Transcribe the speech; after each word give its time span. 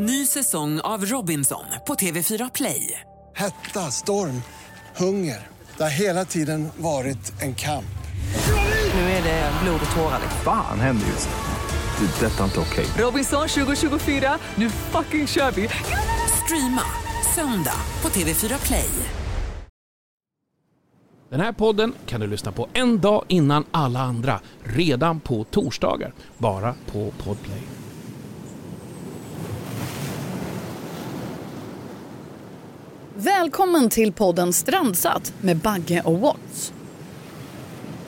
Ny 0.00 0.26
säsong 0.26 0.80
av 0.80 1.04
Robinson 1.04 1.64
på 1.86 1.94
TV4 1.94 2.50
Play. 2.54 3.00
Hetta, 3.36 3.80
storm, 3.80 4.42
hunger. 4.96 5.46
Det 5.76 5.82
har 5.82 5.90
hela 5.90 6.24
tiden 6.24 6.68
varit 6.76 7.42
en 7.42 7.54
kamp. 7.54 7.98
Nu 8.94 9.00
är 9.00 9.22
det 9.22 9.52
blod 9.62 9.80
och 9.90 9.96
tårar. 9.96 10.20
Fan 10.44 10.80
händer 10.80 11.06
just 11.06 11.28
nu. 11.28 12.06
Det. 12.06 12.26
är 12.26 12.30
Detta 12.30 12.40
är 12.40 12.44
inte 12.44 12.60
okej. 12.60 12.86
Robinson 13.04 13.48
2024, 13.48 14.38
nu 14.54 14.70
fucking 14.70 15.26
kör 15.26 15.50
vi! 15.50 15.68
Streama 16.44 16.82
söndag 17.34 17.80
på 18.00 18.08
TV4 18.08 18.66
Play. 18.66 18.90
Den 21.30 21.40
här 21.40 21.52
podden 21.52 21.94
kan 22.06 22.20
du 22.20 22.26
lyssna 22.26 22.52
på 22.52 22.68
en 22.72 23.00
dag 23.00 23.24
innan 23.28 23.64
alla 23.70 24.00
andra, 24.00 24.40
redan 24.64 25.20
på 25.20 25.44
torsdagar, 25.44 26.12
bara 26.38 26.74
på 26.86 27.12
Podplay. 27.24 27.77
Välkommen 33.20 33.90
till 33.90 34.12
podden 34.12 34.52
Strandsatt 34.52 35.32
med 35.40 35.56
Bagge 35.56 36.02
och 36.04 36.18
Watts. 36.18 36.72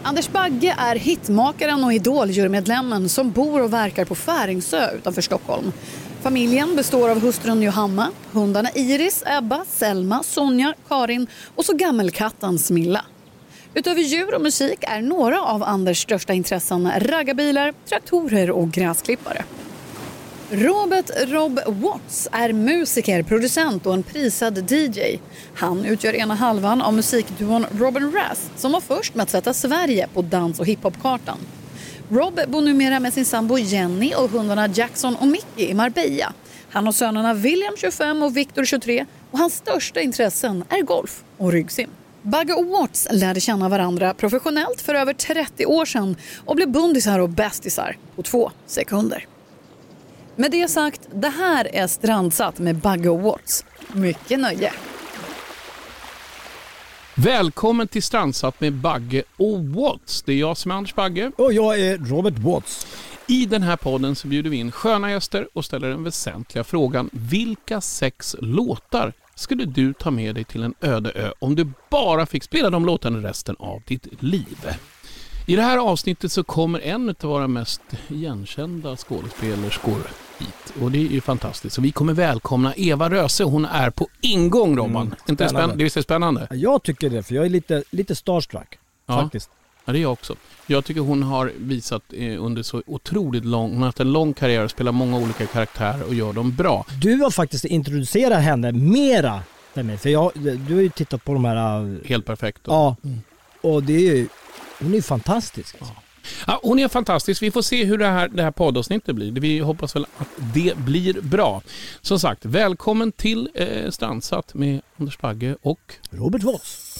Anders 0.02 0.28
Bagge 0.28 0.74
är 0.78 0.96
hitmakaren 0.96 1.84
och 1.84 1.92
idoljurmedlemmen 1.92 3.08
som 3.08 3.30
bor 3.30 3.62
och 3.62 3.72
verkar 3.72 4.04
på 4.04 4.14
Färingsö 4.14 4.90
utanför 4.96 5.22
Stockholm. 5.22 5.72
Familjen 6.22 6.76
består 6.76 7.08
av 7.08 7.20
hustrun 7.20 7.62
Johanna, 7.62 8.10
hundarna 8.32 8.70
Iris, 8.74 9.22
Ebba, 9.26 9.64
Selma, 9.68 10.22
Sonja, 10.22 10.74
Karin 10.88 11.26
och 11.54 11.64
så 11.64 11.76
gammelkatten 11.76 12.58
Smilla. 12.58 13.04
Utöver 13.74 14.02
djur 14.02 14.34
och 14.34 14.42
musik 14.42 14.78
är 14.80 15.02
några 15.02 15.42
av 15.42 15.62
Anders 15.62 16.02
största 16.02 16.32
intressen 16.32 16.90
raggarbilar, 17.00 17.74
traktorer 17.88 18.50
och 18.50 18.70
gräsklippare. 18.70 19.44
Robert 20.52 21.10
Rob 21.26 21.60
Watts 21.66 22.28
är 22.32 22.52
musiker, 22.52 23.22
producent 23.22 23.86
och 23.86 23.94
en 23.94 24.02
prisad 24.02 24.72
DJ. 24.72 25.20
Han 25.54 25.84
utgör 25.84 26.14
ena 26.14 26.34
halvan 26.34 26.82
av 26.82 26.94
musikduon 26.94 27.66
Robin 27.78 28.12
Rass 28.12 28.50
som 28.56 28.72
var 28.72 28.80
först 28.80 29.14
med 29.14 29.22
att 29.22 29.30
sätta 29.30 29.54
Sverige 29.54 30.08
på 30.14 30.22
dans 30.22 30.60
och 30.60 30.66
hiphopkartan. 30.66 31.38
Rob 32.08 32.40
bor 32.48 32.60
numera 32.60 33.00
med 33.00 33.12
sin 33.12 33.24
sambo 33.24 33.58
Jenny 33.58 34.14
och 34.14 34.30
hundarna 34.30 34.68
Jackson 34.68 35.16
och 35.16 35.26
Mickey 35.26 35.70
i 35.70 35.74
Marbella. 35.74 36.32
Han 36.70 36.86
har 36.86 36.92
sönerna 36.92 37.34
William 37.34 37.74
25 37.76 38.22
och 38.22 38.36
Victor 38.36 38.64
23 38.64 39.06
och 39.30 39.38
hans 39.38 39.54
största 39.54 40.00
intressen 40.00 40.64
är 40.68 40.82
golf 40.82 41.24
och 41.36 41.52
ryggsim. 41.52 41.90
Bagge 42.22 42.52
och 42.52 42.66
Watts 42.66 43.08
lärde 43.10 43.40
känna 43.40 43.68
varandra 43.68 44.14
professionellt 44.14 44.80
för 44.80 44.94
över 44.94 45.12
30 45.12 45.66
år 45.66 45.84
sedan 45.84 46.16
och 46.44 46.56
blev 46.56 46.68
bundisar 46.68 47.18
och 47.18 47.28
bästisar 47.28 47.96
på 48.16 48.22
två 48.22 48.50
sekunder. 48.66 49.26
Med 50.40 50.50
det 50.50 50.68
sagt, 50.68 51.00
det 51.14 51.28
här 51.28 51.74
är 51.74 51.86
Strandsatt 51.86 52.58
med 52.58 52.76
Bagge 52.76 53.08
och 53.08 53.20
Watts. 53.20 53.64
Mycket 53.92 54.40
nöje. 54.40 54.72
Välkommen 57.14 57.88
till 57.88 58.02
Strandsatt 58.02 58.60
med 58.60 58.72
Bagge 58.72 59.22
och 59.36 59.64
Watts. 59.64 60.22
Det 60.22 60.32
är 60.32 60.36
jag 60.36 60.56
som 60.56 60.70
är 60.70 60.74
Anders 60.74 60.94
Bagge. 60.94 61.32
Och 61.36 61.52
jag 61.52 61.80
är 61.80 61.98
Robert 61.98 62.38
Watts. 62.38 62.86
I 63.26 63.46
den 63.46 63.62
här 63.62 63.76
podden 63.76 64.16
så 64.16 64.28
bjuder 64.28 64.50
vi 64.50 64.56
in 64.56 64.72
sköna 64.72 65.10
gäster 65.10 65.48
och 65.52 65.64
ställer 65.64 65.88
den 65.88 66.04
väsentliga 66.04 66.64
frågan 66.64 67.10
vilka 67.12 67.80
sex 67.80 68.36
låtar 68.38 69.12
skulle 69.34 69.64
du 69.64 69.92
ta 69.92 70.10
med 70.10 70.34
dig 70.34 70.44
till 70.44 70.62
en 70.62 70.74
öde 70.80 71.10
ö 71.10 71.32
om 71.38 71.54
du 71.54 71.72
bara 71.90 72.26
fick 72.26 72.44
spela 72.44 72.70
de 72.70 72.84
låtarna 72.84 73.28
resten 73.28 73.56
av 73.58 73.82
ditt 73.86 74.22
liv? 74.22 74.58
I 75.50 75.56
det 75.56 75.62
här 75.62 75.78
avsnittet 75.78 76.32
så 76.32 76.44
kommer 76.44 76.80
en 76.80 77.08
av 77.08 77.14
våra 77.30 77.48
mest 77.48 77.80
igenkända 78.08 78.96
skådespelerskor 78.96 80.02
hit 80.38 80.74
och 80.82 80.90
det 80.90 80.98
är 80.98 81.08
ju 81.08 81.20
fantastiskt. 81.20 81.74
Så 81.74 81.80
vi 81.80 81.92
kommer 81.92 82.12
välkomna 82.12 82.74
Eva 82.76 83.10
Röse. 83.10 83.44
Hon 83.44 83.64
är 83.64 83.90
på 83.90 84.08
ingång 84.20 84.76
Robban. 84.76 85.06
Mm, 85.06 85.14
Inte 85.28 85.44
det 85.44 85.48
spännande. 85.50 85.76
Det 85.76 85.84
visst 85.84 85.96
är 85.96 86.02
spännande? 86.02 86.46
Jag 86.50 86.82
tycker 86.82 87.10
det, 87.10 87.22
för 87.22 87.34
jag 87.34 87.44
är 87.44 87.48
lite, 87.48 87.82
lite 87.90 88.14
starstruck. 88.14 88.78
Ja. 89.06 89.20
Faktiskt. 89.22 89.50
Ja, 89.84 89.92
det 89.92 89.98
är 89.98 90.02
jag 90.02 90.12
också. 90.12 90.34
Jag 90.66 90.84
tycker 90.84 91.00
hon 91.00 91.22
har 91.22 91.52
visat 91.56 92.02
eh, 92.12 92.44
under 92.44 92.62
så 92.62 92.82
otroligt 92.86 93.44
lång, 93.44 93.70
hon 93.70 93.78
har 93.78 93.86
haft 93.86 94.00
en 94.00 94.12
lång 94.12 94.32
karriär 94.32 94.64
och 94.64 94.70
spelar 94.70 94.92
många 94.92 95.18
olika 95.18 95.46
karaktärer 95.46 96.02
och 96.02 96.14
gör 96.14 96.32
dem 96.32 96.56
bra. 96.56 96.86
Du 97.02 97.16
har 97.16 97.30
faktiskt 97.30 97.64
introducerat 97.64 98.42
henne 98.42 98.72
mera 98.72 99.40
för 99.74 100.08
jag, 100.08 100.32
du 100.68 100.74
har 100.74 100.80
ju 100.82 100.88
tittat 100.90 101.24
på 101.24 101.32
de 101.32 101.44
här... 101.44 101.80
äh, 101.82 102.08
Helt 102.08 102.26
perfekt. 102.26 102.68
Och, 102.68 102.74
Ja. 102.74 102.96
Och 103.62 103.82
det 103.82 103.92
är 103.92 104.14
ju... 104.16 104.28
Hon 104.80 104.94
är 104.94 105.02
fantastisk. 105.02 105.76
Ja, 106.46 106.60
hon 106.62 106.78
är 106.78 106.88
fantastisk. 106.88 107.42
Vi 107.42 107.50
får 107.50 107.62
se 107.62 107.84
hur 107.84 107.98
det 107.98 108.06
här, 108.06 108.28
det 108.28 108.42
här 108.42 108.50
poddavsnittet 108.50 109.14
blir. 109.14 109.32
Vi 109.32 109.58
hoppas 109.58 109.96
väl 109.96 110.06
att 110.18 110.28
det 110.54 110.76
blir 110.76 111.20
bra. 111.20 111.62
Som 112.00 112.20
sagt, 112.20 112.44
välkommen 112.44 113.12
till 113.12 113.48
eh, 113.54 113.90
Strandsatt 113.90 114.54
med 114.54 114.80
Anders 114.98 115.18
Bagge 115.18 115.56
och 115.62 115.94
Robert 116.10 116.42
Watts. 116.42 116.96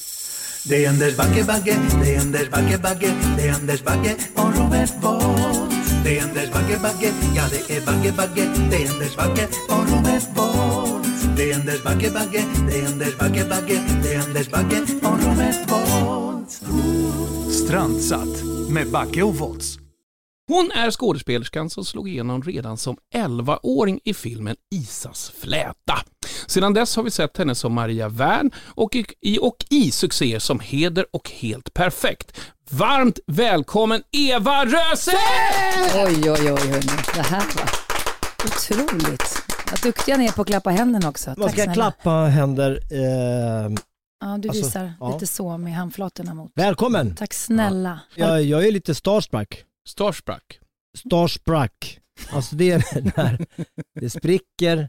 Det 0.69 0.85
är 0.85 0.89
Anders 0.89 1.17
Bagge, 1.17 1.45
Bagge, 1.45 1.77
det 2.03 2.15
är 2.15 2.21
Anders 2.21 2.51
Bagge, 2.51 2.79
Bagge, 2.79 3.15
det 3.37 3.49
är 3.49 3.55
Anders 3.55 3.83
Bagge 3.83 4.17
och 4.35 4.57
Robert 4.57 5.01
Bolt. 5.03 5.80
Det 6.05 6.19
är 6.19 6.23
Anders 6.23 6.51
Bagge, 6.53 6.79
Bagge, 6.83 7.13
ja 7.37 7.43
det 7.51 7.77
är 7.77 7.87
Bagge, 7.87 8.13
Bagge, 8.13 8.49
det 8.71 8.77
är 8.85 8.91
Anders 8.91 9.17
Bagge. 9.17 9.49
Och 9.69 9.91
Robert 9.91 10.35
Bolt. 10.35 11.37
Det 11.37 11.51
är 11.51 11.55
Anders 11.55 11.83
Bagge, 11.83 12.11
Bagge, 12.11 12.45
det 12.69 12.81
är 12.81 12.87
Anders 12.87 13.19
Bagge, 13.19 13.45
Bagge, 13.49 13.81
det 14.03 14.15
är 14.15 14.21
Anders 14.21 14.51
Bagge. 14.51 14.81
Och 15.03 15.25
Robert 15.25 15.69
Bolt. 15.69 16.51
Strandsatt 17.53 18.45
med 18.71 18.91
Bagge 18.91 19.23
och 19.23 19.37
Volts 19.37 19.79
hon 20.51 20.71
är 20.71 20.91
skådespelerskan 20.91 21.71
som 21.71 21.85
slog 21.85 22.09
igenom 22.09 22.43
redan 22.43 22.77
som 22.77 22.97
11-åring 23.15 24.01
i 24.05 24.15
filmen 24.15 24.57
Isas 24.75 25.33
fläta. 25.39 25.99
Sedan 26.47 26.75
dess 26.75 26.97
har 26.97 27.03
vi 27.03 27.11
sett 27.11 27.37
henne 27.37 27.55
som 27.55 27.73
Maria 27.73 28.09
Wern 28.09 28.51
och 28.67 28.97
i, 29.21 29.39
och 29.39 29.57
i 29.71 29.91
succéer 29.91 30.39
som 30.39 30.61
Heder 30.61 31.07
och 31.13 31.31
Helt 31.31 31.75
Perfekt. 31.75 32.41
Varmt 32.71 33.19
välkommen 33.27 34.03
Eva 34.13 34.65
Röse! 34.65 35.13
Oj, 35.95 36.31
oj, 36.31 36.53
oj, 36.53 36.69
hörni. 36.69 37.03
Det 37.15 37.23
här 37.23 37.45
var 37.57 37.71
otroligt. 38.47 39.43
Vad 39.71 39.81
duktiga 39.83 40.17
ni 40.17 40.27
är 40.27 40.33
på 40.33 40.43
att 40.43 40.49
klappa 40.49 40.71
händerna 40.71 41.09
också. 41.09 41.35
Man 41.37 41.51
ska 41.51 41.75
klappa 41.75 42.11
händer. 42.11 42.81
Eh, 42.91 43.71
Ja, 44.23 44.39
du 44.39 44.49
Alltså, 44.49 44.65
visar 44.65 44.93
ja. 45.01 45.13
lite 45.13 45.27
så 45.27 45.59
med 45.59 45.75
handflatorna 45.75 46.35
mot. 46.35 46.53
välkommen! 46.55 47.17
Tack 47.17 47.35
snälla. 47.35 48.01
Jag, 48.15 48.43
jag 48.43 48.67
är 48.67 48.73
lite 48.73 48.95
starstruck. 48.95 49.65
Starstruck. 49.89 50.61
Starstruck. 50.99 52.01
Alltså 52.33 52.57
det 52.57 52.71
är 52.71 53.03
när 53.17 53.47
det 54.01 54.11
spricker. 54.11 54.89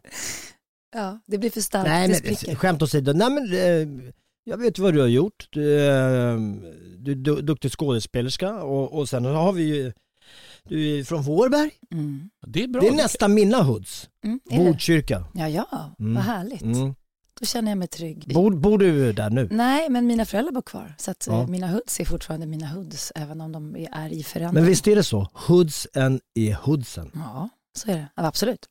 Ja, 0.96 1.20
det 1.28 1.38
blir 1.38 1.50
för 1.50 1.62
starkt. 1.62 1.88
Nej 1.90 2.08
det 2.08 2.24
men 2.26 2.36
spricker. 2.36 2.56
skämt 2.56 2.82
åsido. 2.82 3.14
Nej 3.14 3.30
men 3.30 3.54
eh, 3.54 4.12
jag 4.44 4.58
vet 4.58 4.80
vad 4.80 4.94
du 4.94 5.00
har 5.00 5.08
gjort. 5.08 5.48
Du, 5.50 5.76
eh, 5.88 6.38
du 6.98 7.12
är 7.12 7.16
du, 7.16 7.42
duktig 7.42 7.72
skådespelerska 7.72 8.54
och, 8.64 8.94
och 9.00 9.10
sen 9.10 9.26
har 9.26 9.54
vi 9.54 9.64
ju, 9.64 9.94
du 10.64 11.00
är 11.00 11.04
från 11.04 11.22
Vårberg. 11.22 11.72
Mm. 11.92 12.30
Det 12.48 12.64
är 12.64 12.68
bra. 12.68 12.82
Det 12.82 12.88
är 12.88 12.92
nästan 12.96 13.34
mina 13.34 13.64
hoods. 13.64 14.10
Mm, 14.26 14.40
är? 14.52 14.58
Botkyrka. 14.58 15.26
Ja, 15.34 15.50
ja, 15.50 15.96
Mm. 16.00 16.14
vad 16.14 16.24
härligt. 16.24 16.62
Mm. 16.62 16.96
Då 17.42 17.46
känner 17.48 17.72
jag 17.72 17.78
mig 17.78 17.88
trygg. 17.88 18.34
Bor, 18.34 18.52
bor 18.56 18.78
du 18.78 19.14
där 19.14 19.30
nu? 19.30 19.48
Nej, 19.52 19.90
men 19.90 20.08
mina 20.08 20.26
föräldrar 20.26 20.52
bor 20.52 20.62
kvar. 20.62 20.94
Så 20.98 21.12
att 21.12 21.28
eh, 21.28 21.34
Ja. 21.34 21.48
mina 21.48 21.68
hoods 21.68 22.00
är 22.00 22.06
fortfarande 22.06 22.46
mina 22.46 22.68
hoods, 22.68 23.12
även 23.16 23.42
om 23.42 23.52
de 23.52 23.76
är 23.92 24.10
i 24.14 24.24
förändring. 24.24 24.54
Men 24.64 24.66
visst 24.70 24.88
är 24.88 24.96
det 24.96 25.04
så? 25.04 25.28
Hoodsen 25.34 26.20
är 26.36 26.54
hoodsen. 26.54 27.12
Ja, 27.14 27.50
så 27.78 27.92
är 27.92 27.96
det. 27.96 28.08
Ja, 28.16 28.26
absolut. 28.26 28.66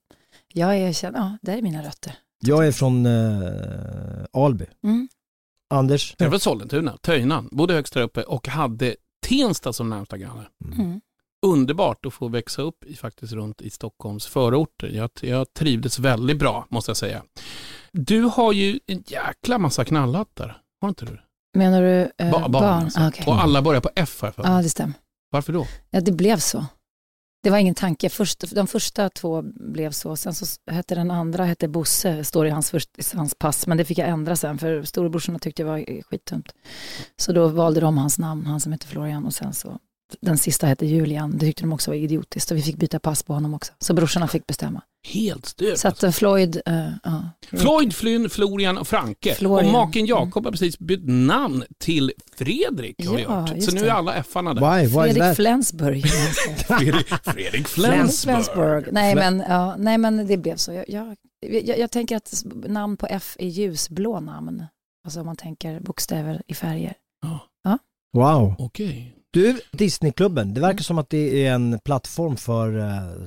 Jag 0.55 0.77
är, 0.79 0.93
känner- 0.93 1.19
ja, 1.19 1.39
det 1.43 1.53
är 1.53 1.63
mina 1.63 1.83
rötter. 1.83 2.15
Jag 2.41 2.67
är 2.67 2.73
från 2.73 3.07
eh, 3.07 4.25
Alby. 4.33 4.67
Mm. 4.85 5.09
Anders? 5.71 6.15
Jag 6.19 6.27
är 6.27 6.31
från 6.31 6.41
Sollentuna, 6.41 6.97
Töjnan, 6.97 7.49
bodde 7.53 7.75
högst 7.75 7.95
där 7.95 8.03
uppe 8.03 8.23
och 8.23 8.49
hade 8.49 8.97
Tensta 9.29 9.73
som 9.73 9.91
närmsta 9.91 10.17
granne. 10.19 10.47
Mm. 10.79 11.01
Underbart 11.47 12.07
att 12.07 12.15
få 12.15 12.29
växa 12.29 12.63
upp 12.63 12.85
i, 12.85 12.95
faktiskt 12.97 13.33
runt 13.33 13.61
i 13.63 13.71
Stockholms 13.71 14.27
förorter. 14.27 14.89
Jag, 14.89 15.11
jag 15.23 15.53
trivdes 15.55 15.99
väldigt 15.99 16.39
bra, 16.39 16.67
måste 16.69 16.91
jag 16.91 16.97
säga. 16.97 17.23
Du 17.93 18.23
har 18.23 18.53
ju 18.53 18.81
en 18.87 19.03
jäkla 19.07 19.59
massa 19.59 19.85
knallhattar, 19.85 20.63
har 20.81 20.89
inte 20.89 21.05
du? 21.05 21.21
Menar 21.59 21.83
du 21.83 22.11
eh, 22.19 22.31
Ba- 22.31 22.49
barn? 22.49 22.65
alltså. 22.65 23.01
Ah, 23.01 23.09
okej. 23.09 23.25
Och 23.27 23.43
alla 23.43 23.63
börjar 23.63 23.81
på 23.81 23.91
F 23.97 24.19
jag 24.23 24.35
för. 24.35 24.43
Ja, 24.45 24.63
det 24.63 24.69
stämmer. 24.69 24.95
Varför 25.31 25.53
då? 25.53 25.67
Ja, 25.91 26.01
det 26.01 26.13
blev 26.13 26.37
så. 26.39 26.67
Det 27.43 27.51
var 27.51 27.59
ingen 27.59 27.75
tanke. 27.75 28.09
Först, 28.09 28.55
de 28.55 28.67
första 28.67 29.09
två 29.09 29.43
blev 29.55 29.91
så. 29.91 30.17
Sen 30.17 30.35
så 30.35 30.47
hette 30.71 30.95
den 30.95 31.11
andra 31.11 31.45
hette 31.45 31.69
Bosse, 31.69 32.25
står 32.25 32.47
i 32.47 32.51
hans, 32.51 32.71
först, 32.71 32.91
i 32.99 33.17
hans 33.17 33.35
pass. 33.35 33.67
Men 33.67 33.77
det 33.79 33.85
fick 33.85 33.99
jag 33.99 34.09
ändra 34.09 34.37
sen 34.37 34.59
för 34.59 34.83
storebrorsorna 34.83 35.39
tyckte 35.39 35.63
jag 35.63 35.69
var 35.69 36.03
skittumt. 36.03 36.55
Så 37.17 37.33
då 37.33 37.49
valde 37.49 37.81
de 37.81 37.99
hans 37.99 38.19
namn, 38.19 38.47
han 38.47 38.61
som 38.61 38.73
heter 38.73 38.89
Florian. 38.89 39.27
Och 39.27 39.35
sen 39.35 39.53
så, 39.53 39.79
den 40.21 40.39
sista 40.39 40.67
hette 40.67 40.87
Julian. 40.87 41.31
Det 41.33 41.39
tyckte 41.47 41.63
de 41.63 41.73
också 41.73 41.91
var 41.91 41.97
idiotiskt. 41.97 42.51
Och 42.51 42.57
vi 42.57 42.63
fick 42.63 42.77
byta 42.77 42.99
pass 43.01 43.23
på 43.23 43.35
honom 43.35 43.55
också. 43.55 43.73
Så 43.79 43.95
brorsorna 43.95 44.29
fick 44.29 44.47
bestämma. 44.47 44.83
Helt 45.09 45.47
stöpt. 45.47 45.79
Så 45.79 45.89
att 45.89 46.03
eh, 46.03 46.11
Floyd, 46.11 46.61
eh, 46.67 46.89
ja. 47.03 47.23
Floyd, 47.43 47.95
Flynn, 47.95 48.31
Florian 48.31 48.79
och 48.79 48.89
Franke. 48.89 49.35
Florian. 49.35 49.67
Och 49.67 49.73
maken 49.73 50.07
Jakob 50.07 50.45
har 50.45 50.53
precis 50.53 50.79
bytt 50.79 51.05
namn 51.05 51.65
till 51.79 52.13
Fredrik. 52.37 53.07
Har 53.07 53.19
Ja, 53.19 53.49
just 53.55 53.71
Så 53.71 53.77
nu 53.77 53.87
är 53.87 53.91
alla 53.91 54.15
F-arna 54.15 54.55
där. 54.55 54.77
Why? 54.77 54.87
Why 54.87 55.13
Fredrik? 55.13 55.37
Flensburg. 55.37 56.07
Fredrik, 56.69 57.09
Fredrik 57.09 57.69
Flensburg. 57.69 58.35
Flensburg. 58.35 58.89
Nej 58.93 59.15
men, 59.15 59.45
ja, 59.49 59.77
nej 59.79 59.99
men 59.99 60.27
det 60.27 60.37
blev 60.37 60.57
så. 60.57 60.73
Jag, 60.73 60.85
jag, 60.89 61.17
jag, 61.41 61.79
jag 61.79 61.91
tänker 61.91 62.17
att 62.17 62.45
namn 62.67 62.97
på 62.97 63.07
F 63.07 63.37
är 63.39 63.49
ljusblå 63.49 64.21
namn. 64.21 64.65
Alltså 65.05 65.21
om 65.21 65.27
man 65.27 65.37
tänker 65.37 65.81
bokstäver 65.81 66.43
i 66.47 66.55
färger. 66.55 66.95
Wow. 68.13 68.55
Okej. 68.59 69.15
Du, 69.33 69.61
Disneyklubben, 69.73 70.55
det 70.55 70.61
verkar 70.61 70.83
som 70.83 70.99
att 70.99 71.11
det 71.11 71.47
är 71.47 71.55
en 71.55 71.79
plattform 71.85 72.37
för 72.37 72.77
uh, 72.77 73.27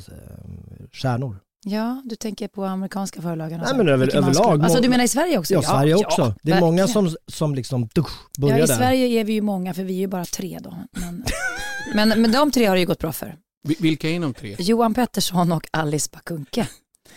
stjärnor. 0.92 1.40
Ja, 1.66 2.02
du 2.06 2.16
tänker 2.16 2.48
på 2.48 2.66
amerikanska 2.66 3.22
förlagen? 3.22 3.62
Nej, 3.66 3.78
men 3.78 3.88
över- 3.90 4.16
överlag. 4.16 4.64
Alltså 4.64 4.82
du 4.82 4.90
menar 4.90 5.04
i 5.04 5.08
Sverige 5.08 5.38
också? 5.40 5.54
Ja, 5.54 5.62
Sverige 5.62 5.96
också. 5.96 6.36
det 6.44 6.52
är 6.52 6.60
många 6.60 6.82
verkligen. 6.86 7.10
som, 7.10 7.18
som 7.28 7.56
liksom 7.56 7.90
dusch, 7.96 8.12
börjar 8.40 8.58
Ja, 8.58 8.64
i 8.64 8.68
där. 8.68 8.76
Sverige 8.76 9.08
är 9.20 9.24
vi 9.24 9.34
ju 9.34 9.42
många 9.42 9.74
för 9.74 9.84
vi 9.84 9.94
är 9.94 9.98
ju 10.00 10.08
bara 10.08 10.26
tre 10.26 10.60
då. 10.64 10.78
Men, 10.92 11.24
men, 12.10 12.22
men 12.22 12.32
de 12.32 12.52
tre 12.52 12.66
har 12.66 12.76
det 12.76 12.80
ju 12.80 12.86
gått 12.88 13.00
bra 13.00 13.12
för. 13.12 13.36
Vi- 13.68 13.78
Vilka 13.80 14.10
är 14.10 14.20
de 14.20 14.34
tre? 14.34 14.56
Johan 14.60 14.94
Pettersson 14.94 15.52
och 15.52 15.68
Alice 15.72 16.10
Bakunke. 16.14 16.68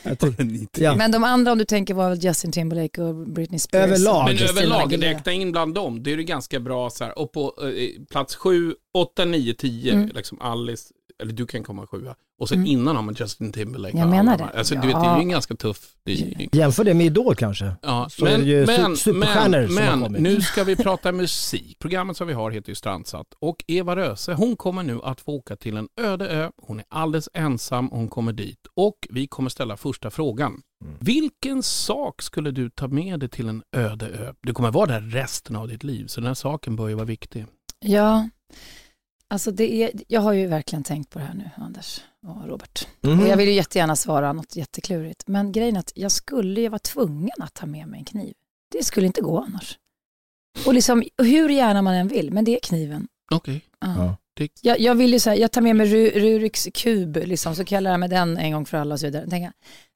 Ja. 0.03 0.11
ja. 0.79 0.97
Men 0.97 1.11
de 1.11 1.25
andra 1.25 1.53
om 1.53 1.59
du 1.59 1.65
tänker 1.65 1.95
var 1.95 2.09
väl 2.11 2.25
Justin 2.25 2.53
Timberlake 2.53 3.03
och 3.03 3.15
Britney 3.15 3.59
Spears. 3.59 3.85
Överlag. 3.85 4.25
Men 4.25 4.39
överlag, 4.49 5.03
räkna 5.03 5.33
in 5.33 5.53
bland 5.53 5.75
dem, 5.75 6.03
det 6.03 6.13
är 6.13 6.17
det 6.17 6.25
ganska 6.25 6.61
bra 6.61 6.91
så 6.91 7.05
här. 7.05 7.19
Och 7.19 7.33
på 7.33 7.55
eh, 7.63 8.03
plats 8.11 8.37
sju, 8.37 8.75
åtta, 8.95 9.25
nio, 9.25 9.55
tio, 9.55 9.93
Mm. 9.93 10.11
liksom 10.15 10.41
Alice, 10.41 10.85
eller 11.23 11.33
du 11.33 11.47
kan 11.47 11.63
komma 11.63 11.87
sjua. 11.87 12.15
Och 12.39 12.49
så 12.49 12.55
Mm. 12.55 12.67
innan 12.67 12.97
har 12.97 13.03
man 13.03 13.15
Justin 13.19 13.53
Timberlake. 13.53 13.97
Jag 13.97 14.05
och 14.05 14.11
menar 14.11 14.39
det. 14.39 14.45
Alltså, 14.45 14.75
Ja. 14.75 14.81
du 14.81 14.87
vet, 14.87 14.97
det 15.03 15.07
är 15.09 15.17
ju 15.17 15.23
en 15.23 15.29
ganska 15.29 15.55
tuff... 15.57 15.93
Det 16.05 16.13
är 16.13 16.17
ju, 16.17 16.49
Jämför 16.53 16.85
det 16.85 16.95
med 16.95 17.07
Idol 17.07 17.35
kanske. 17.35 17.73
Ja, 17.83 18.09
Så 18.11 18.27
är 18.27 18.39
det 18.39 18.45
ju 18.45 18.67
men, 18.67 18.97
superstjärnor 18.97 19.69
men, 19.69 20.01
men 20.01 20.13
nu 20.23 20.41
ska 20.41 20.65
vi 20.65 20.77
prata 20.77 21.13
musik. 21.13 21.79
Programmet 21.79 22.17
som 22.17 22.27
vi 22.29 22.33
har 22.35 22.51
heter 22.51 22.69
ju 22.69 22.75
Strandsatt 22.75 23.27
och 23.41 23.65
Eva 23.67 23.97
Röse 23.97 24.35
hon 24.35 24.57
kommer 24.57 24.83
nu 24.83 25.01
att 25.03 25.21
få 25.21 25.33
åka 25.33 25.57
till 25.57 25.77
en 25.77 25.89
öde 26.01 26.29
ö. 26.29 26.51
Hon 26.63 26.79
är 26.79 26.85
alldeles 26.89 27.29
ensam, 27.35 27.89
hon 27.93 28.09
kommer 28.09 28.33
dit 28.33 28.67
och 28.77 28.97
vi 29.11 29.27
kommer 29.27 29.51
ställa 29.51 29.77
första 29.77 30.11
frågan. 30.11 30.61
Mm. 30.85 30.97
Vilken 31.01 31.63
sak 31.63 32.23
skulle 32.23 32.51
du 32.51 32.71
ta 32.71 32.89
med 32.89 33.21
dig 33.21 33.29
till 33.29 33.49
en 33.49 33.63
öde 33.77 34.07
ö? 34.09 34.33
Du 34.43 34.53
kommer 34.53 34.71
vara 34.71 34.87
där 34.87 35.01
resten 35.01 35.57
av 35.57 35.69
ditt 35.69 35.85
liv 35.85 36.07
så 36.07 36.21
den 36.21 36.27
här 36.27 36.35
saken 36.35 36.77
bör 36.77 36.89
ju 36.89 36.95
vara 36.95 37.05
viktig. 37.07 37.47
Ja, 37.81 38.29
alltså 39.31 39.51
det 39.51 39.83
är, 39.83 39.91
jag 40.09 40.21
har 40.21 40.33
ju 40.33 40.47
verkligen 40.47 40.83
tänkt 40.83 41.11
på 41.11 41.19
det 41.19 41.25
här 41.25 41.35
nu, 41.35 41.51
Anders 41.57 42.01
och 42.27 42.49
Robert. 42.49 42.89
Mhm. 43.01 43.21
Och 43.21 43.29
jag 43.29 43.37
vill 43.37 43.49
ju 43.49 43.55
jättegärna 43.55 43.97
svara 43.97 44.33
något 44.33 44.57
jätteklurigt. 44.57 45.23
Men 45.27 45.53
grejen 45.53 45.77
är 45.77 45.81
att 45.81 45.93
jag 45.95 46.13
skulle 46.13 46.61
ju 46.61 46.69
vara 46.69 46.79
tvungen 46.79 47.31
att 47.41 47.55
ta 47.55 47.67
med 47.67 47.89
mig 47.89 47.99
en 47.99 48.05
kniv. 48.05 48.35
Det 48.73 48.85
skulle 48.85 49.07
inte 49.07 49.21
gå 49.21 49.39
annars. 49.49 49.79
Och 50.67 50.75
liksom, 50.75 51.05
hur 51.23 51.49
gärna 51.49 51.83
man 51.83 51.95
än 51.95 52.09
vill, 52.09 52.33
men 52.33 52.45
det 52.45 52.55
är 52.57 52.61
kniven. 52.61 53.09
Okej. 53.31 53.61
Ja. 53.81 53.95
Ja. 53.97 54.17
Det- 54.37 54.51
Jag, 54.63 54.81
jag 54.81 54.95
vill 54.95 55.13
ju 55.13 55.19
säga, 55.21 55.37
jag 55.37 55.53
tar 55.53 55.61
med 55.61 55.77
mig 55.77 55.87
Ru- 55.87 56.19
Ruriks 56.21 56.69
kub, 56.75 57.17
liksom, 57.17 57.55
så 57.57 57.65
kan 57.65 57.77
jag 57.77 57.83
lära 57.83 57.99
mig 57.99 58.09
den 58.09 58.37
en 58.37 58.53
gång 58.53 58.67
för 58.67 58.77
alla 58.79 58.93
och 58.95 59.01
så 59.01 59.07
vidare. 59.07 59.31
Tänka, 59.31 59.53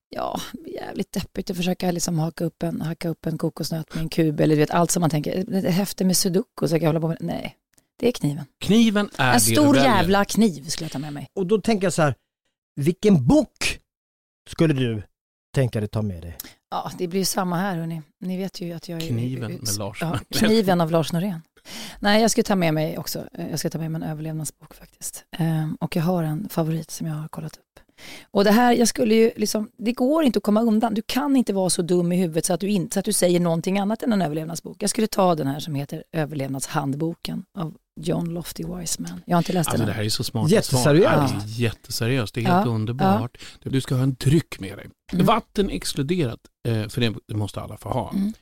ja, 0.09 0.41
jävligt 0.67 1.13
deppigt 1.13 1.51
att 1.51 1.57
försöka 1.57 1.91
liksom 1.91 2.19
haka, 2.19 2.45
upp 2.45 2.63
en, 2.63 2.81
hacka 2.81 3.09
upp 3.09 3.27
en 3.27 3.39
kokosnöt 3.39 3.95
med 3.95 4.03
en 4.03 4.09
kub 4.09 4.41
eller 4.41 4.55
du 4.57 4.61
vet, 4.61 4.71
allt 4.71 4.91
som 4.91 5.01
man 5.01 5.11
tänker, 5.11 5.63
häftigt 5.71 6.07
med 6.07 6.17
sudoku, 6.17 6.69
så 6.69 6.75
jag 6.75 6.81
kan 6.81 6.87
hålla 6.87 7.01
på 7.01 7.09
med, 7.09 7.19
nej, 7.21 7.57
det 8.01 8.09
är 8.09 8.13
kniven. 8.13 8.45
Kniven 8.65 9.11
är 9.17 9.29
En 9.29 9.35
det 9.35 9.41
stor 9.41 9.77
jävla 9.77 10.25
kniv 10.25 10.65
skulle 10.65 10.85
jag 10.85 10.93
ta 10.93 10.99
med 10.99 11.13
mig. 11.13 11.29
Och 11.35 11.47
då 11.47 11.61
tänker 11.61 11.87
jag 11.87 11.93
så 11.93 12.03
här, 12.03 12.15
vilken 12.77 13.27
bok 13.27 13.79
skulle 14.51 14.75
du 14.75 15.03
tänka 15.55 15.81
dig 15.81 15.89
ta 15.89 16.03
med 16.03 16.23
dig? 16.23 16.37
Ja, 16.71 16.91
det 16.99 17.09
blir 17.09 17.21
ju 17.21 17.25
samma 17.25 17.57
här 17.57 17.77
hörni. 17.77 18.03
Ni 18.21 18.37
vet 18.37 18.61
ju 18.61 18.73
att 18.73 18.89
jag 18.89 19.03
är... 19.03 19.09
Kniven 19.09 19.53
med 19.53 19.79
Lars 19.79 19.99
Ja, 20.01 20.19
kniven 20.31 20.81
av 20.81 20.91
Lars 20.91 21.13
Norén. 21.13 21.43
Nej, 21.99 22.23
jag 22.23 22.31
skulle 22.31 22.45
ta 22.45 22.57
med 22.57 22.75
mig 22.75 22.99
också, 22.99 23.29
eh, 23.33 23.51
jag 23.51 23.59
ska 23.59 23.71
ta 23.71 23.79
med 23.79 23.91
mig 23.91 24.03
en 24.03 24.09
överlevnadsbok 24.11 24.75
faktiskt. 24.75 25.25
Ehm, 25.39 25.77
och 25.81 25.97
jag 25.97 26.03
har 26.03 26.23
en 26.23 26.49
favorit 26.49 26.91
som 26.91 27.07
jag 27.07 27.15
har 27.15 27.29
kollat 27.29 27.57
upp. 27.57 27.81
Och 28.31 28.45
det 28.45 28.51
här, 28.51 28.73
jag 28.73 28.89
skulle 28.89 29.15
ju 29.15 29.31
liksom, 29.37 29.71
det 29.77 29.93
går 29.93 30.25
inte 30.25 30.37
att 30.37 30.43
komma 30.43 30.63
undan. 30.63 30.95
Du 30.95 31.03
kan 31.07 31.37
inte 31.37 31.53
vara 31.53 31.71
så 31.71 31.83
dum 31.83 32.13
i 32.13 32.17
huvudet 32.17 32.45
så 32.45 32.53
att 32.53 32.61
du, 32.61 32.69
inte, 32.69 32.95
så 32.95 32.99
att 32.99 33.05
du 33.05 33.13
säger 33.13 33.41
någonting 33.41 33.79
annat 33.79 34.03
än 34.03 34.13
en 34.13 34.23
överlevnadsbok. 34.23 34.83
Jag 34.83 34.91
skulle 34.91 35.07
ta 35.07 35.35
den 35.35 35.47
här 35.47 35.61
som 35.61 35.75
heter 35.75 36.05
Överlevnadshandboken 36.13 37.45
av 37.59 37.75
John 38.03 38.27
Lofty 38.35 38.65
Wiseman. 38.65 39.23
Jag 39.27 39.37
har 39.37 39.41
inte 39.41 39.53
läst 39.53 39.69
Alltså 39.69 39.79
den. 39.79 39.87
det 39.87 39.93
här 39.93 40.05
är 40.05 40.09
så 40.09 40.25
smart. 40.25 40.51
Jätteseriöst. 40.51 41.05
Ja, 41.13 41.39
det 41.39 41.45
är 41.45 41.61
jätteseriöst. 41.61 42.35
Det 42.35 42.41
är 42.41 42.45
helt 42.45 42.67
Ja, 42.67 42.73
underbart. 42.73 43.39
Du 43.63 43.81
ska 43.81 43.95
ha 43.95 44.03
en 44.03 44.15
dryck 44.15 44.61
med 44.61 44.79
dig. 44.79 44.87
Mm. 45.13 45.27
Vatten 45.27 45.71
exkluderat, 45.71 46.41
eh, 46.69 46.89
för 46.89 47.01
det 47.01 47.15
det 47.29 47.35
måste 47.35 47.61
alla 47.61 47.77
få 47.77 47.89
ha. 47.89 48.11
Mm. 48.13 48.33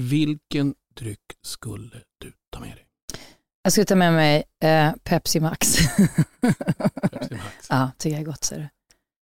Vilken 0.00 0.74
dryck 0.96 1.20
skulle 1.42 2.00
du 2.18 2.32
ta 2.52 2.60
med 2.60 2.70
dig? 2.70 2.84
Jag 3.62 3.72
skulle 3.72 3.84
ta 3.84 3.94
med 3.94 4.12
mig 4.12 4.44
eh, 4.64 4.92
Pepsi 5.04 5.40
Max. 5.40 5.76
Pepsi 7.12 7.34
Max. 7.34 7.66
Ja, 7.68 7.90
tycker 7.98 8.14
jag 8.16 8.20
är 8.22 8.26
gott 8.26 8.44
ser 8.44 8.58
du. 8.58 8.68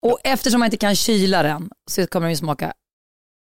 Och 0.09 0.19
eftersom 0.23 0.59
man 0.59 0.67
inte 0.67 0.77
kan 0.77 0.95
kyla 0.95 1.43
den 1.43 1.69
så 1.91 2.07
kommer 2.07 2.25
den 2.25 2.31
ju 2.31 2.37
smaka 2.37 2.73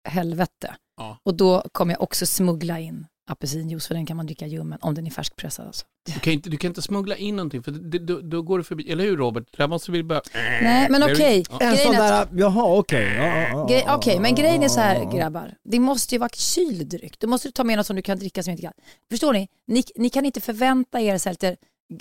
helvete. 0.09 0.75
Ja. 0.97 1.17
Och 1.23 1.37
då 1.37 1.63
kommer 1.71 1.93
jag 1.93 2.01
också 2.01 2.25
smuggla 2.25 2.79
in 2.79 3.07
apelsinjuice 3.27 3.87
för 3.87 3.95
den 3.95 4.05
kan 4.05 4.17
man 4.17 4.25
dricka 4.25 4.47
ljummen 4.47 4.79
om 4.81 4.95
den 4.95 5.07
är 5.07 5.11
färskpressad. 5.11 5.67
Alltså. 5.67 5.85
Du, 6.05 6.19
kan 6.19 6.33
inte, 6.33 6.49
du 6.49 6.57
kan 6.57 6.67
inte 6.67 6.81
smuggla 6.81 7.15
in 7.15 7.35
någonting 7.35 7.63
för 7.63 7.71
det, 7.71 7.99
då, 7.99 8.21
då 8.21 8.41
går 8.41 8.57
det 8.57 8.63
förbi. 8.63 8.91
Eller 8.91 9.03
hur 9.03 9.17
Robert? 9.17 9.57
Där 9.57 9.67
måste 9.67 9.91
vi 9.91 10.03
börja... 10.03 10.21
Nej, 10.61 10.89
men 10.89 11.03
okej. 11.03 11.43
Ja. 11.49 11.61
En 11.61 11.77
sån 11.77 11.93
där, 11.93 12.27
jaha 12.31 12.77
okej. 12.77 13.15
Ja, 13.17 13.25
ja, 13.25 13.37
ja, 13.37 13.83
ja, 13.85 13.95
Okej, 13.95 14.13
ja, 14.15 14.21
men 14.21 14.35
grejen 14.35 14.63
är 14.63 14.67
så 14.67 14.79
här 14.79 15.11
grabbar. 15.17 15.53
Det 15.63 15.79
måste 15.79 16.15
ju 16.15 16.19
vara 16.19 16.29
kyld 16.29 16.87
dryck. 16.87 17.19
Då 17.19 17.27
måste 17.27 17.47
du 17.47 17.51
ta 17.51 17.63
med 17.63 17.77
något 17.77 17.85
som 17.85 17.95
du 17.95 18.01
kan 18.01 18.19
dricka 18.19 18.43
som 18.43 18.51
inte 18.51 18.63
kan. 18.63 18.73
Förstår 19.09 19.33
ni? 19.33 19.47
Ni, 19.67 19.83
ni 19.95 20.09
kan 20.09 20.25
inte 20.25 20.41
förvänta 20.41 21.01
er 21.01 21.17
så 21.17 21.29
här 21.29 21.33
lite 21.33 21.55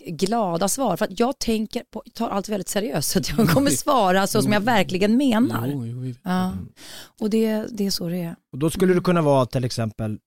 glada 0.06 0.68
svar. 0.68 0.96
För 0.96 1.04
att 1.04 1.20
jag 1.20 1.38
tänker 1.38 1.82
på, 1.92 2.02
tar 2.14 2.28
allt 2.28 2.48
väldigt 2.48 2.68
seriöst. 2.68 3.10
Så 3.10 3.18
att 3.18 3.28
jag 3.28 3.48
kommer 3.48 3.70
svara 3.84 4.26
så 4.26 4.42
som 4.42 4.52
jag 4.52 4.60
verkligen 4.60 5.16
menar. 5.16 5.68
Ja. 6.22 6.52
Och 7.20 7.30
det, 7.30 7.66
det 7.70 7.86
är 7.86 7.90
så 7.90 8.08
det 8.08 8.22
är. 8.22 8.36
Och 8.52 8.58
då 8.58 8.70
skulle 8.70 8.94
det 8.94 9.00
kunna 9.00 9.22
vara 9.22 9.46
till 9.46 9.64
exempel, 9.64 10.18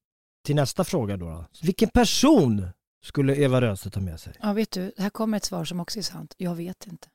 till 0.47 0.55
nästa 0.55 0.83
fråga 0.83 1.17
då. 1.17 1.45
Vilken 1.61 1.89
person 1.89 2.67
skulle 3.05 3.35
Eva 3.35 3.61
Röse 3.61 3.89
ta 3.89 3.99
med 3.99 4.19
sig? 4.19 4.33
Ja, 4.41 4.53
vet 4.53 4.71
du, 4.71 4.91
här 4.97 5.09
kommer 5.09 5.37
ett 5.37 5.45
svar 5.45 5.65
som 5.65 5.79
också 5.79 5.99
är 5.99 6.03
sant. 6.03 6.33
Jag 6.37 6.55
vet 6.55 6.87
inte. 6.87 7.07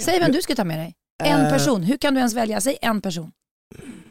Säg 0.00 0.20
vem 0.20 0.32
du 0.32 0.42
ska 0.42 0.54
ta 0.54 0.64
med 0.64 0.78
dig. 0.78 0.94
En 1.24 1.40
Eh, 1.40 1.50
person. 1.52 1.82
Hur 1.82 1.96
kan 1.96 2.14
du 2.14 2.18
ens 2.20 2.34
välja? 2.34 2.60
Säg 2.60 2.78
en 2.82 3.00
person. 3.00 3.32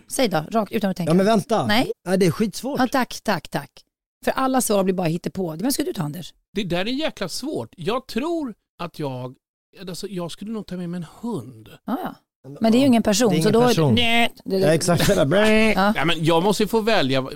Säg 0.08 0.28
då, 0.28 0.46
rakt 0.52 0.72
utan 0.72 0.90
att 0.92 0.98
tänka. 0.98 1.10
Ja 1.10 1.14
men 1.14 1.26
vänta. 1.26 1.66
Nej. 1.66 1.92
Nej 2.08 2.18
det 2.18 2.26
är 2.26 2.32
skitsvårt. 2.32 2.80
Ja, 2.80 2.88
tack, 2.88 3.22
tack, 3.24 3.48
tack. 3.50 3.84
För 4.26 4.32
alla 4.32 4.62
svar 4.62 4.84
blir 4.84 4.94
bara 4.94 5.08
hittepå. 5.08 5.56
Vem 5.56 5.72
ska 5.72 5.84
du 5.84 5.94
ta 5.94 6.04
Anders? 6.04 6.34
Det 6.54 6.64
där 6.64 6.86
är 6.86 6.92
jäkla 6.92 7.30
svårt. 7.30 7.74
Jag 7.78 8.08
tror 8.08 8.54
att 8.80 9.00
jag... 9.00 9.36
Alltså, 9.80 10.08
jag 10.08 10.32
skulle 10.32 10.52
nog 10.52 10.66
ta 10.68 10.78
med 10.78 10.90
mig 10.90 10.98
en 10.98 11.06
hund. 11.22 11.70
Ja, 11.86 11.98
ja. 12.04 12.16
Men 12.62 12.72
det 12.72 12.78
är 12.78 12.80
ju 12.80 12.86
ingen 12.88 13.04
person. 13.04 13.30
Det 13.32 13.38
är 13.38 13.42
så 13.42 13.50
ingen 13.50 13.62
då, 13.62 13.68
person. 13.68 13.96
Nej, 13.96 14.32
det, 14.46 14.58
Ja, 14.58 14.68
exakt. 14.68 15.10
Ja. 15.10 15.94
Ja, 15.96 16.06
men 16.06 16.26
jag 16.26 16.44
måste 16.44 16.64
ju 16.64 16.68
få 16.68 16.80
välja. 16.82 17.28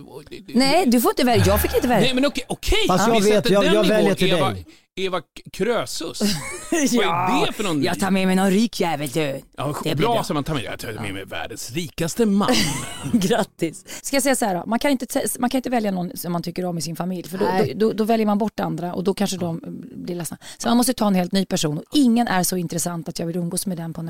nej, 0.53 0.85
du 0.87 1.01
får 1.01 1.11
inte 1.11 1.23
välja. 1.23 1.45
Jag 1.47 1.61
fick 1.61 1.75
inte 1.75 1.87
välja. 1.87 2.05
Nej 2.05 2.13
men 2.15 2.25
okej, 2.25 2.43
okej. 2.47 2.87
Fast 2.87 3.07
jag 3.07 3.21
vet, 3.21 3.49
jag- 3.49 3.65
jag 3.65 3.83
väljer 3.83 4.15
till 4.15 4.29
Eva, 4.33 4.49
dig. 4.49 4.65
Eva 4.95 5.21
Krösus. 5.53 6.21
Vad 6.71 7.41
är 7.41 7.45
det 7.47 7.53
för 7.53 7.63
någon? 7.63 7.83
jag 7.83 7.99
tar 7.99 8.11
med 8.11 8.27
mig 8.27 8.35
någon 8.35 8.51
rik 8.51 8.79
jävel 8.81 9.09
du. 9.09 9.41
Ja, 9.57 9.75
det 9.83 9.95
blir 9.95 10.07
bra 10.07 10.23
som 10.23 10.33
man 10.33 10.43
tar 10.43 10.53
med. 10.53 10.63
Jag 10.63 10.79
tar 10.79 10.91
med 11.01 11.13
mig 11.13 11.25
världens 11.25 11.71
rikaste 11.71 12.25
man. 12.25 12.53
Grattis. 13.13 13.85
Ska 14.05 14.15
jag 14.15 14.23
säga 14.23 14.35
så 14.35 14.45
här 14.45 14.55
då, 14.55 14.63
man 14.65 14.79
kan, 14.79 14.91
inte, 14.91 15.05
te- 15.05 15.25
man 15.39 15.49
kan 15.49 15.57
inte 15.57 15.69
välja 15.69 15.91
någon 15.91 16.17
som 16.17 16.31
man 16.31 16.43
tycker 16.43 16.65
om 16.65 16.77
i 16.77 16.81
sin 16.81 16.95
familj 16.95 17.27
för 17.29 17.37
då, 17.37 17.45
Nej. 17.45 17.73
då, 17.75 17.87
då, 17.87 17.93
då 17.93 18.03
väljer 18.03 18.25
man 18.25 18.37
bort 18.37 18.59
andra 18.59 18.93
och 18.93 19.03
då 19.03 19.13
kanske 19.13 19.37
de 19.37 19.61
blir 19.95 20.15
ledsna. 20.15 20.37
Så 20.57 20.67
man 20.67 20.77
måste 20.77 20.93
ta 20.93 21.07
en 21.07 21.15
helt 21.15 21.31
ny 21.31 21.45
person 21.45 21.77
och 21.77 21.83
ingen 21.93 22.27
är 22.27 22.43
så 22.43 22.57
intressant 22.57 23.09
att 23.09 23.19
jag 23.19 23.27
vill 23.27 23.35
umgås 23.37 23.65
med 23.65 23.77
den 23.77 23.93
på 23.93 24.01
en 24.01 24.09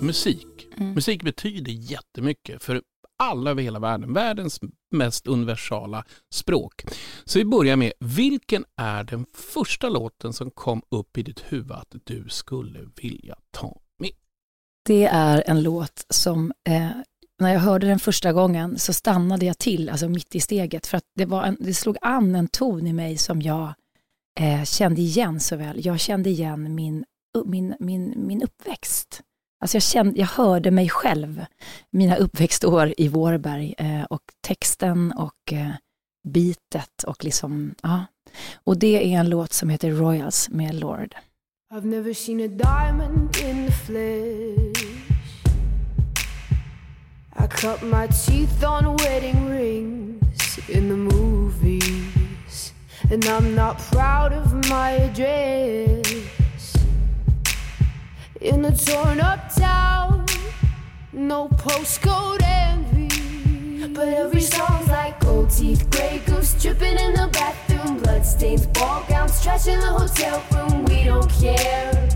Musik. 0.00 0.68
Mm. 0.76 0.94
Musik 0.94 1.22
betyder 1.22 1.72
jättemycket 1.72 2.62
för 2.62 2.82
alla 3.18 3.50
över 3.50 3.62
hela 3.62 3.78
världen. 3.78 4.12
Världens 4.12 4.60
mest 4.90 5.26
universala 5.26 6.04
språk. 6.34 6.84
Så 7.24 7.38
vi 7.38 7.44
börjar 7.44 7.76
med, 7.76 7.92
vilken 7.98 8.64
är 8.76 9.04
den 9.04 9.26
första 9.34 9.88
låten 9.88 10.32
som 10.32 10.50
kom 10.50 10.82
upp 10.88 11.18
i 11.18 11.22
ditt 11.22 11.40
huvud 11.52 11.72
att 11.72 11.94
du 12.04 12.28
skulle 12.28 12.88
vilja 13.02 13.36
ta 13.50 13.80
med? 13.98 14.10
Det 14.84 15.04
är 15.04 15.42
en 15.46 15.62
låt 15.62 16.06
som, 16.08 16.52
eh, 16.68 16.90
när 17.40 17.52
jag 17.52 17.60
hörde 17.60 17.86
den 17.86 17.98
första 17.98 18.32
gången 18.32 18.78
så 18.78 18.92
stannade 18.92 19.46
jag 19.46 19.58
till, 19.58 19.88
alltså 19.88 20.08
mitt 20.08 20.34
i 20.34 20.40
steget, 20.40 20.86
för 20.86 20.96
att 20.96 21.04
det, 21.14 21.24
var 21.24 21.44
en, 21.44 21.56
det 21.60 21.74
slog 21.74 21.96
an 22.00 22.34
en 22.34 22.48
ton 22.48 22.86
i 22.86 22.92
mig 22.92 23.16
som 23.16 23.42
jag 23.42 23.74
eh, 24.40 24.64
kände 24.64 25.00
igen 25.00 25.40
så 25.40 25.56
väl. 25.56 25.86
Jag 25.86 26.00
kände 26.00 26.30
igen 26.30 26.74
min, 26.74 27.04
min, 27.44 27.74
min, 27.80 28.14
min 28.16 28.42
uppväxt. 28.42 29.22
Alltså 29.60 29.76
jag, 29.76 29.82
kände, 29.82 30.20
jag 30.20 30.26
hörde 30.26 30.70
mig 30.70 30.88
själv, 30.88 31.44
mina 31.90 32.16
uppväxtår 32.16 32.94
i 32.96 33.08
Vårberg 33.08 33.74
eh, 33.78 34.02
och 34.02 34.22
texten 34.40 35.12
och 35.12 35.52
eh, 35.52 35.70
bitet 36.28 37.02
och 37.06 37.24
liksom, 37.24 37.74
ja. 37.82 38.04
Och 38.64 38.78
det 38.78 39.14
är 39.14 39.18
en 39.20 39.28
låt 39.28 39.52
som 39.52 39.70
heter 39.70 39.90
Royals 39.90 40.48
med 40.50 40.74
Lord. 40.74 41.14
I've 41.72 41.86
never 41.86 42.14
seen 42.14 42.40
a 42.40 42.48
diamond 42.48 43.36
in 43.36 43.66
the 43.66 43.72
flesh. 43.72 45.10
I 47.38 47.46
cut 47.46 47.82
my 47.82 48.06
teeth 48.08 48.64
on 48.64 48.96
wedding 48.96 49.48
rings 49.48 50.58
in 50.68 50.88
the 50.88 50.96
movies. 50.96 52.72
And 53.12 53.24
I'm 53.24 53.54
not 53.54 53.78
proud 53.78 54.32
of 54.32 54.52
my 54.68 54.90
address. 54.90 56.39
In 58.40 58.64
a 58.64 58.74
torn 58.74 59.20
up 59.20 59.54
town, 59.54 60.24
no 61.12 61.50
postcode 61.50 62.40
envy. 62.42 63.86
But 63.88 64.08
every 64.08 64.40
song's 64.40 64.88
like 64.88 65.20
gold 65.20 65.50
teeth, 65.50 65.90
grey 65.90 66.22
goose 66.24 66.54
dripping 66.54 66.96
in 66.96 67.12
the 67.12 67.28
bathroom, 67.34 67.98
bloodstains, 67.98 68.66
ball 68.68 69.04
gowns, 69.10 69.42
trash 69.42 69.66
in 69.66 69.78
the 69.78 69.88
hotel 69.88 70.42
room. 70.54 70.86
We 70.86 71.04
don't 71.04 71.30
care. 71.32 72.08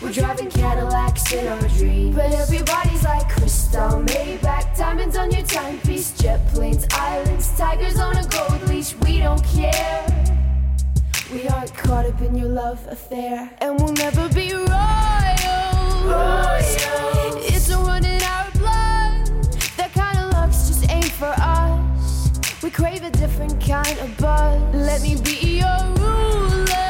We're 0.00 0.12
driving 0.12 0.48
Cadillacs 0.48 1.32
in 1.32 1.48
our 1.48 1.68
dreams. 1.70 2.14
But 2.14 2.30
everybody's 2.32 3.02
like 3.02 3.28
crystal, 3.28 4.04
Maybach, 4.04 4.76
diamonds 4.76 5.16
on 5.16 5.32
your 5.32 5.42
timepiece, 5.42 6.16
jet 6.16 6.46
planes, 6.54 6.86
islands, 6.92 7.50
tigers 7.58 7.98
on 7.98 8.16
a 8.16 8.24
gold 8.28 8.68
leash. 8.68 8.94
We 8.98 9.18
don't 9.18 9.42
care. 9.42 10.06
We 11.32 11.48
aren't 11.48 11.74
caught 11.74 12.06
up 12.06 12.20
in 12.20 12.36
your 12.36 12.48
love 12.48 12.86
affair, 12.88 13.50
and 13.60 13.80
we'll 13.80 13.92
never 13.94 14.28
be 14.28 14.52
royals. 14.52 14.66
It's 17.50 17.68
a 17.68 17.74
in 17.74 18.22
our 18.22 18.50
blood. 18.52 19.26
That 19.76 19.90
kind 19.92 20.18
of 20.18 20.32
luck's 20.34 20.68
just 20.68 20.88
ain't 20.88 21.10
for 21.10 21.34
us. 21.36 22.30
We 22.62 22.70
crave 22.70 23.02
a 23.02 23.10
different 23.10 23.60
kind 23.60 23.98
of 23.98 24.16
buzz. 24.18 24.62
Let 24.72 25.02
me 25.02 25.16
be 25.20 25.58
your 25.58 25.84
ruler. 25.98 26.86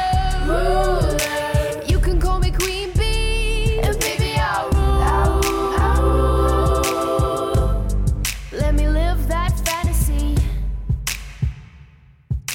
You 1.87 1.99
can 1.99 2.21
call 2.21 2.37
me 2.39 2.51
Queen 2.51 2.91
Bee, 2.93 3.79
and 3.79 3.99
baby 3.99 4.35
I'll 4.37 4.69
rule. 4.69 5.01
I'll 5.81 6.01
rule. 7.49 7.87
Let 8.51 8.75
me 8.75 8.87
live 8.87 9.27
that 9.29 9.59
fantasy. 9.65 10.37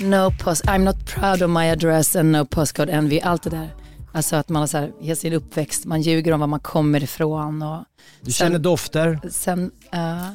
No 0.00 0.30
post, 0.30 0.62
I'm 0.68 0.84
not 0.84 1.01
proud 1.14 1.42
of 1.42 1.50
my 1.50 1.68
address 1.68 2.16
and 2.16 2.32
no 2.32 2.44
postcode 2.44 2.92
envy, 2.92 3.20
allt 3.20 3.42
det 3.42 3.50
där. 3.50 3.74
Alltså 4.14 4.36
att 4.36 4.48
man 4.48 4.60
har 4.62 4.66
så 4.66 4.78
här, 4.78 4.92
hela 5.00 5.16
sin 5.16 5.32
uppväxt, 5.32 5.84
man 5.84 6.02
ljuger 6.02 6.32
om 6.32 6.40
var 6.40 6.46
man 6.46 6.60
kommer 6.60 7.02
ifrån 7.02 7.62
och 7.62 7.84
Du 8.20 8.32
känner 8.32 8.58
dofter. 8.58 9.20
sen, 9.30 9.70
eh, 9.92 10.28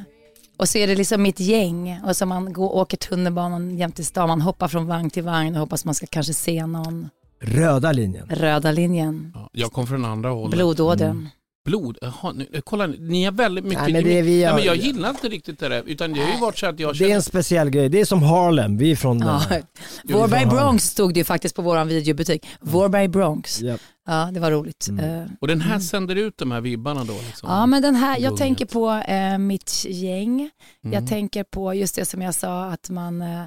och 0.58 0.70
så 0.70 0.78
är 0.78 0.88
det 0.88 0.96
liksom 0.96 1.22
mitt 1.22 1.40
gäng 1.40 2.02
och 2.06 2.18
så 2.18 2.26
man 2.26 2.54
går, 2.54 2.76
åker 2.76 2.98
tunnelbanan 2.98 3.78
jämt 3.78 4.00
i 4.00 4.04
stan, 4.04 4.28
man 4.30 4.42
hoppar 4.42 4.68
från 4.68 4.88
vagn 4.88 5.10
till 5.10 5.24
vagn 5.24 5.54
och 5.56 5.60
hoppas 5.60 5.86
man 5.86 5.96
ska 5.96 6.06
kanske 6.10 6.34
se 6.34 6.66
någon 6.66 7.10
Röda 7.42 7.92
linjen. 7.92 8.28
röda 8.30 8.72
linjen, 8.72 9.32
Ja, 9.36 9.50
jag 9.54 9.72
kom 9.72 9.88
från 9.88 10.06
andra 10.06 10.30
hållet. 10.30 10.52
blodådern. 10.56 11.30
Blod? 11.68 11.98
Jaha, 12.02 12.32
nu, 12.32 12.62
kolla, 12.64 12.88
ni 12.88 13.24
har 13.26 13.32
väldigt 13.32 13.66
mycket... 13.66 13.84
Nej, 13.84 13.94
men 13.94 14.04
det 14.04 14.22
vi 14.22 14.32
Nej, 14.32 14.40
gör- 14.40 14.56
men 14.56 14.64
jag 14.64 14.76
gillar 14.76 15.10
inte 15.10 15.30
riktigt 15.30 15.60
det 15.60 15.70
där, 15.70 15.84
utan 15.86 16.14
det 16.14 16.20
har 16.22 16.34
ju 16.34 16.40
varit 16.40 16.58
så 16.58 16.66
att 16.66 16.80
jag 16.80 16.90
Det 16.94 16.96
är 16.96 17.00
känner... 17.00 17.16
en 17.16 17.22
speciell 17.22 17.70
grej. 17.70 17.90
Det 17.90 18.00
är 18.02 18.06
som 18.06 18.24
Harlem. 18.24 18.78
Vi 18.78 18.92
är 18.92 18.96
från... 18.96 19.20
Ja. 19.20 19.42
eh, 19.56 19.64
Vårberg 20.04 20.46
Bronx 20.46 20.84
stod 20.84 21.14
det 21.14 21.20
ju 21.20 21.24
faktiskt 21.24 21.56
på 21.56 21.62
vår 21.62 21.86
videobutik. 21.86 22.46
Vårberg 22.60 23.08
Bronx. 23.08 23.62
Ja. 23.62 23.78
Ja, 24.10 24.30
det 24.34 24.40
var 24.40 24.52
roligt. 24.52 24.88
Eh, 25.02 25.32
Och 25.42 25.48
den 25.48 25.62
här 25.62 25.80
sänder 25.80 26.16
ut 26.16 26.38
de 26.38 26.52
här 26.52 26.62
vibbarna 26.62 27.04
då? 27.04 27.14
Liksom. 27.28 27.50
Ja, 27.50 27.66
men 27.66 27.82
den 27.82 27.96
här, 27.96 28.20
jag 28.20 28.38
tänker 28.38 28.66
på 28.66 28.92
eh, 28.92 29.38
mitt 29.38 29.86
gäng. 29.90 30.40
Mm. 30.40 30.94
Jag 30.94 31.08
tänker 31.10 31.44
på 31.44 31.74
just 31.74 31.96
det 31.96 32.06
som 32.06 32.22
jag 32.22 32.36
sa, 32.36 32.66
att 32.66 32.90
man, 32.90 33.22
eh, 33.22 33.42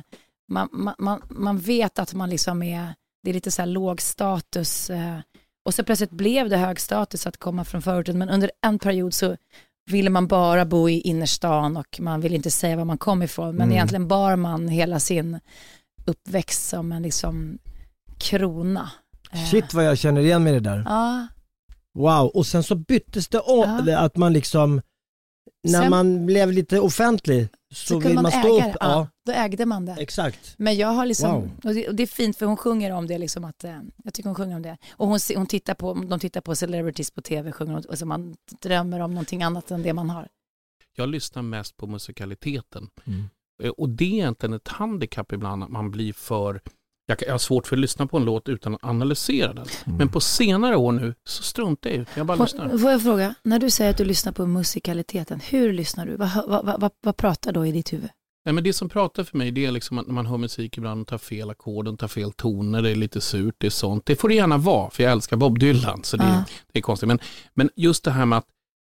man, 0.48 0.68
man, 0.72 0.94
man, 0.98 1.20
man 1.30 1.58
vet 1.58 1.98
att 1.98 2.14
man 2.14 2.30
liksom 2.30 2.62
är, 2.62 2.94
det 3.24 3.30
är 3.30 3.34
lite 3.34 3.50
så 3.50 3.62
här 3.62 3.66
låg 3.66 4.00
status. 4.00 4.90
Eh, 4.90 5.16
och 5.70 5.74
så 5.74 5.84
plötsligt 5.84 6.10
blev 6.10 6.48
det 6.48 6.56
hög 6.56 6.80
status 6.80 7.26
att 7.26 7.36
komma 7.36 7.64
från 7.64 7.82
förorten, 7.82 8.18
men 8.18 8.28
under 8.30 8.50
en 8.66 8.78
period 8.78 9.14
så 9.14 9.36
ville 9.90 10.10
man 10.10 10.26
bara 10.26 10.64
bo 10.64 10.88
i 10.88 11.00
innerstan 11.00 11.76
och 11.76 12.00
man 12.00 12.20
ville 12.20 12.36
inte 12.36 12.50
säga 12.50 12.76
var 12.76 12.84
man 12.84 12.98
kom 12.98 13.22
ifrån, 13.22 13.48
men 13.54 13.62
Mm. 13.66 13.72
egentligen 13.72 14.08
bar 14.08 14.36
man 14.36 14.68
hela 14.68 15.00
sin 15.00 15.40
uppväxt 16.04 16.68
som 16.68 16.92
en 16.92 17.02
liksom 17.02 17.58
krona. 18.18 18.90
Eh, 19.32 19.44
Shit 19.50 19.74
vad 19.74 19.84
jag 19.84 19.98
känner 19.98 20.20
igen 20.20 20.44
mig 20.44 20.52
i 20.52 20.54
det 20.60 20.70
där. 20.70 20.82
Ja, 20.86 21.26
Wow, 21.94 22.26
och 22.34 22.46
sen 22.46 22.62
så 22.62 22.74
byttes 22.74 23.28
det 23.28 23.38
om, 23.40 23.84
Ja. 23.86 23.98
att 23.98 24.16
man 24.16 24.32
liksom, 24.32 24.82
när 25.62 25.80
Sen- 25.80 25.90
man 25.90 26.26
blev 26.26 26.52
lite 26.52 26.80
offentlig 26.80 27.48
så, 27.72 27.86
så 27.86 27.94
vill 27.94 28.02
kunde 28.02 28.14
man, 28.14 28.22
man, 28.22 28.32
stå 28.32 28.58
äga 28.58 28.70
upp. 28.70 28.76
Ja, 28.80 29.08
då 29.26 29.32
ägde 29.32 29.66
man 29.66 29.86
det. 29.86 29.96
exakt. 29.98 30.54
Men 30.58 30.76
jag 30.76 30.88
har 30.88 31.06
liksom, 31.06 31.32
Wow. 31.32 31.50
och, 31.64 31.74
det, 31.74 31.88
och 31.88 31.94
det 31.94 32.02
är 32.02 32.06
fint 32.06 32.36
för 32.36 32.46
hon 32.46 32.56
sjunger 32.56 32.90
om 32.92 33.06
det, 33.06 33.18
liksom 33.18 33.44
att, 33.44 33.64
eh, 33.64 33.78
jag 34.04 34.14
tycker 34.14 34.28
hon 34.28 34.34
sjunger 34.34 34.56
om 34.56 34.62
det. 34.62 34.76
Och 34.92 35.08
hon, 35.08 35.18
hon 35.36 35.46
tittar 35.46 35.74
på, 35.74 35.94
de 35.94 36.20
tittar 36.20 36.40
på 36.40 36.54
celebrities 36.56 37.10
på 37.10 37.22
tv, 37.22 37.52
sjunger 37.52 37.90
och 37.90 37.98
så 37.98 38.06
man 38.06 38.36
drömmer 38.62 39.00
om 39.00 39.10
någonting 39.10 39.42
annat 39.42 39.70
än 39.70 39.82
det 39.82 39.92
man 39.92 40.10
har. 40.10 40.28
Jag 40.96 41.08
lyssnar 41.08 41.42
mest 41.42 41.76
på 41.76 41.86
musikaliteten. 41.86 42.88
Mm. 43.06 43.24
Eh, 43.62 43.70
Och 43.70 43.88
det 43.88 44.04
är 44.04 44.12
egentligen 44.14 44.52
ett 44.52 44.68
handikapp 44.68 45.32
ibland, 45.32 45.64
att 45.64 45.70
man 45.70 45.90
blir 45.90 46.12
för... 46.12 46.60
Jag 47.10 47.22
jag 47.26 47.34
har 47.34 47.38
svårt 47.38 47.66
för 47.66 47.76
att 47.76 47.80
lyssna 47.80 48.06
på 48.06 48.16
en 48.16 48.24
låt 48.24 48.48
utan 48.48 48.74
att 48.74 48.84
analysera 48.84 49.52
den. 49.52 49.66
Mm. 49.86 49.98
Men 49.98 50.08
på 50.08 50.20
senare 50.20 50.76
år 50.76 50.92
nu 50.92 51.14
så 51.24 51.42
struntar 51.42 51.90
jag 51.90 51.98
det. 51.98 52.06
Jag 52.14 52.26
bara 52.26 52.42
lyssnar. 52.44 52.68
Får, 52.68 52.78
får 52.78 52.90
jag 52.90 53.02
fråga, 53.02 53.34
när 53.42 53.58
du 53.58 53.70
säger 53.70 53.90
att 53.90 53.96
du 53.96 54.04
lyssnar 54.04 54.32
på 54.32 54.46
musikaliteten, 54.46 55.40
hur 55.40 55.72
lyssnar 55.72 56.06
du? 56.06 56.16
Vad, 56.16 56.30
vad, 56.48 56.64
vad, 56.66 56.80
vad, 56.80 56.90
vad 57.02 57.16
pratar 57.16 57.52
då 57.52 57.66
i 57.66 57.72
ditt 57.72 57.92
huvud? 57.92 58.08
Nej, 58.44 58.52
men 58.52 58.64
det 58.64 58.72
som 58.72 58.88
pratar 58.88 59.24
för 59.24 59.38
mig 59.38 59.50
det 59.50 59.66
är 59.66 59.70
liksom 59.70 59.98
att 59.98 60.06
när 60.06 60.14
man 60.14 60.26
hör 60.26 60.36
musik 60.36 60.76
ibland 60.78 61.00
och 61.00 61.06
tar 61.06 61.18
fel 61.18 61.50
ackord, 61.50 61.88
och 61.88 61.98
tar 61.98 62.08
fel 62.08 62.32
toner, 62.32 62.82
det 62.82 62.90
är 62.90 62.94
lite 62.94 63.20
surt, 63.20 63.54
det 63.58 63.66
är 63.66 63.70
sånt. 63.70 64.06
Det 64.06 64.16
får 64.16 64.28
det 64.28 64.34
gärna 64.34 64.56
vara, 64.56 64.90
för 64.90 65.02
jag 65.02 65.12
älskar 65.12 65.36
Bob 65.36 65.58
Dylan, 65.58 66.04
så 66.04 66.16
det, 66.16 66.24
Ja. 66.24 66.44
det 66.72 66.78
är 66.78 66.82
konstigt. 66.82 67.08
Men, 67.08 67.18
men 67.54 67.70
just 67.76 68.04
det 68.04 68.10
här 68.10 68.26
med 68.26 68.38
att 68.38 68.46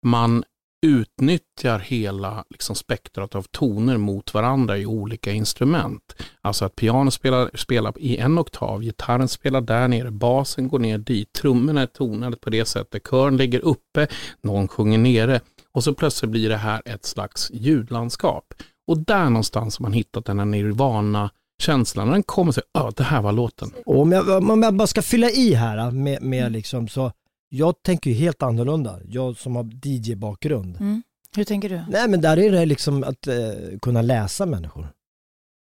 man 0.06 0.44
utnyttjar 0.82 1.80
hela 1.80 2.44
liksom, 2.50 2.76
spektrat 2.76 3.36
av 3.36 3.44
toner 3.44 3.98
mot 3.98 4.34
varandra 4.34 4.78
i 4.78 4.86
olika 4.86 5.32
instrument. 5.32 6.16
Alltså 6.42 6.66
att 6.66 6.76
piano 6.76 7.12
spelar, 7.12 7.50
spelar 7.54 7.94
i 7.98 8.18
en 8.18 8.40
oktav, 8.40 8.82
gitarren 8.82 9.28
spelar 9.28 9.62
där 9.62 9.88
nere, 9.88 10.12
basen 10.12 10.68
går 10.68 10.80
ner 10.80 10.98
dit, 10.98 11.34
trummorna 11.34 11.82
är 11.82 11.86
tonade 11.86 12.38
på 12.38 12.50
det 12.50 12.66
sättet, 12.66 13.08
kören 13.10 13.38
ligger 13.38 13.60
uppe, 13.60 14.08
någon 14.42 14.68
sjunger 14.68 14.98
nere 14.98 15.42
och 15.72 15.84
så 15.84 15.94
plötsligt 15.94 16.32
blir 16.32 16.50
det 16.50 16.58
här 16.58 16.82
ett 16.86 17.06
slags 17.06 17.52
ljudlandskap. 17.54 18.54
Och 18.88 18.98
där 18.98 19.30
någonstans 19.30 19.78
har 19.78 19.84
man 19.84 19.94
hittat 19.94 20.26
den 20.26 20.40
här 20.40 20.46
nirvana-känslan. 20.46 22.08
När 22.08 22.14
den 22.14 22.24
kommer 22.24 22.52
så, 22.52 22.62
ja 22.74 22.92
det 22.96 23.04
här 23.04 23.22
var 23.22 23.32
låten. 23.32 23.72
Om 23.86 24.12
jag, 24.12 24.50
om 24.50 24.64
jag 24.64 24.74
bara 24.74 24.88
ska 24.88 25.02
fylla 25.02 25.30
i 25.30 25.54
här 25.54 25.92
med, 25.92 26.22
med 26.22 26.52
liksom 26.52 26.88
så, 26.88 27.12
jag 27.50 27.84
tänker 27.84 28.10
ju 28.10 28.15
helt 28.15 28.44
annorlunda. 28.44 29.00
Jag 29.08 29.38
som 29.38 29.56
har 29.56 29.63
DJ-bakgrund. 29.84 30.77
Mm. 30.79 31.03
Hur 31.36 31.44
tänker 31.44 31.70
du? 31.70 31.82
Nej 31.89 32.08
men 32.08 32.22
där 32.22 32.39
är 32.39 32.51
det 32.51 32.65
liksom 32.65 33.03
att 33.03 33.27
eh, 33.27 33.36
kunna 33.82 34.01
läsa 34.01 34.46
människor. 34.46 34.88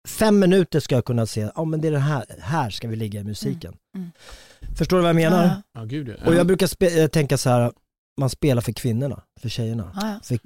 Fem 0.07 0.39
minuter 0.39 0.79
ska 0.79 0.95
jag 0.95 1.05
kunna 1.05 1.25
se, 1.25 1.49
ja 1.55 1.65
men 1.65 1.81
det 1.81 1.87
är 1.87 1.91
det 1.91 1.99
här, 1.99 2.25
här 2.39 2.69
ska 2.69 2.87
vi 2.87 2.95
ligga 2.95 3.19
i 3.19 3.23
musiken. 3.23 3.75
Mm. 3.95 4.11
Förstår 4.75 4.97
du 4.97 5.01
vad 5.01 5.09
jag 5.09 5.15
menar? 5.15 5.61
Ja. 5.73 5.81
Och 6.25 6.35
jag 6.35 6.47
brukar 6.47 6.83
eh, 6.83 7.07
tänka 7.07 7.37
så 7.37 7.49
här, 7.49 7.71
man 8.19 8.29
spelar 8.29 8.61
för 8.61 8.71
kvinnorna, 8.71 9.23
för 9.39 9.49
tjejerna. 9.49 9.91
ja, 9.95 10.07
ja. 10.07 10.19
För 10.23 10.39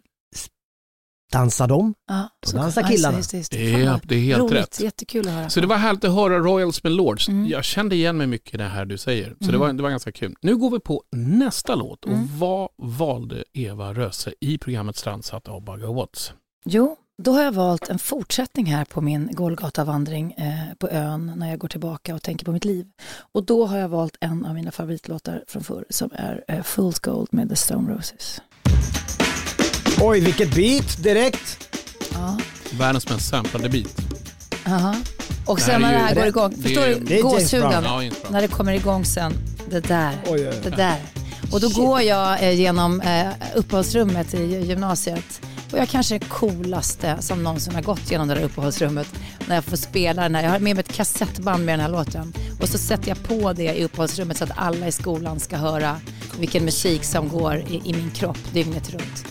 dansar 1.31 1.67
de, 1.67 1.93
Ja, 2.07 2.29
då 2.41 2.50
så- 2.50 2.57
dansar 2.57 2.81
ja, 2.81 2.88
killarna. 2.88 3.17
just 3.17 3.31
det, 3.31 3.38
just. 3.38 3.53
Fan 3.55 3.81
Ja, 3.83 4.00
det 4.03 4.15
är 4.15 4.19
helt 4.19 4.41
roligt, 4.41 4.53
rätt. 4.53 4.79
Jättekul 4.79 5.27
att 5.27 5.33
höra. 5.33 5.50
Så 5.50 5.61
det 5.61 5.67
var 5.67 5.75
härligt 5.77 6.03
att 6.03 6.13
höra 6.13 6.39
Royals 6.39 6.83
med 6.83 6.91
Lords. 6.91 7.27
Mm. 7.29 7.47
Jag 7.47 7.63
kände 7.63 7.95
igen 7.95 8.17
mig 8.17 8.27
mycket 8.27 8.53
i 8.53 8.57
det 8.57 8.63
här 8.63 8.85
du 8.85 8.97
säger. 8.97 9.25
Så 9.25 9.35
Mm. 9.43 9.51
det, 9.51 9.57
var, 9.57 9.73
det 9.73 9.83
var 9.83 9.89
ganska 9.89 10.11
kul. 10.11 10.35
Nu 10.41 10.57
går 10.57 10.71
vi 10.71 10.79
på 10.79 11.03
nästa 11.11 11.75
låt. 11.75 12.05
Och 12.05 12.11
Mm. 12.11 12.27
vad 12.39 12.69
valde 12.77 13.43
Eva 13.53 13.93
Röse 13.93 14.33
i 14.39 14.57
programmet 14.57 14.97
Strandsatt 14.97 15.47
av 15.47 15.63
Bagge 15.63 15.88
Watts? 15.93 16.33
Jo, 16.65 16.95
då 17.23 17.31
har 17.31 17.41
jag 17.43 17.51
valt 17.51 17.89
en 17.89 18.00
fortsättning 18.00 18.65
här 18.65 18.85
på 18.85 19.01
min 19.01 19.29
Golgatavandring 19.31 20.31
eh, 20.31 20.73
på 20.79 20.89
ön 20.89 21.33
när 21.35 21.50
jag 21.50 21.59
går 21.59 21.67
tillbaka 21.67 22.15
och 22.15 22.21
tänker 22.21 22.45
på 22.45 22.51
mitt 22.51 22.65
liv. 22.65 22.85
Och 23.31 23.45
då 23.45 23.65
har 23.65 23.77
jag 23.77 23.89
valt 23.89 24.17
en 24.19 24.45
av 24.45 24.53
mina 24.55 24.71
favoritlåtar 24.71 25.43
från 25.47 25.63
förr 25.63 25.85
som 25.89 26.09
är 26.13 26.43
eh, 26.47 26.55
Fool's 26.63 27.05
Gold 27.05 27.27
med 27.31 27.50
The 27.50 27.55
Stone 27.55 27.93
Roses. 27.93 28.41
Oj, 30.01 30.20
vilket 30.20 30.55
beat 30.55 31.03
direkt. 31.03 31.70
Ja. 32.13 32.38
Världens 32.79 33.10
mest 33.10 33.29
samplade 33.29 33.70
beat. 33.70 33.98
Aha. 34.67 34.96
Och 35.46 35.58
Det 35.58 35.63
sen 35.63 35.84
här 35.84 35.93
är 35.93 35.98
när 35.98 36.03
det 36.03 36.10
ju- 36.10 36.15
här 36.15 36.15
går 36.15 36.27
igång, 36.27 36.53
det 36.55 36.62
förstår 36.63 36.81
är- 36.81 36.96
du 36.96 37.00
det 37.05 37.13
är 37.13 37.17
James 37.17 37.34
gåshuden? 37.34 37.84
Brown. 37.84 38.03
Ja, 38.05 38.12
när 38.29 38.41
det 38.41 38.48
kommer 38.48 38.74
igång 38.74 39.05
sen, 39.05 39.34
det 39.70 39.79
där, 39.79 40.22
Oj, 40.25 40.31
oj, 40.31 40.48
oj. 40.50 40.55
det 40.63 40.70
där. 40.70 40.98
Och 41.51 41.62
då 41.62 41.70
går 41.70 42.01
jag 42.01 42.43
eh, 42.43 42.51
genom 42.60 43.01
eh, 43.01 43.27
uppehållsrummet 43.55 44.34
i 44.34 44.43
gymnasiet 44.46 45.41
och 45.72 45.77
jag 45.79 45.89
kanske 45.89 46.15
är 46.15 46.20
den 46.20 46.29
coolaste 46.29 47.17
som 47.20 47.43
någonsin 47.43 47.75
har 47.75 47.81
gått 47.81 48.12
genom 48.12 48.27
det 48.27 48.36
där 48.36 48.41
uppehållsrummet 48.41 49.08
när 49.48 49.55
jag 49.55 49.63
får 49.63 49.77
spela 49.77 50.22
den 50.22 50.36
här. 50.36 50.43
Jag 50.43 50.50
har 50.51 50.60
med 50.60 50.75
mig 50.75 50.84
ett 50.88 50.93
kassettband 50.96 51.65
med 51.65 51.74
den 51.74 51.79
här 51.86 51.89
låten 51.91 52.34
och 52.62 52.70
så 52.70 52.77
sätter 52.77 53.08
jag 53.10 53.24
på 53.24 53.53
det 53.53 53.63
i 53.77 53.84
uppehållsrummet 53.84 54.38
så 54.38 54.43
att 54.43 54.51
alla 54.55 54.88
i 54.88 54.91
skolan 54.91 55.39
ska 55.39 55.58
höra 55.58 56.00
vilken 56.39 56.65
musik 56.65 57.03
som 57.03 57.29
går 57.29 57.58
i, 57.70 57.75
i 57.86 57.93
min 57.93 58.12
kropp 58.12 58.38
dygnet 58.53 58.89
runt. 58.89 59.25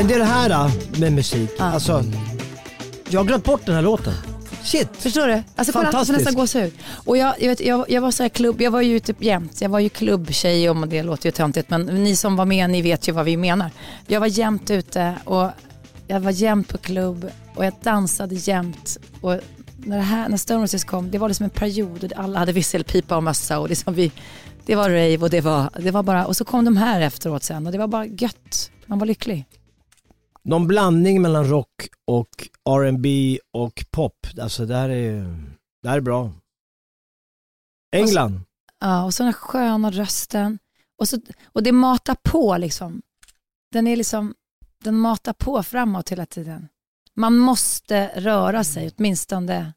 Men 0.00 0.08
det 0.08 0.14
är 0.14 0.18
det 0.18 0.24
här 0.24 0.48
då, 0.48 1.00
med 1.00 1.12
musik. 1.12 1.50
Ja. 1.58 1.64
Alltså, 1.64 2.04
jag 3.08 3.20
har 3.20 3.24
glömt 3.24 3.44
bort 3.44 3.66
den 3.66 3.74
här 3.74 3.82
låten. 3.82 4.12
Shit! 4.62 4.88
Förstår 4.92 5.26
du? 5.26 5.42
Alltså 5.56 5.72
kolla, 5.72 5.84
Fantastiskt. 5.84 6.18
nästan 6.18 6.34
gåshud. 6.34 6.72
Och 7.06 7.16
jag, 7.16 7.34
jag, 7.40 7.48
vet, 7.48 7.60
jag, 7.60 7.90
jag 7.90 8.00
var 8.00 8.10
så 8.10 8.28
klubb, 8.28 8.60
jag 8.60 8.70
var 8.70 8.80
ju 8.80 9.00
typ 9.00 9.22
jämt, 9.22 9.60
jag 9.60 9.68
var 9.68 9.78
ju 9.78 9.88
klubbtjej 9.88 10.70
om 10.70 10.88
det 10.88 11.02
låter 11.02 11.26
ju 11.26 11.30
töntigt 11.30 11.70
men 11.70 11.86
ni 11.86 12.16
som 12.16 12.36
var 12.36 12.44
med 12.44 12.70
ni 12.70 12.82
vet 12.82 13.08
ju 13.08 13.12
vad 13.12 13.24
vi 13.24 13.36
menar. 13.36 13.70
Jag 14.06 14.20
var 14.20 14.26
jämt 14.26 14.70
ute 14.70 15.14
och 15.24 15.50
jag 16.06 16.20
var 16.20 16.30
jämt 16.30 16.68
på 16.68 16.78
klubb 16.78 17.30
och 17.54 17.64
jag 17.64 17.72
dansade 17.82 18.34
jämt. 18.34 18.98
Och 19.20 19.38
när, 19.76 19.96
det 19.96 20.02
här, 20.02 20.28
när 20.28 20.36
Stone 20.36 20.62
Roses 20.64 20.84
kom, 20.84 21.10
det 21.10 21.18
var 21.18 21.28
liksom 21.28 21.44
en 21.44 21.50
period 21.50 22.04
och 22.04 22.12
alla 22.16 22.38
hade 22.38 22.52
visselpipa 22.52 23.16
och 23.16 23.22
mössa 23.22 23.58
och 23.58 23.68
liksom 23.68 23.94
vi, 23.94 24.12
det 24.66 24.74
var 24.74 24.90
rave 24.90 25.18
och 25.18 25.30
det 25.30 25.40
var, 25.40 25.70
det 25.80 25.90
var 25.90 26.02
bara, 26.02 26.26
och 26.26 26.36
så 26.36 26.44
kom 26.44 26.64
de 26.64 26.76
här 26.76 27.00
efteråt 27.00 27.42
sen 27.42 27.66
och 27.66 27.72
det 27.72 27.78
var 27.78 27.88
bara 27.88 28.06
gött. 28.06 28.70
Man 28.86 28.98
var 28.98 29.06
lycklig. 29.06 29.46
Någon 30.42 30.66
blandning 30.66 31.22
mellan 31.22 31.48
rock 31.48 31.88
och 32.06 32.48
R&B 32.70 33.38
och 33.52 33.84
pop. 33.90 34.26
Alltså 34.40 34.66
det 34.66 34.76
här 34.76 34.88
är, 34.88 35.22
det 35.82 35.88
här 35.88 35.96
är 35.96 36.00
bra. 36.00 36.32
England. 37.96 38.40
Ja, 38.80 39.04
och 39.04 39.14
så 39.14 39.22
den 39.22 39.32
här 39.32 39.40
sköna 39.40 39.90
rösten. 39.90 40.58
Och, 40.98 41.08
så, 41.08 41.20
och 41.52 41.62
det 41.62 41.72
matar 41.72 42.16
på 42.22 42.56
liksom. 42.56 43.02
Den 43.72 43.86
är 43.86 43.96
liksom, 43.96 44.34
den 44.84 44.98
matar 44.98 45.32
på 45.32 45.62
framåt 45.62 46.12
hela 46.12 46.26
tiden. 46.26 46.68
Man 47.14 47.38
måste 47.38 48.10
röra 48.14 48.64
sig, 48.64 48.90
åtminstone, 48.96 49.72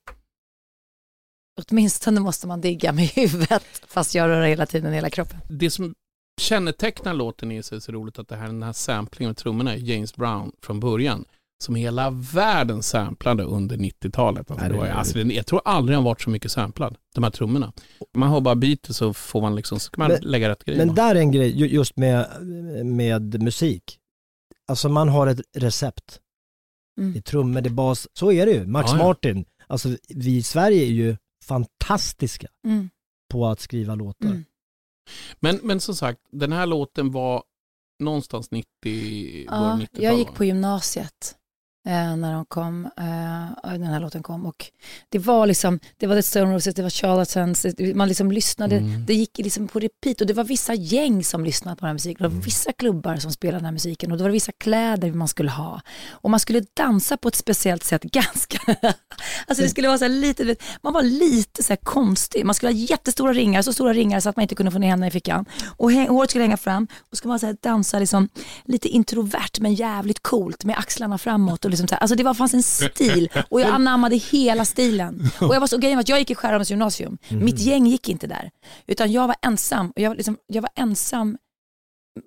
åtminstone 1.62 2.20
måste 2.20 2.48
man 2.48 2.62
digga 2.62 2.92
med 2.92 3.06
huvudet, 3.16 3.64
fast 3.88 4.16
jag 4.16 4.28
rör 4.28 4.42
hela 4.42 4.66
tiden 4.66 4.94
hela 4.94 5.10
kroppen. 5.10 5.40
Det 5.50 5.70
som 5.70 5.96
kännetecknar 6.42 7.14
låten 7.14 7.52
är 7.52 7.62
så, 7.62 7.82
så 7.82 7.92
roligt 7.92 8.20
att 8.20 8.28
det 8.28 8.36
här, 8.36 8.48
den 8.48 8.64
här 8.64 8.74
samplingen 8.74 9.30
med 9.30 9.38
trummorna 9.38 9.74
är 9.74 9.78
James 9.78 10.16
Brown 10.16 10.52
från 10.62 10.80
början. 10.80 11.26
Som 11.64 11.76
hela 11.76 12.10
världen 12.10 12.84
samplade 12.84 13.44
under 13.44 13.78
90-talet. 13.78 14.52
Alltså, 14.52 14.68
det 14.68 14.78
var, 14.78 14.88
alltså, 14.88 15.20
jag 15.20 15.46
tror 15.46 15.62
aldrig 15.66 15.98
den 15.98 16.04
varit 16.04 16.22
så 16.22 16.30
mycket 16.30 16.52
samplad, 16.52 16.96
de 17.16 17.24
här 17.24 17.32
trummorna. 17.32 17.74
Man 18.16 18.30
har 18.30 18.42
bara 18.42 18.56
beatet 18.56 18.96
så 18.96 19.14
får 19.14 19.42
man 19.42 19.56
liksom, 19.56 19.80
så 19.80 19.92
kan 19.92 20.02
man 20.04 20.12
Men- 20.12 20.32
lägga 20.32 20.50
rätt 20.50 20.64
grejer. 20.66 20.86
Men 20.86 20.96
där 20.96 21.16
är 21.16 21.20
en 21.20 21.32
grej 21.32 21.58
ju- 21.60 21.68
just 21.68 21.98
med, 21.98 22.28
med 22.86 23.44
musik. 23.44 24.00
Alltså 24.68 24.90
man 24.90 25.10
har 25.10 25.28
ett 25.28 25.40
recept. 25.58 26.20
Mm. 27.00 27.14
Det 27.14 27.20
är 27.20 27.22
trummor, 27.22 27.62
det 27.62 27.70
är 27.70 27.74
bas. 27.74 28.08
Så 28.14 28.32
är 28.32 28.46
det 28.46 28.52
ju. 28.52 28.68
Max 28.68 28.92
Ja, 28.92 28.98
ja. 28.98 29.04
Martin. 29.08 29.46
Alltså 29.68 29.90
vi 30.10 30.38
i 30.38 30.44
Sverige 30.44 30.84
är 30.84 30.92
ju 30.92 31.18
fantastiska 31.46 32.48
Mm. 32.68 32.90
på 33.32 33.48
att 33.48 33.60
skriva 33.60 33.96
låtar. 33.96 34.28
Mm. 34.28 34.46
Men, 35.40 35.60
men 35.64 35.80
som 35.80 35.96
sagt, 35.96 36.20
den 36.32 36.52
här 36.52 36.66
låten 36.66 37.12
var 37.12 37.44
någonstans 38.00 38.52
90, 38.52 38.66
början 39.50 39.80
Ja, 39.80 39.86
90-tal. 39.86 40.04
jag 40.04 40.18
gick 40.18 40.34
på 40.34 40.46
gymnasiet 40.46 41.36
eh, 41.86 42.16
när 42.16 42.34
de 42.34 42.46
kom, 42.46 42.86
eh, 42.86 43.72
den 43.74 43.84
här 43.84 44.00
låten 44.00 44.24
kom. 44.24 44.46
Och 44.46 44.66
det 45.10 45.20
var 45.20 45.48
liksom, 45.48 45.80
det 45.98 46.08
var 46.08 46.16
The 46.16 46.24
Stone 46.24 46.56
Roses, 46.56 46.76
det 46.76 46.82
var 46.84 46.90
Charlatans, 46.90 47.66
man 47.96 48.08
liksom 48.08 48.32
lyssnade, 48.32 48.78
Mm. 48.78 49.06
det 49.06 49.14
gick 49.14 49.38
liksom 49.38 49.68
på 49.68 49.80
repeat. 49.80 50.22
Och 50.22 50.28
det 50.28 50.34
var 50.34 50.44
vissa 50.44 50.74
gäng 50.74 51.24
som 51.24 51.46
lyssnade 51.46 51.76
på 51.76 51.80
den 51.80 51.88
här 51.88 51.94
musiken, 51.94 52.18
det 52.24 52.26
Mm. 52.28 52.38
var 52.40 52.46
vissa 52.46 52.72
klubbar 52.72 53.16
som 53.18 53.32
spelade 53.32 53.58
den 53.58 53.66
här 53.66 53.72
musiken. 53.72 54.12
Och 54.12 54.18
det 54.18 54.24
var 54.24 54.32
vissa 54.32 54.52
kläder 54.52 55.12
man 55.12 55.28
skulle 55.28 55.52
ha. 55.52 55.82
Och 56.12 56.30
man 56.30 56.40
skulle 56.40 56.62
dansa 56.74 57.18
på 57.18 57.28
ett 57.28 57.36
speciellt 57.36 57.84
sätt 57.84 58.04
ganska, 58.12 58.58
alltså 59.48 59.64
det 59.64 59.70
skulle 59.70 59.88
vara 59.88 59.98
så 59.98 60.04
här 60.06 60.10
lite, 60.10 60.56
man 60.82 60.94
var 60.94 61.04
lite 61.04 61.64
så 61.64 61.70
här 61.70 61.78
konstig, 61.84 62.46
man 62.46 62.56
skulle 62.56 62.72
ha 62.72 62.78
jättestora 62.78 63.34
ringar, 63.34 63.62
så 63.62 63.74
stora 63.74 63.94
ringar 63.94 64.20
så 64.20 64.30
att 64.30 64.36
man 64.36 64.42
inte 64.42 64.56
kunde 64.56 64.72
få 64.72 64.80
ner 64.80 64.88
händerna 64.90 65.08
i 65.08 65.12
fickan. 65.12 65.46
Och 65.78 65.92
håret 65.92 66.30
skulle 66.30 66.44
hänga 66.44 66.58
fram. 66.58 66.88
Och 67.12 67.18
skulle 67.18 67.30
man 67.30 67.40
så 67.40 67.46
här 67.46 67.58
dansa 67.62 68.00
liksom 68.00 68.30
lite 68.66 68.88
introvert 68.88 69.60
men 69.60 69.74
jävligt 69.74 70.24
coolt 70.24 70.64
med 70.66 70.78
axlarna 70.78 71.18
framåt 71.18 71.66
och 71.66 71.72
liksom 71.74 71.88
så 71.88 71.96
här. 71.96 72.02
alltså 72.02 72.16
det 72.16 72.24
var, 72.24 72.34
fanns 72.34 72.54
en 72.54 72.64
stil 72.64 73.30
och 73.50 73.62
jag 73.62 73.70
anammade 73.74 74.16
hela 74.16 74.66
stilen. 74.66 75.30
Och 75.42 75.56
jag 75.56 75.60
var 75.60 75.68
så 75.68 75.78
grejen 75.78 76.00
att 76.00 76.10
jag 76.10 76.20
gick 76.20 76.32
i 76.32 76.36
Skärholmens 76.36 76.70
gymnasium, 76.70 77.18
mitt 77.30 77.60
gäng 77.60 77.88
gick 77.88 78.10
inte 78.10 78.28
där 78.28 78.52
utan 78.88 79.12
jag 79.12 79.28
var 79.28 79.36
ensam 79.42 79.92
och 79.96 80.02
jag, 80.02 80.10
var 80.10 80.16
liksom, 80.16 80.38
jag 80.48 80.62
var 80.62 80.72
ensam 80.76 81.38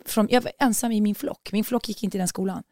från, 0.06 0.28
jag 0.30 0.40
var 0.40 0.52
ensam 0.58 0.92
i 0.92 1.00
min 1.00 1.14
flock, 1.14 1.52
min 1.52 1.64
flock 1.64 1.88
gick 1.88 2.02
inte 2.02 2.16
i 2.16 2.18
den 2.18 2.28
skolan. 2.28 2.62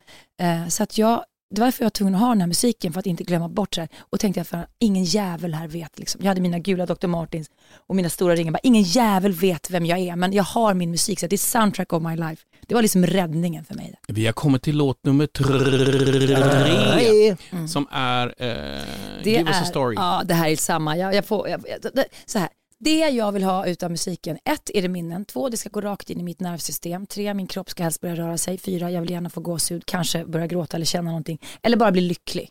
Eh, 0.40 0.68
så 0.68 0.82
att 0.82 0.98
jag, 0.98 1.24
det 1.54 1.60
var 1.60 1.66
därför 1.66 1.82
jag 1.82 1.86
var 1.86 1.90
tvungen 1.90 2.14
att 2.14 2.20
ha 2.20 2.28
den 2.28 2.40
här 2.40 2.48
musiken 2.48 2.92
för 2.92 3.00
att 3.00 3.06
inte 3.06 3.24
glömma 3.24 3.48
bort 3.48 3.74
det 3.74 3.80
här. 3.80 3.88
Och 3.98 4.20
tänkte 4.20 4.40
jag 4.40 4.46
för 4.46 4.66
ingen 4.78 5.04
jävel 5.04 5.54
här 5.54 5.68
vet, 5.68 5.98
liksom. 5.98 6.20
jag 6.24 6.28
hade 6.28 6.40
mina 6.40 6.58
gula 6.58 6.86
Dr. 6.86 7.06
Martins 7.06 7.50
och 7.86 7.96
mina 7.96 8.08
stora 8.08 8.34
ringar, 8.34 8.52
bara, 8.52 8.60
ingen 8.62 8.82
jävel 8.82 9.32
vet 9.32 9.70
vem 9.70 9.86
jag 9.86 9.98
är 9.98 10.16
men 10.16 10.32
jag 10.32 10.44
har 10.44 10.74
min 10.74 10.90
musik 10.90 11.20
så 11.20 11.26
det 11.26 11.36
är 11.36 11.38
soundtrack 11.38 11.92
of 11.92 12.02
my 12.02 12.16
life. 12.16 12.42
Det 12.66 12.74
var 12.74 12.82
liksom 12.82 13.06
räddningen 13.06 13.64
för 13.64 13.74
mig. 13.74 13.94
Vi 14.08 14.26
har 14.26 14.32
kommit 14.32 14.62
till 14.62 14.76
låt 14.76 15.04
nummer 15.04 15.26
tre. 15.26 15.46
Nej. 16.96 17.36
Som 17.68 17.88
är 17.90 18.26
eh, 18.26 18.82
Det 19.24 19.30
Give 19.30 19.50
us 19.50 19.56
a 19.56 19.60
är, 19.60 19.64
story. 19.64 19.94
Ja, 19.96 20.22
det 20.24 20.34
här 20.34 20.48
är 20.48 20.56
samma. 20.56 20.96
Jag, 20.96 21.14
jag 21.14 21.24
får, 21.24 21.48
jag, 21.48 21.64
det, 21.94 22.04
så 22.26 22.38
här. 22.38 22.48
Det 22.78 22.98
jag 22.98 23.32
vill 23.32 23.44
ha 23.44 23.66
utav 23.66 23.90
musiken, 23.90 24.38
ett 24.44 24.70
är 24.74 24.82
det 24.82 24.88
minnen, 24.88 25.24
två 25.24 25.48
det 25.48 25.56
ska 25.56 25.68
gå 25.68 25.80
rakt 25.80 26.10
in 26.10 26.20
i 26.20 26.22
mitt 26.22 26.40
nervsystem, 26.40 27.06
tre 27.06 27.34
min 27.34 27.46
kropp 27.46 27.70
ska 27.70 27.82
helst 27.82 28.00
börja 28.00 28.14
röra 28.14 28.38
sig, 28.38 28.58
fyra 28.58 28.90
jag 28.90 29.00
vill 29.00 29.10
gärna 29.10 29.30
få 29.30 29.40
gåshud, 29.40 29.86
kanske 29.86 30.24
börja 30.24 30.46
gråta 30.46 30.76
eller 30.76 30.86
känna 30.86 31.10
någonting, 31.10 31.40
eller 31.62 31.76
bara 31.76 31.92
bli 31.92 32.00
lycklig. 32.00 32.48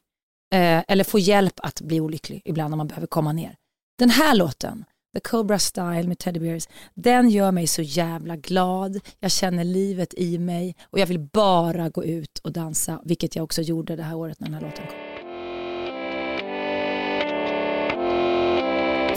Eh, 0.53 0.83
eller 0.87 1.03
få 1.03 1.19
hjälp 1.19 1.53
att 1.63 1.81
bli 1.81 1.99
olycklig 1.99 2.41
ibland 2.45 2.73
om 2.73 2.77
man 2.77 2.87
behöver 2.87 3.07
komma 3.07 3.33
ner. 3.33 3.55
Den 3.99 4.09
här 4.09 4.35
låten, 4.35 4.85
The 5.15 5.19
Cobra 5.19 5.59
Style 5.59 6.03
med 6.03 6.19
Teddy 6.19 6.39
Bears, 6.39 6.67
den 6.93 7.29
gör 7.29 7.51
mig 7.51 7.67
så 7.67 7.81
jävla 7.81 8.35
glad. 8.35 8.99
Jag 9.19 9.31
känner 9.31 9.63
livet 9.63 10.13
i 10.13 10.37
mig 10.37 10.75
och 10.83 10.99
jag 10.99 11.07
vill 11.07 11.19
bara 11.19 11.89
gå 11.89 12.03
ut 12.03 12.39
och 12.43 12.51
dansa, 12.51 13.01
vilket 13.05 13.35
jag 13.35 13.43
också 13.43 13.61
gjorde 13.61 13.95
det 13.95 14.03
här 14.03 14.15
året 14.15 14.39
när 14.39 14.47
den 14.47 14.53
här 14.53 14.61
låten 14.61 14.87
kom. 14.87 15.12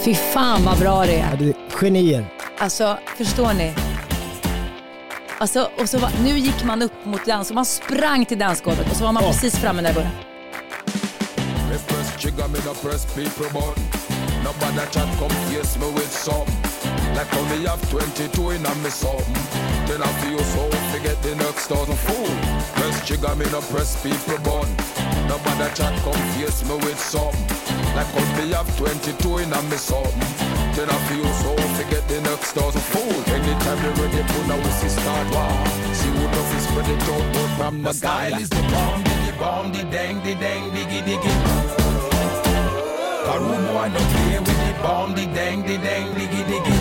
Fy 0.05 0.15
fan 0.15 0.65
vad 0.65 0.79
bra 0.79 1.07
det 1.07 1.15
är. 1.15 1.31
Ja, 1.31 1.37
du, 1.37 1.55
genier. 1.81 2.27
Alltså, 2.59 2.99
förstår 3.17 3.53
ni? 3.53 3.75
Alltså, 5.39 5.71
och 5.79 5.89
så 5.89 5.99
var, 5.99 6.11
nu 6.25 6.39
gick 6.39 6.65
man 6.65 6.83
upp 6.83 7.05
mot 7.05 7.27
dans 7.27 7.51
och 7.51 7.55
man 7.55 7.65
sprang 7.65 8.25
till 8.27 8.39
dansgolvet 8.39 8.91
och 8.91 8.97
så 8.97 9.05
var 9.05 9.13
man 9.13 9.23
precis 9.23 9.57
framme 9.57 9.83
när 9.83 9.89
det 9.89 9.95
började. 9.95 10.15
Me 11.71 11.79
press 11.87 12.17
trigger, 12.23 12.49
me 12.49 12.59
no 12.67 12.75
press 12.83 13.15
people 13.15 13.53
button. 13.53 13.85
Nobody 14.45 14.87
chat 14.93 15.19
come 15.19 15.31
face 15.31 15.79
me 15.79 15.87
with 15.87 16.11
something. 16.11 16.96
Like 17.15 17.29
how 17.29 17.45
me 17.51 17.65
have 17.65 17.83
22 17.91 18.51
in 18.51 18.67
a 18.67 18.75
me 18.77 18.91
something. 18.91 19.35
Then 19.87 20.03
I 20.03 20.11
feel 20.21 20.43
so 20.43 20.69
forget 20.91 21.21
the 21.23 21.37
next 21.37 21.69
thousand 21.69 21.99
fool. 22.07 22.33
Press 22.75 23.07
trigger, 23.07 23.35
me 23.37 23.47
no 23.53 23.61
press 23.71 23.95
people 24.03 24.39
button. 24.43 24.75
Nobody 25.29 25.69
chat 25.75 25.95
come 26.03 26.23
face 26.35 26.65
me 26.65 26.75
with 26.77 26.99
something. 26.99 27.47
Like 27.95 28.11
how 28.13 28.27
me 28.37 28.53
have 28.53 28.71
22 28.77 29.39
in 29.39 29.53
a 29.53 29.63
me 29.71 29.77
something. 29.77 30.57
Then 30.77 30.91
I 30.91 30.99
feel 31.09 31.29
so 31.41 31.57
forget 31.79 32.07
the 32.09 32.21
next 32.21 32.53
thousand 32.53 32.83
fool. 32.93 33.17
Anytime 33.33 33.79
they 33.83 33.93
ready, 34.03 34.23
pull 34.33 34.51
a 34.53 34.57
whistle 34.61 34.91
start 34.91 35.27
war. 35.33 35.55
See 35.97 36.11
who 36.13 36.25
knows 36.33 36.53
is 36.53 36.65
spread 36.69 36.89
it 36.89 37.03
out, 37.09 37.27
but 37.33 37.49
from 37.57 37.83
the 37.83 37.93
style 37.95 38.35
is 38.35 38.51
the 38.51 38.63
bomb, 38.73 39.03
diggy 39.05 39.39
bomb, 39.39 39.73
the 39.73 39.85
dang, 39.85 40.23
the 40.23 40.35
dang, 40.35 40.71
diggy 40.73 41.01
diggy. 41.09 41.33
Room 43.37 43.67
boy 43.67 43.89
no 43.89 44.01
play 44.13 44.39
with 44.39 44.61
the 44.67 44.73
bomb, 44.83 45.15
the 45.15 45.27
dang, 45.27 45.63
the 45.63 45.77
dang, 45.79 46.09
diggy 46.15 46.43
diggy. 46.51 46.76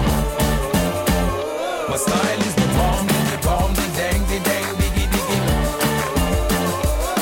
My 1.95 1.99
style 1.99 2.39
is 2.39 2.55
the 2.55 2.67
bomb, 2.77 3.07
the 3.07 3.37
bomb, 3.47 3.73
the 3.73 3.87
dang, 3.97 4.21
the 4.27 4.39
dang, 4.49 4.67
diggy 4.79 5.05
diggy. 5.13 5.37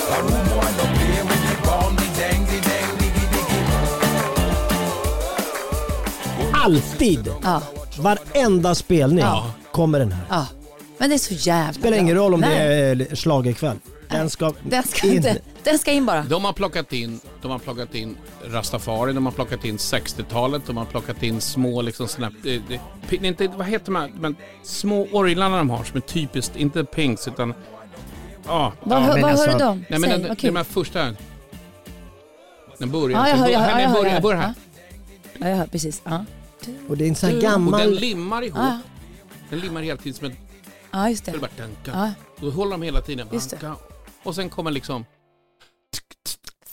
A 0.09 0.21
room 0.21 0.45
boy 0.49 0.69
no 0.77 0.85
play 0.97 1.21
with 1.29 1.43
the 1.49 1.55
bomb, 1.67 1.95
the 1.95 2.07
dang, 2.19 2.41
the 2.45 2.59
dang, 2.69 2.97
diggy 2.97 3.25
diggy. 3.33 3.59
Alltid. 6.53 7.29
Ja. 7.43 7.61
Varenda 7.99 8.75
spelning 8.75 9.19
Ja. 9.25 9.45
kommer 9.71 9.99
den 9.99 10.11
här. 10.11 10.25
Ja. 10.29 10.47
Men 10.97 11.09
det 11.09 11.15
är 11.15 11.19
så 11.19 11.33
jävla 11.33 11.73
Spelar 11.73 11.97
ingen 11.97 12.15
roll 12.15 12.33
om 12.33 12.39
Nej. 12.39 12.95
det 12.95 13.11
är 13.11 13.15
schlagerkväll. 13.15 13.77
Den 14.17 14.29
ska, 14.29 14.53
Den 14.63 14.83
ska, 14.83 15.07
in. 15.07 15.13
inte, 15.13 15.41
den 15.63 15.79
ska 15.79 15.91
in 15.91 16.05
bara. 16.05 16.23
De 16.23 16.45
har 16.45 16.53
plockat 16.53 16.93
in, 16.93 17.19
de 17.41 17.51
har 17.51 17.59
plockat 17.59 17.95
in 17.95 18.17
Rastafari, 18.45 19.13
de 19.13 19.25
har 19.25 19.33
plockat 19.33 19.65
in 19.65 19.77
60-talet, 19.77 20.61
de 20.65 20.77
har 20.77 20.85
plockat 20.85 21.23
in 21.23 21.41
små 21.41 21.81
liksom 21.81 22.07
såna, 22.07 22.31
är 22.43 23.25
inte, 23.25 23.47
vad 23.47 23.67
heter 23.67 23.85
de 23.85 23.95
här, 23.95 24.11
men 24.19 24.35
små 24.63 25.07
orglarna 25.11 25.57
de 25.57 25.69
har 25.69 25.83
som 25.83 25.97
är 25.97 26.01
typiskt, 26.01 26.55
inte 26.55 26.83
Pinks 26.83 27.27
utan, 27.27 27.53
ja. 28.47 28.73
Vad, 28.83 28.97
ja, 28.97 29.03
hör, 29.03 29.21
vad 29.21 29.31
alltså- 29.31 29.45
hör 29.45 29.53
du 29.53 29.65
dem? 29.65 29.85
Nej 29.89 29.99
men 29.99 30.09
Säg, 30.09 30.19
den, 30.19 30.35
den 30.41 30.55
här 30.55 30.63
första, 30.63 31.15
den 32.77 32.91
börjar, 32.91 33.19
Ja, 33.19 33.29
jag 33.29 33.37
hör, 33.37 33.47
jag 33.49 33.59
hör, 33.59 33.69
jag 33.69 33.81
jag 33.81 34.37
här. 34.37 34.53
Ja, 35.39 35.49
jag 35.49 35.55
hör 35.55 35.67
precis. 35.67 36.01
Ja, 36.05 36.25
Och 36.87 36.97
det 36.97 37.05
är 37.05 37.09
en 37.09 37.15
sån 37.15 37.29
här 37.29 37.35
Och 37.35 37.41
den 37.41 37.51
gammal... 37.51 37.91
limmar 37.91 38.41
ihop, 38.41 38.57
ja, 38.57 38.79
den 39.49 39.59
limmar 39.59 39.81
hela 39.81 39.97
tiden 39.97 40.13
som 40.13 40.25
en, 40.25 40.35
ja 40.91 41.09
just 41.09 41.25
så 41.25 41.31
det 41.31 41.37
bara 41.37 41.51
danka. 41.57 41.91
Ja, 41.93 42.11
Då 42.39 42.49
håller 42.49 42.71
de 42.71 42.81
hela 42.81 43.01
tiden, 43.01 43.27
Just 43.31 43.49
det. 43.49 43.71
Och 44.23 44.35
sen 44.35 44.49
kommer 44.49 44.71
liksom, 44.71 45.05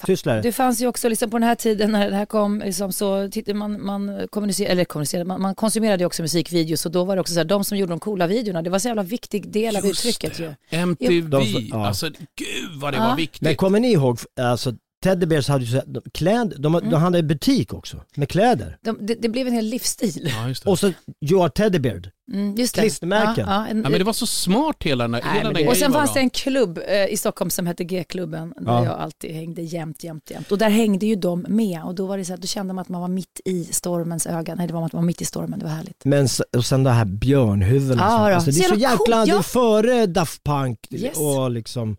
Tystlare. 0.07 0.41
det 0.43 0.53
fanns 0.53 0.81
ju 0.83 0.87
också 0.87 1.09
liksom 1.09 1.31
på 1.31 1.39
den 1.39 1.49
här 1.49 1.55
tiden 1.55 1.93
när 1.93 2.11
det 2.11 2.17
här 2.17 2.27
kom, 2.27 2.59
liksom, 2.59 2.93
så 2.93 3.29
man, 3.55 3.85
man 3.87 4.29
kommunicerade, 4.31 4.73
eller 4.73 4.85
kommunicerade, 4.85 5.25
man, 5.29 5.41
man 5.43 5.55
konsumerade 5.55 6.03
ju 6.03 6.07
också 6.07 6.23
musikvideos 6.23 6.87
och 6.87 6.93
då 6.93 7.05
var 7.05 7.17
det 7.17 7.21
också 7.21 7.35
så 7.35 7.41
här, 7.41 7.45
de 7.45 7.65
som 7.65 7.79
gjorde 7.79 7.93
de 7.93 8.01
coola 8.01 8.27
videorna, 8.27 8.63
det 8.63 8.71
var 8.71 8.79
så 8.79 8.89
jävla 8.89 9.03
viktig 9.03 9.51
del 9.53 9.77
av 9.77 9.87
Just 9.87 10.07
uttrycket 10.07 10.37
det. 10.39 10.57
ju. 10.71 10.79
MTV, 10.79 11.29
De- 11.29 11.69
ja. 11.71 11.87
alltså 11.87 12.07
gud 12.37 12.81
vad 12.81 12.93
det 12.93 12.97
Ja. 12.97 13.09
var 13.09 13.17
viktigt. 13.17 13.41
Men 13.41 13.57
kommer 13.57 13.81
ni 13.81 13.93
ihåg, 13.93 14.19
alltså 14.41 14.73
Teddy 15.05 15.27
Bears 15.27 15.49
hade 15.49 15.65
ju 15.65 15.71
så 15.71 15.77
här- 15.77 15.85
de- 15.87 16.03
kläder, 16.15 16.59
de, 16.59 16.75
Mm. 16.75 16.91
de 16.91 16.97
hade 17.03 17.19
en 17.19 17.27
butik 17.27 17.75
också 17.75 17.97
med 18.17 18.29
kläder. 18.29 18.79
De, 18.85 18.99
det, 19.07 19.15
det 19.15 19.29
blev 19.29 19.47
en 19.47 19.53
hel 19.53 19.65
livsstil. 19.65 20.33
Ja, 20.37 20.49
just 20.49 20.65
det. 20.65 20.71
Och 20.71 20.79
så 20.79 20.93
You 21.31 21.43
are 21.43 21.51
Teddy 21.51 21.79
Bear. 21.79 22.11
Mm, 22.33 22.55
just 22.55 22.75
det. 22.75 22.81
Klistermärken. 22.81 23.47
Ja, 23.49 23.55
ja, 23.55 23.67
en, 23.67 23.83
Ja, 23.83 23.89
men 23.89 23.99
det 23.99 24.05
var 24.05 24.13
så 24.13 24.27
smart 24.27 24.77
hela 24.81 25.05
den, 25.05 25.11
Nej, 25.11 25.23
hela 25.25 25.35
den 25.35 25.43
det- 25.45 25.49
och 25.51 25.55
grejen 25.57 25.77
sen 25.77 25.93
var 25.93 26.01
fanns 26.01 26.15
det 26.15 26.21
en 26.21 26.31
klubb 26.31 26.79
eh, 26.89 27.07
i 27.07 27.17
Stockholm 27.17 27.51
som 27.51 27.67
hette 27.67 27.85
G-klubben 27.85 28.53
där 28.57 28.73
Ja. 28.73 28.85
jag 28.85 28.99
alltid 29.01 29.31
hängde 29.35 29.63
jämt, 29.63 30.05
jämt, 30.05 30.31
jämt. 30.31 30.53
Och 30.53 30.59
där 30.59 30.71
hängde 30.71 31.07
ju 31.07 31.15
de 31.17 31.47
med 31.49 31.83
och 31.85 31.95
då 31.95 32.07
var 32.07 32.19
det 32.19 32.25
så 32.25 32.33
här, 32.33 32.39
då 32.39 32.47
kände 32.47 32.73
man 32.75 32.83
att 32.83 32.89
man 32.89 33.01
var 33.01 33.09
mitt 33.09 33.41
i 33.45 33.65
stormens 33.65 34.27
öga. 34.27 34.55
Nej, 34.55 34.67
det 34.67 34.73
var 34.73 34.87
att 34.87 34.93
man 34.93 35.03
var 35.03 35.07
mitt 35.07 35.21
i 35.21 35.25
stormen, 35.25 35.59
det 35.59 35.65
var 35.65 35.73
härligt. 35.73 36.05
Men 36.05 36.29
och 36.57 36.65
sen 36.65 36.85
det 36.85 36.91
här 36.91 37.05
björnhuvudena. 37.05 38.03
Ja, 38.03 38.35
alltså, 38.35 38.51
det 38.51 38.59
är 38.65 38.69
Så 38.69 38.75
jäkla, 38.75 39.23
är 39.23 39.27
ja. 39.29 39.43
före 39.43 40.07
Daft 40.07 40.45
Punk 40.45 40.79
Yes. 40.91 41.19
och 41.19 41.51
liksom. 41.51 41.97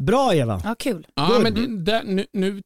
Bra 0.00 0.34
Eva, 0.34 0.60
Ja, 0.64 0.74
kul. 0.78 1.06
Ja, 1.14 1.26
Good. 1.26 1.42
men 1.42 1.54
det, 1.54 1.92
där, 1.92 2.02
nu, 2.04 2.26
nu 2.32 2.62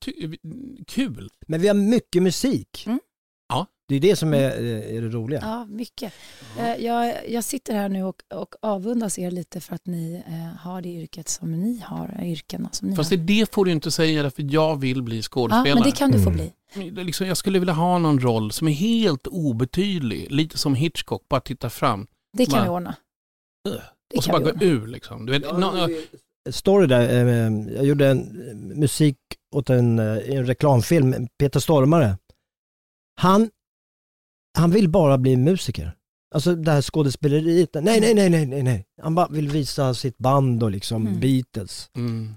kul. 0.87 1.31
men 1.47 1.61
vi 1.61 1.69
har 1.69 1.75
mycket 1.75 2.23
musik. 2.23 2.85
Mm. 2.87 3.01
Ja. 3.49 3.67
Det 3.89 3.95
är 3.95 4.01
det 4.01 4.17
som 4.17 4.35
är, 4.35 4.51
är 4.97 5.03
det 5.03 5.09
roliga. 5.09 5.41
Ja, 5.43 5.65
mycket. 5.65 6.13
Eh, 6.59 6.75
Jag, 6.85 7.15
jag 7.31 7.45
sitter 7.45 7.75
här 7.75 7.89
nu 7.89 8.05
och, 8.05 8.23
och 8.35 8.55
avundas 8.63 9.19
er 9.19 9.31
lite 9.31 9.61
för 9.61 9.75
att 9.75 9.87
ni 9.87 10.23
eh, 10.27 10.61
har 10.61 10.83
det 10.83 10.89
yrket 10.89 11.29
som 11.29 11.53
ni 11.63 11.81
har, 11.85 12.21
yrkena 12.23 12.69
som 12.73 12.89
ni 12.89 12.97
Fast 12.97 13.11
har. 13.11 13.17
det, 13.19 13.55
får 13.55 13.65
du 13.65 13.71
inte 13.73 13.91
säga 13.91 14.31
för 14.31 14.45
jag 14.53 14.81
vill 14.81 15.03
bli 15.03 15.17
Ja, 15.17 15.23
skådespelare. 15.23 15.75
men 15.75 15.83
det 15.83 15.93
kan 15.97 16.11
du 16.11 16.23
få 16.23 16.31
Mm. 16.31 16.51
bli. 16.75 17.01
Är 17.01 17.05
liksom, 17.05 17.27
jag 17.27 17.37
skulle 17.37 17.59
vilja 17.59 17.75
ha 17.75 17.99
någon 17.99 18.21
roll 18.21 18.53
som 18.53 18.69
är 18.69 18.73
helt 18.73 19.27
obetydlig, 19.27 20.27
lite 20.33 20.59
som 20.59 20.75
Hitchcock, 20.75 21.29
bara 21.29 21.41
titta 21.41 21.71
fram. 21.71 22.07
Det 22.37 22.47
kan 22.47 22.59
Va? 22.59 22.63
vi 22.65 22.69
ordna. 22.71 22.95
Och 24.17 24.25
så 24.25 24.31
bara 24.31 24.43
gå 24.53 24.65
ur 24.65 24.87
liksom. 24.87 25.27
Du 25.27 25.33
vet, 25.33 25.43
nå- 25.59 25.89
Story 26.51 26.87
där, 26.87 27.01
eh, 27.27 27.53
jag 27.77 27.85
gjorde 27.87 28.09
en 28.09 28.49
eh, 28.49 28.77
musik 28.77 29.17
åt 29.55 29.71
en, 29.71 29.99
eh, 29.99 30.19
en 30.31 30.47
reklamfilm, 30.47 31.29
Peter 31.39 31.61
Stormare. 31.61 32.19
Han, 33.21 33.51
han 34.59 34.71
vill 34.71 34.89
bara 34.89 35.19
bli 35.19 35.37
musiker. 35.37 35.93
Alltså 36.35 36.55
det 36.55 36.71
här 36.71 36.83
skådespeleriet, 36.83 37.75
nej 37.75 38.01
nej 38.01 38.15
nej 38.15 38.31
nej 38.31 38.47
nej 38.47 38.63
nej. 38.63 38.87
Han 39.03 39.15
bara 39.15 39.29
vill 39.29 39.49
visa 39.49 39.95
sitt 39.95 40.19
band 40.19 40.63
och 40.63 40.71
liksom 40.71 41.07
Mm. 41.07 41.21
Beatles. 41.21 41.91
mm. 41.97 42.35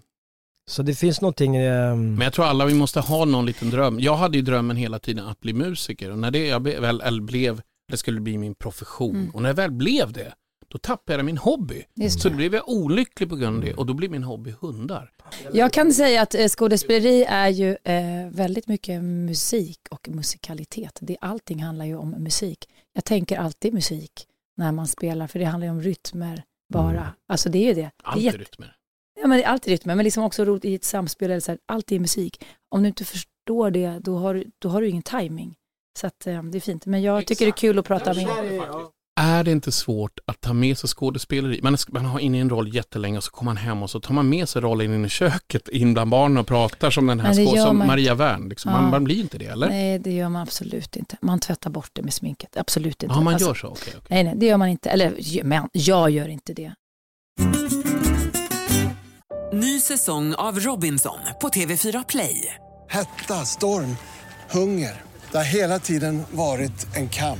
Så 0.69 0.83
det 0.83 0.95
finns 0.95 1.21
någonting, 1.21 1.55
eh, 1.55 1.95
Men 1.95 2.21
jag 2.21 2.33
tror 2.33 2.45
alla 2.45 2.65
vi 2.65 2.73
måste 2.73 2.99
ha 2.99 3.25
någon 3.25 3.45
liten 3.45 3.69
dröm. 3.69 3.99
Jag 3.99 4.15
hade 4.15 4.37
ju 4.37 4.43
drömmen 4.43 4.77
hela 4.77 4.99
tiden 4.99 5.25
att 5.27 5.39
bli 5.39 5.53
musiker 5.53 6.11
och 6.11 6.19
när 6.19 6.31
det 6.31 6.47
jag 6.47 6.59
väl 6.63 7.01
eller 7.01 7.21
blev, 7.21 7.61
det 7.91 7.97
skulle 7.97 8.21
bli 8.21 8.37
min 8.37 8.55
profession 8.55 9.15
Mm. 9.15 9.29
och 9.29 9.41
när 9.41 9.49
jag 9.49 9.55
väl 9.55 9.71
blev 9.71 10.11
det, 10.13 10.33
då 10.69 10.77
tappade 10.77 11.17
jag 11.19 11.25
min 11.25 11.37
hobby. 11.37 11.85
Just 11.95 12.21
Så 12.21 12.27
det. 12.27 12.33
då 12.33 12.37
blev 12.37 12.53
jag 12.55 12.69
olycklig 12.69 13.29
på 13.29 13.35
grund 13.35 13.55
av 13.57 13.61
det 13.63 13.73
och 13.73 13.85
då 13.85 13.93
blev 13.93 14.11
min 14.11 14.23
hobby 14.23 14.53
hundar. 14.61 15.11
Jag 15.53 15.73
kan 15.73 15.93
säga 15.93 16.21
att 16.21 16.35
eh, 16.35 16.47
skådespeleri 16.47 17.23
är 17.23 17.47
ju 17.49 17.77
eh, 17.83 18.29
väldigt 18.31 18.67
mycket 18.67 19.03
musik 19.03 19.79
och 19.91 20.09
musikalitet. 20.09 20.97
Det, 21.01 21.17
allting 21.21 21.63
handlar 21.63 21.85
ju 21.85 21.95
om 21.95 22.09
musik. 22.09 22.65
Jag 22.93 23.05
tänker 23.05 23.37
alltid 23.37 23.73
musik 23.73 24.27
när 24.57 24.71
man 24.71 24.87
spelar, 24.87 25.27
för 25.27 25.39
det 25.39 25.45
handlar 25.45 25.65
ju 25.67 25.71
om 25.71 25.81
rytmer 25.81 26.43
bara. 26.73 27.13
Alltså 27.27 27.49
det 27.49 27.57
är 27.57 27.65
ju 27.67 27.73
det. 27.73 27.91
det 28.15 28.27
är 28.27 28.31
rytmer. 28.31 28.75
Ja, 29.21 29.27
men 29.27 29.37
det 29.37 29.43
är 29.43 29.47
alltid 29.49 29.71
rytmer, 29.71 29.95
men 29.95 30.03
liksom 30.03 30.23
också 30.23 30.45
roligt 30.45 30.65
i 30.65 30.75
ett 30.75 30.83
samspel. 30.83 31.31
Eller 31.31 31.39
så 31.39 31.51
här, 31.51 31.59
allt 31.65 31.91
är 31.91 31.99
musik. 31.99 32.43
Om 32.69 32.81
du 32.83 32.87
inte 32.87 33.05
förstår 33.05 33.71
det, 33.71 33.99
då 33.99 34.17
har, 34.17 34.33
du- 34.33 34.51
då 34.59 34.69
har 34.69 34.81
du 34.81 34.89
ingen 34.89 35.03
timing. 35.03 35.55
Så 35.99 36.07
att, 36.07 36.27
eh, 36.27 36.43
det 36.43 36.57
är 36.57 36.59
fint. 36.59 36.85
Men 36.85 37.01
jag 37.01 37.25
tycker 37.25 37.45
det 37.45 37.49
är 37.49 37.57
kul 37.57 37.79
att 37.79 37.85
prata 37.85 38.13
med 38.13 38.27
Är 39.21 39.43
det 39.43 39.51
inte 39.51 39.71
svårt 39.71 40.19
att 40.25 40.41
ta 40.41 40.53
med 40.53 40.77
sig 40.77 40.89
skådespeleri? 40.89 41.59
Man, 41.63 41.77
man 41.87 42.05
har 42.05 42.19
inne 42.19 42.37
i 42.37 42.41
en 42.41 42.49
roll 42.49 42.75
jättelänge 42.75 43.17
och 43.17 43.23
så 43.23 43.31
kommer 43.31 43.49
man 43.49 43.57
hem 43.57 43.83
och 43.83 43.89
så 43.89 43.99
tar 43.99 44.13
man 44.13 44.29
med 44.29 44.49
sig 44.49 44.61
rollen 44.61 44.93
in 44.93 45.05
i 45.05 45.09
köket, 45.09 45.67
in 45.69 45.93
bland 45.93 46.11
barnen 46.11 46.37
och 46.37 46.47
pratar 46.47 46.89
som 46.91 47.07
den 47.07 47.19
här 47.19 47.27
Men 47.27 47.37
det 47.37 47.43
skå- 47.51 47.55
gör 47.55 47.65
som 47.65 47.77
man 47.77 47.87
Maria 47.87 48.13
Wern. 48.15 48.49
Liksom. 48.49 48.71
Ja. 48.71 48.81
Man, 48.81 48.89
man 48.91 49.03
blir 49.03 49.19
inte 49.19 49.37
det, 49.37 49.45
eller? 49.45 49.69
Nej, 49.69 49.99
det 49.99 50.11
gör 50.11 50.29
man 50.29 50.41
absolut 50.41 50.95
inte. 50.95 51.17
Man 51.21 51.39
tvättar 51.39 51.69
bort 51.69 51.89
det 51.93 52.01
med 52.01 52.13
sminket. 52.13 52.57
Absolut 52.57 53.03
inte. 53.03 53.15
Ja, 53.15 53.21
man 53.21 53.33
Alltså, 53.33 53.49
gör 53.49 53.53
så? 53.55 53.67
Okej. 53.67 53.93
okej. 53.97 54.01
Nej, 54.09 54.23
nej, 54.23 54.33
det 54.37 54.45
gör 54.45 54.57
man 54.57 54.67
inte. 54.69 54.89
Eller, 54.89 55.43
men 55.43 55.69
jag 55.73 56.09
gör 56.09 56.27
inte 56.27 56.53
det. 56.53 56.73
Ny 59.53 59.79
säsong 59.79 60.33
av 60.35 60.59
Robinson 60.59 61.19
på 61.41 61.49
TV4 61.49 62.05
Play. 62.09 62.55
Hetta, 62.89 63.33
storm, 63.45 63.95
hunger. 64.51 65.01
Det 65.31 65.37
har 65.37 65.45
hela 65.45 65.79
tiden 65.79 66.23
varit 66.31 66.95
en 66.95 67.09
kamp. 67.09 67.39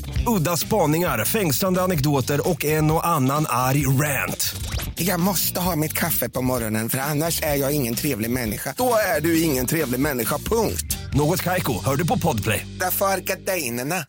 Udda 0.27 0.57
spaningar, 0.57 1.25
fängslande 1.25 1.81
anekdoter 1.81 2.49
och 2.49 2.65
en 2.65 2.91
och 2.91 3.07
annan 3.07 3.45
arg 3.49 3.87
rant. 3.87 4.55
Jag 4.95 5.19
måste 5.19 5.59
ha 5.59 5.75
mitt 5.75 5.93
kaffe 5.93 6.29
på 6.29 6.41
morgonen 6.41 6.89
för 6.89 6.97
annars 6.97 7.41
är 7.41 7.55
jag 7.55 7.75
ingen 7.75 7.95
trevlig 7.95 8.29
människa. 8.29 8.73
Då 8.77 8.93
är 9.17 9.21
du 9.21 9.41
ingen 9.41 9.65
trevlig 9.65 9.99
människa, 9.99 10.37
punkt. 10.37 10.97
Något 11.13 11.41
Kaiko, 11.41 11.73
hör 11.85 11.95
du 11.95 12.07
på 12.07 12.19
Podplay. 12.19 12.67
Därför 12.79 13.05
är 13.05 13.17
gardinerna. 13.17 14.05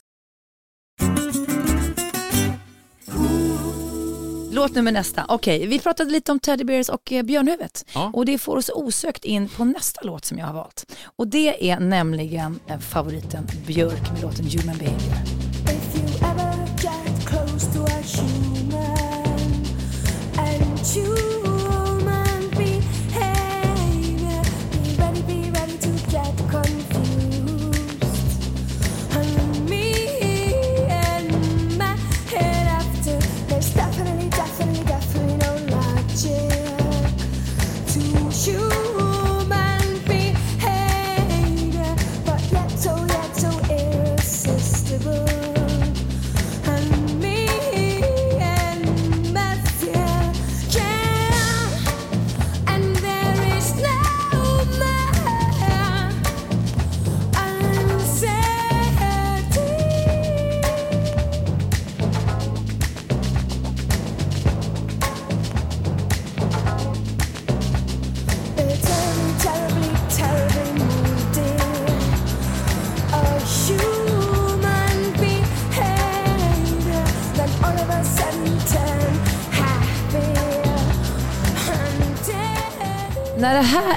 Låt 4.55 4.75
nummer 4.75 4.92
nästa. 4.92 5.25
Okej, 5.29 5.66
vi 5.66 5.79
pratade 5.79 6.11
lite 6.11 6.33
om 6.33 6.38
Teddy 6.38 6.64
Bears 6.64 6.88
och 6.88 7.12
eh, 7.12 7.22
Björnhuvudet. 7.22 7.85
Ja. 7.94 8.11
Och 8.14 8.25
det 8.25 8.38
får 8.38 8.57
oss 8.57 8.70
osökt 8.75 9.25
in 9.25 9.48
på 9.48 9.64
nästa 9.64 10.01
låt 10.05 10.25
som 10.25 10.38
jag 10.38 10.46
har 10.46 10.55
valt. 10.55 10.92
Och 11.16 11.29
det 11.29 11.70
är 11.70 11.81
nämligen 11.81 12.61
eh, 12.68 12.79
favoriten 12.79 13.46
Björk 13.66 14.12
med 14.12 14.22
låten 14.22 14.46
Human 14.46 14.79
Behavior. 14.79 15.42
是。 18.03 18.41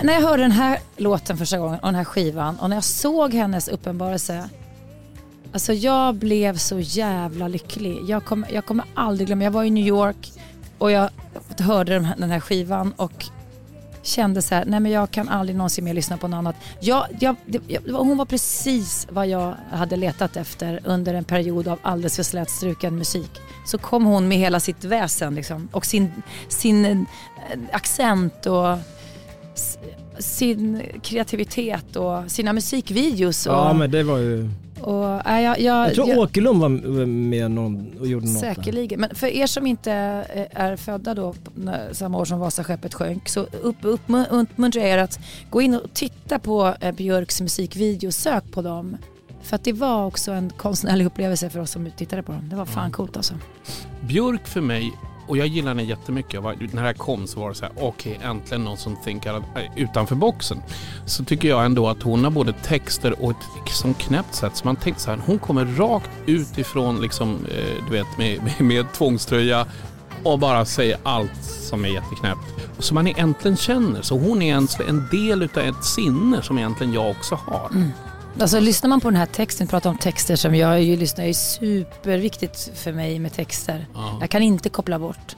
När, 0.05 0.13
jag 0.13 0.21
hörde 0.21 0.43
den 0.43 0.51
här 0.51 0.79
låten 0.97 1.37
första 1.37 1.57
gången 1.57 1.79
och 1.79 1.87
den 1.87 1.95
här 1.95 2.03
skivan 2.03 2.59
och 2.59 2.69
när 2.69 2.77
jag 2.77 2.83
såg 2.83 3.33
hennes 3.33 3.67
uppenbarelse. 3.67 4.49
Alltså 5.53 5.73
jag 5.73 6.15
blev 6.15 6.57
så 6.57 6.79
jävla 6.79 7.47
lycklig. 7.47 7.99
Jag 8.07 8.25
kommer, 8.25 8.51
jag 8.51 8.65
kommer 8.65 8.85
aldrig 8.93 9.27
glömma, 9.27 9.43
jag 9.43 9.51
var 9.51 9.63
i 9.63 9.69
New 9.69 9.87
York 9.87 10.31
och 10.77 10.91
jag 10.91 11.09
hörde 11.59 11.93
den 12.17 12.31
här- 12.31 12.39
skivan 12.39 12.93
och 12.95 13.25
kände 14.01 14.41
så 14.41 14.55
här, 14.55 14.65
nej 14.65 14.79
men 14.79 14.91
jag 14.91 15.11
kan 15.11 15.29
aldrig 15.29 15.57
någonsin 15.57 15.85
mer 15.85 15.93
lyssna 15.93 16.17
på 16.17 16.27
något 16.27 16.37
annat. 16.37 16.55
Jag, 16.79 17.05
jag, 17.19 17.35
det, 17.45 17.59
jag, 17.67 17.81
hon 17.81 18.17
var 18.17 18.25
precis 18.25 19.07
vad 19.11 19.27
jag 19.27 19.55
hade 19.71 19.95
letat 19.95 20.37
efter 20.37 20.79
under 20.83 21.13
en 21.13 21.23
period 21.23 21.67
av 21.67 21.79
alldeles 21.81 22.15
för 22.15 22.23
slätstruken 22.23 22.95
musik. 22.97 23.31
Så 23.65 23.77
kom 23.77 24.05
hon 24.05 24.27
med 24.27 24.37
hela 24.37 24.59
sitt 24.59 24.83
väsen 24.83 25.35
liksom, 25.35 25.69
och 25.71 25.85
sin, 25.85 26.11
sin 26.47 26.85
eh, 26.85 26.97
accent 27.71 28.45
och 28.45 28.77
sin 30.19 30.81
kreativitet 31.03 31.95
och 31.95 32.31
sina 32.31 32.53
musikvideos. 32.53 33.45
Och, 33.47 33.53
Ja 33.53 33.73
men 33.73 33.91
det 33.91 34.03
var 34.03 34.17
ju... 34.17 34.49
och, 34.81 35.27
äh, 35.29 35.41
jag, 35.41 35.59
jag, 35.59 35.87
Jag 35.87 35.93
tror 35.95 36.09
jag- 36.09 36.17
Åkerlund 36.19 36.59
var 36.59 36.69
med 37.05 37.51
någon 37.51 37.91
och 37.99 38.07
gjorde 38.07 38.25
något 38.25 38.41
där. 38.41 38.53
Säkerligen. 38.55 38.99
Men 38.99 39.15
för 39.15 39.27
er 39.27 39.47
som 39.47 39.67
inte 39.67 39.91
eh, 40.51 40.61
är 40.63 40.75
födda 40.75 41.13
då 41.13 41.33
när- 41.55 41.93
samma 41.93 42.17
år 42.17 42.25
som 42.25 42.39
Vasaskeppet 42.39 42.93
sjönk 42.93 43.29
så 43.29 43.39
upp, 43.39 43.81
uppmu- 43.81 44.25
uppmuntrar 44.29 44.81
jag 44.81 44.91
er 44.91 44.97
att 44.97 45.19
gå 45.49 45.61
in 45.61 45.73
och 45.73 45.93
titta 45.93 46.39
på 46.39 46.73
eh, 46.81 46.91
Björks 46.95 47.41
musikvideo. 47.41 48.11
Sök 48.11 48.51
på 48.51 48.61
dem. 48.61 48.97
För 49.43 49.55
att 49.55 49.63
det 49.63 49.73
var 49.73 50.05
också 50.05 50.31
en 50.31 50.49
konstnärlig 50.49 51.05
upplevelse 51.05 51.49
för 51.49 51.59
oss 51.59 51.71
som 51.71 51.91
tittade 51.97 52.23
på 52.23 52.31
dem. 52.31 52.49
Det 52.49 52.55
var 52.55 52.65
fan 52.65 52.91
coolt 52.91 53.17
alltså. 53.17 53.33
Björk 54.01 54.47
för 54.47 54.61
mig, 54.61 54.91
och 55.27 55.37
jag 55.37 55.47
gillar 55.47 55.67
henne 55.67 55.83
jättemycket. 55.83 56.33
Jag 56.33 56.41
var- 56.41 56.55
När 56.59 56.67
det 56.81 56.87
här 56.87 56.93
kom 56.93 57.27
så 57.27 57.39
var 57.39 57.49
det 57.49 57.55
så 57.55 57.65
här, 57.65 57.73
okej 57.79 58.19
äntligen 58.23 58.63
någon 58.63 58.77
som 58.77 58.95
tänker 58.95 59.33
eh, 59.35 59.41
utanför 59.75 60.15
boxen. 60.15 60.61
Så 61.05 61.23
tycker 61.23 61.47
jag 61.49 61.65
ändå 61.65 61.87
att 61.89 62.03
hon 62.03 62.23
har 62.23 62.31
både 62.31 62.53
texter 62.53 63.23
och 63.23 63.31
ett 63.31 63.37
liksom 63.65 63.93
knäppt 63.93 64.35
sätt. 64.35 64.55
Så 64.55 64.65
man 64.65 64.75
tänkte 64.75 65.01
så 65.03 65.11
här, 65.11 65.19
hon 65.25 65.39
kommer 65.39 65.65
rakt 65.65 66.09
utifrån 66.25 67.01
liksom, 67.01 67.45
eh, 67.51 67.83
du 67.89 67.91
vet 67.91 68.17
med, 68.17 68.39
med, 68.43 68.61
med 68.61 68.93
tvångströja 68.93 69.65
och 70.23 70.39
bara 70.39 70.65
säger 70.65 70.97
allt 71.03 71.43
som 71.43 71.85
är 71.85 71.89
jätteknäppt. 71.89 72.41
Som 72.79 72.95
man 72.95 73.07
egentligen 73.07 73.57
känner. 73.57 74.01
Så 74.01 74.17
hon 74.19 74.41
är 74.41 74.55
en, 74.55 74.67
en 74.87 75.07
del 75.11 75.43
utav 75.43 75.63
ett 75.63 75.85
sinne 75.85 76.41
som 76.41 76.57
egentligen 76.57 76.93
jag 76.93 77.09
också 77.11 77.35
har. 77.35 77.69
Mm. 77.73 77.89
Alltså 78.39 78.59
lyssnar 78.59 78.89
man 78.89 79.01
på 79.01 79.09
den 79.09 79.17
här 79.17 79.25
texten, 79.25 79.67
pratar 79.67 79.89
om 79.89 79.97
texter 79.97 80.35
som 80.35 80.55
jag 80.55 80.83
ju 80.83 80.95
lyssnar, 80.97 81.25
är 81.25 81.33
superviktigt 81.33 82.71
för 82.75 82.91
mig 82.93 83.19
med 83.19 83.33
texter. 83.33 83.87
Ja. 83.93 84.17
Jag 84.21 84.29
kan 84.29 84.41
inte 84.41 84.69
koppla 84.69 84.99
bort. 84.99 85.35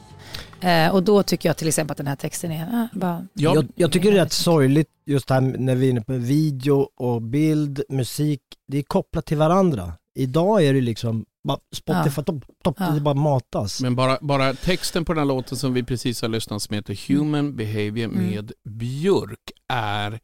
Eh, 0.61 0.89
och 0.89 1.03
då 1.03 1.23
tycker 1.23 1.49
jag 1.49 1.57
till 1.57 1.67
exempel 1.67 1.91
att 1.91 1.97
den 1.97 2.07
här 2.07 2.15
texten 2.15 2.51
är 2.51 2.61
eh, 2.63 2.99
bara... 2.99 3.27
Jag, 3.33 3.67
jag 3.75 3.91
tycker 3.91 4.11
det 4.11 4.17
är 4.19 4.23
rätt 4.23 4.33
sorgligt 4.33 4.89
just 5.05 5.29
här 5.29 5.41
när 5.41 5.75
vi 5.75 5.85
är 5.85 5.89
inne 5.91 6.01
på 6.01 6.13
video 6.13 6.89
och 6.97 7.21
bild, 7.21 7.81
musik, 7.89 8.41
det 8.67 8.77
är 8.77 8.83
kopplat 8.83 9.25
till 9.25 9.37
varandra. 9.37 9.93
Idag 10.19 10.63
är 10.63 10.73
det 10.73 10.81
liksom 10.81 11.25
bara 11.47 11.57
Spotify, 11.75 12.11
Ja. 12.17 12.23
topp, 12.23 12.43
topp, 12.63 12.75
Ja. 12.79 12.89
det 12.89 13.01
bara 13.01 13.13
matas. 13.13 13.81
Men 13.81 13.95
bara, 13.95 14.17
bara 14.21 14.53
texten 14.53 15.05
på 15.05 15.13
den 15.13 15.19
här 15.19 15.25
låten 15.25 15.57
som 15.57 15.73
vi 15.73 15.83
precis 15.83 16.21
har 16.21 16.29
lyssnat 16.29 16.61
som 16.61 16.75
heter 16.75 17.07
Human 17.07 17.55
Behavior 17.55 18.05
Mm. 18.05 18.25
med 18.29 18.51
Björk 18.69 19.51
är 19.73 20.19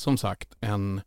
som 0.00 0.18
sagt 0.18 0.48
en... 0.60 1.00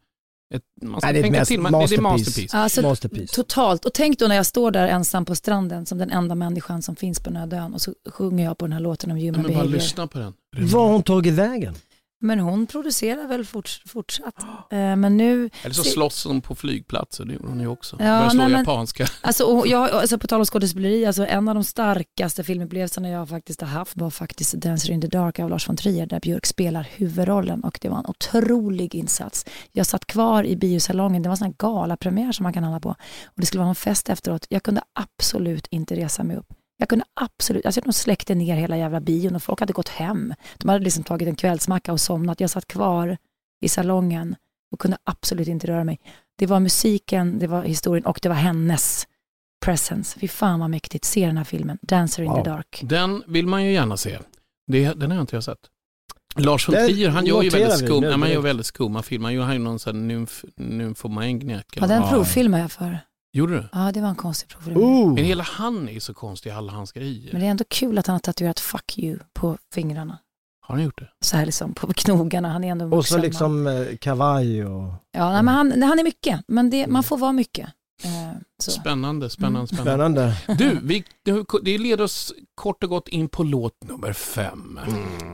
Ett, 0.52 0.62
man 0.82 1.02
ska 1.02 1.08
Nej, 1.08 1.14
det 1.14 1.22
tänka 1.22 1.46
till, 1.46 1.62
men 1.62 1.72
det 1.72 1.78
är 1.78 2.02
masterpiece. 2.02 2.54
masterpiece. 2.54 2.54
Alltså, 2.54 3.36
Totalt. 3.44 3.86
Och 3.86 3.94
tänk 3.94 4.20
då 4.20 4.28
när 4.28 4.36
jag 4.36 4.46
står 4.46 4.72
där 4.72 4.88
ensam 4.88 5.26
på 5.26 5.36
stranden 5.36 5.86
som 5.86 5.98
den 5.98 6.12
enda 6.12 6.36
människan 6.36 6.82
som 6.82 6.96
finns 6.96 7.20
på 7.20 7.30
den 7.30 7.36
här 7.52 7.54
ön 7.64 7.74
och 7.74 7.82
så 7.82 7.94
sjunger 8.10 8.46
jag 8.46 8.58
på 8.58 8.66
den 8.66 8.74
här 8.74 8.80
låten 8.80 9.12
om 9.12 9.18
human 9.18 9.32
Men 9.32 9.42
bara 9.44 9.48
behavior. 9.48 9.72
lyssna 9.74 10.08
på 10.08 10.20
den. 10.20 10.34
Vad 10.58 10.84
har 10.84 10.92
hon 10.92 11.04
tagit 11.04 11.34
vägen? 11.34 11.76
Men 12.24 12.40
hon 12.40 12.68
producerar 12.68 13.28
väl 13.28 13.44
forts- 13.44 13.90
fortsatt. 13.90 14.36
Eh, 14.72 14.96
men 14.96 15.18
nu... 15.18 15.50
Eller 15.64 15.74
så 15.76 15.84
slåss 15.84 16.26
hon 16.26 16.42
på 16.42 16.56
flygplatser, 16.56 17.26
det 17.26 17.34
gjorde 17.34 17.48
hon 17.48 17.60
ju 17.60 17.68
också. 17.68 17.96
Ja, 18.00 18.06
Började 18.06 18.30
slå 18.32 18.42
nej, 18.42 18.50
men- 18.52 18.60
japanska. 18.60 19.06
Alltså, 19.22 19.44
och 19.44 19.68
jag, 19.68 19.90
alltså 19.92 20.18
på 20.18 20.28
tal 20.28 20.40
om 20.40 20.46
skådespeleri, 20.46 21.06
alltså 21.06 21.26
en 21.26 21.48
av 21.48 21.56
de 21.56 21.64
starkaste 21.64 22.44
filmupplevelserna 22.44 23.10
jag 23.10 23.30
faktiskt 23.30 23.62
har 23.62 23.68
haft 23.68 23.98
var 23.98 24.10
faktiskt 24.10 24.54
Dancer 24.54 24.92
in 24.92 25.02
the 25.02 25.08
Dark 25.08 25.40
av 25.40 25.50
Lars 25.50 25.70
von 25.70 25.76
Trier 25.78 26.06
där 26.06 26.20
Björk 26.20 26.46
spelar 26.46 26.88
huvudrollen 26.96 27.64
och 27.64 27.78
det 27.82 27.90
var 27.90 27.98
en 27.98 28.06
otrolig 28.08 28.96
insats. 28.96 29.46
Jag 29.72 29.86
satt 29.86 30.06
kvar 30.06 30.44
i 30.44 30.56
biosalongen, 30.56 31.22
det 31.22 31.30
var 31.30 31.34
en 31.34 31.38
sån 31.38 31.48
här 31.48 31.56
galapremiär 31.58 32.32
som 32.32 32.44
man 32.44 32.54
kan 32.54 32.64
handla 32.64 32.80
på 32.80 32.90
och 33.26 33.36
det 33.36 33.46
skulle 33.46 33.60
vara 33.60 33.70
en 33.70 33.76
fest 33.76 34.10
efteråt. 34.10 34.46
Jag 34.50 34.64
kunde 34.64 34.82
absolut 34.94 35.68
inte 35.68 35.96
resa 35.96 36.24
mig 36.24 36.38
upp. 36.38 36.48
Jag 36.82 36.90
kunde 36.90 37.06
absolut, 37.14 37.66
alltså 37.66 37.82
de 37.82 37.94
släckte 37.94 38.36
ner 38.36 38.56
hela 38.56 38.78
jävla 38.78 39.00
bion 39.02 39.36
och 39.36 39.44
folk 39.44 39.60
hade 39.60 39.74
gått 39.74 39.90
hem. 39.90 40.34
De 40.58 40.70
hade 40.70 40.84
liksom 40.84 41.04
tagit 41.04 41.28
en 41.28 41.36
kvällsmacka 41.36 41.94
och 41.94 42.02
somnat. 42.02 42.40
Jag 42.40 42.50
satt 42.50 42.68
kvar 42.68 43.18
i 43.62 43.70
salongen 43.70 44.36
och 44.72 44.80
kunde 44.80 44.98
absolut 45.04 45.48
inte 45.48 45.68
röra 45.68 45.84
mig. 45.84 46.00
Det 46.38 46.46
var 46.46 46.60
musiken, 46.60 47.40
det 47.40 47.48
var 47.48 47.64
historien 47.64 48.06
och 48.06 48.20
det 48.22 48.30
var 48.30 48.36
hennes 48.36 49.08
presence. 49.66 50.20
Fy 50.20 50.28
fan 50.28 50.60
vad 50.60 50.70
mäktigt. 50.70 51.06
Se 51.06 51.26
den 51.26 51.38
här 51.38 51.44
filmen, 51.44 51.78
Dancer 51.82 52.24
in 52.24 52.34
the 52.34 52.50
Dark. 52.50 52.80
Den 52.84 53.24
vill 53.28 53.48
man 53.48 53.66
ju 53.66 53.72
gärna 53.74 53.98
se. 53.98 54.20
Det, 54.68 54.94
den 54.94 55.12
har 55.12 55.18
jag 55.18 55.24
inte 55.24 55.36
jag 55.36 55.44
sett. 55.44 55.60
Lars 56.36 56.68
von 56.70 56.76
Trier, 56.76 57.10
han 57.10 57.26
gör 57.26 57.42
ju 57.42 57.50
väldigt 57.50 57.78
skum, 57.78 58.02
nu 58.02 58.10
ja, 58.10 58.18
man 58.18 58.30
gör 58.32 58.42
väldigt 58.42 58.66
skumma 58.66 59.04
filmer. 59.04 59.28
Han 59.40 59.54
gör- 59.54 59.60
någon 59.60 59.80
sån 59.80 59.96
här 59.96 60.02
nymf, 60.04 60.46
nymfomaniac. 60.56 61.64
Ja, 61.76 61.88
den 61.88 62.10
provfilmade 62.10 62.64
jag 62.64 62.72
för. 62.72 63.00
Gjorde 63.34 63.54
du? 63.54 63.68
Ja, 63.72 63.92
det 63.94 64.02
var 64.02 64.10
en 64.10 64.16
konstig 64.16 64.50
provfilm. 64.50 65.14
Men 65.14 65.24
hela 65.26 65.44
han 65.44 65.90
är 65.90 66.00
så 66.00 66.14
konstig 66.14 66.50
i 66.50 66.54
alla 66.54 66.72
hans 66.72 66.92
grejer. 66.92 67.30
Men 67.32 67.42
det 67.42 67.48
är 67.48 67.52
ändå 67.52 67.64
kul 67.70 67.98
att 67.98 68.08
han 68.08 68.14
har 68.14 68.20
tatuerat 68.20 68.60
'fuck 68.60 68.98
you' 68.98 69.20
på 69.34 69.58
fingrarna. 69.74 70.18
Har 70.62 70.76
han 70.76 70.84
gjort 70.84 71.00
det? 71.00 71.08
Så 71.22 71.38
här 71.38 71.46
liksom 71.46 71.74
på 71.74 71.88
knogarna. 71.94 72.50
Han 72.50 72.64
är 72.64 72.72
ändå 72.72 72.86
en 72.86 72.94
Och 72.94 73.06
så 73.06 73.18
vuxen 73.18 73.52
man. 73.64 73.74
liksom 73.74 73.92
eh, 73.92 73.98
kavaj 73.98 74.66
och... 74.66 74.94
Ja, 75.12 75.32
nej, 75.32 75.44
men 75.44 75.54
han, 75.54 75.84
han 75.84 76.00
är 76.00 76.04
mycket. 76.04 76.42
Men 76.48 76.70
det, 76.70 76.88
man 76.88 77.04
får 77.04 77.18
vara 77.18 77.32
mycket. 77.32 77.70
Eh, 78.04 78.38
så. 78.64 78.72
Spännande, 78.72 79.30
spännande, 79.30 79.60
Mm. 79.60 79.68
spännande. 79.68 80.36
Spännande. 80.46 80.64
Du, 80.64 80.80
vi, 80.84 81.04
det- 81.64 81.78
leder 81.78 82.04
oss 82.04 82.34
kort 82.56 82.84
och 82.84 82.90
gott 82.90 83.08
in 83.08 83.30
på 83.30 83.44
låt 83.44 83.84
nummer 83.84 84.14
fem. 84.14 84.80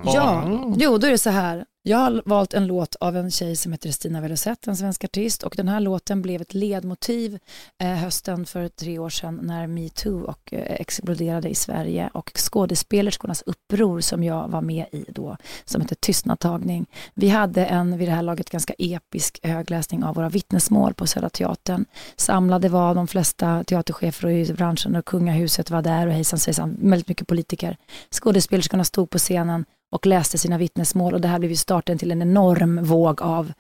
Ja, 0.05 0.49
jo 0.77 0.97
då 0.97 1.07
är 1.07 1.11
det 1.11 1.17
så 1.17 1.29
här. 1.29 1.65
Jag 1.87 1.97
har 1.97 2.21
valt 2.25 2.53
en 2.53 2.67
låt 2.67 2.95
av 2.95 3.17
en 3.17 3.31
tjej 3.31 3.55
som 3.55 3.71
heter 3.71 3.91
Stina 3.91 4.21
Velosette, 4.21 4.69
en 4.69 4.77
svensk 4.77 5.03
artist 5.03 5.43
och 5.43 5.53
den 5.57 5.67
här 5.67 5.79
låten 5.79 6.21
blev 6.21 6.41
ett 6.41 6.53
ledmotiv 6.53 7.39
eh, 7.77 7.87
hösten 7.87 8.45
för 8.45 8.67
tre 8.67 8.99
år 8.99 9.09
sedan 9.09 9.39
när 9.43 9.67
metoo 9.67 10.23
och 10.23 10.53
eh, 10.53 10.81
exploderade 10.81 11.49
i 11.49 11.55
Sverige 11.55 12.09
och 12.13 12.31
skådespelerskornas 12.35 13.43
uppror 13.45 13.99
som 13.99 14.23
jag 14.23 14.47
var 14.47 14.61
med 14.61 14.85
i 14.91 15.05
då 15.07 15.37
som 15.65 15.81
heter 15.81 15.95
Tystnadtagning. 15.95 16.85
Vi 17.13 17.29
hade 17.29 17.65
en 17.65 17.97
vid 17.97 18.07
det 18.07 18.13
här 18.13 18.23
laget 18.23 18.49
ganska 18.49 18.73
episk 18.77 19.39
högläsning 19.43 20.03
av 20.03 20.15
våra 20.15 20.29
vittnesmål 20.29 20.93
på 20.93 21.07
Södra 21.07 21.29
Teatern. 21.29 21.85
Samlade 22.15 22.69
var 22.69 22.95
de 22.95 23.07
flesta 23.07 23.63
teaterchefer 23.63 24.27
i 24.27 24.53
branschen 24.53 24.95
och 24.95 25.05
kungahuset 25.05 25.71
var 25.71 25.81
där 25.81 26.07
och 26.07 26.13
hejsan 26.13 26.39
svejsan, 26.39 26.77
väldigt 26.81 27.07
mycket 27.07 27.27
politiker. 27.27 27.77
Skådespelerskorna 28.11 28.83
stod 28.83 29.09
på 29.09 29.17
scenen 29.17 29.65
och 29.91 30.05
läste 30.05 30.37
sina 30.37 30.57
vittnesmål 30.57 31.13
och 31.13 31.21
det 31.21 31.27
här 31.27 31.39
blev 31.39 31.51
ju 31.51 31.57
starten 31.57 31.97
till 31.97 32.11
en 32.11 32.21
enorm 32.21 32.83
våg 32.83 33.21
av 33.21 33.53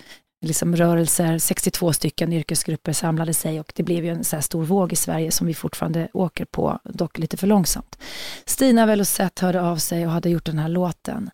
liksom 0.45 0.75
rörelser. 0.75 1.37
62 1.37 1.93
stycken 1.93 2.33
yrkesgrupper 2.33 2.93
samlade 2.93 3.33
sig 3.33 3.59
och 3.59 3.71
det 3.75 3.83
blev 3.83 4.05
ju 4.05 4.11
en 4.11 4.23
så 4.23 4.35
här 4.35 4.41
stor 4.41 4.63
våg 4.63 4.93
i 4.93 4.95
Sverige 4.95 5.31
som 5.31 5.47
vi 5.47 5.53
fortfarande 5.53 6.07
åker 6.13 6.45
på, 6.45 6.79
dock 6.83 7.17
lite 7.17 7.37
för 7.37 7.47
långsamt. 7.47 7.97
Stina 8.45 8.85
Velosette 8.85 9.45
hörde 9.45 9.61
av 9.61 9.77
sig 9.77 10.05
och 10.05 10.11
hade 10.11 10.29
gjort 10.29 10.45
den 10.45 10.59
här 10.59 10.69
låten 10.69 11.29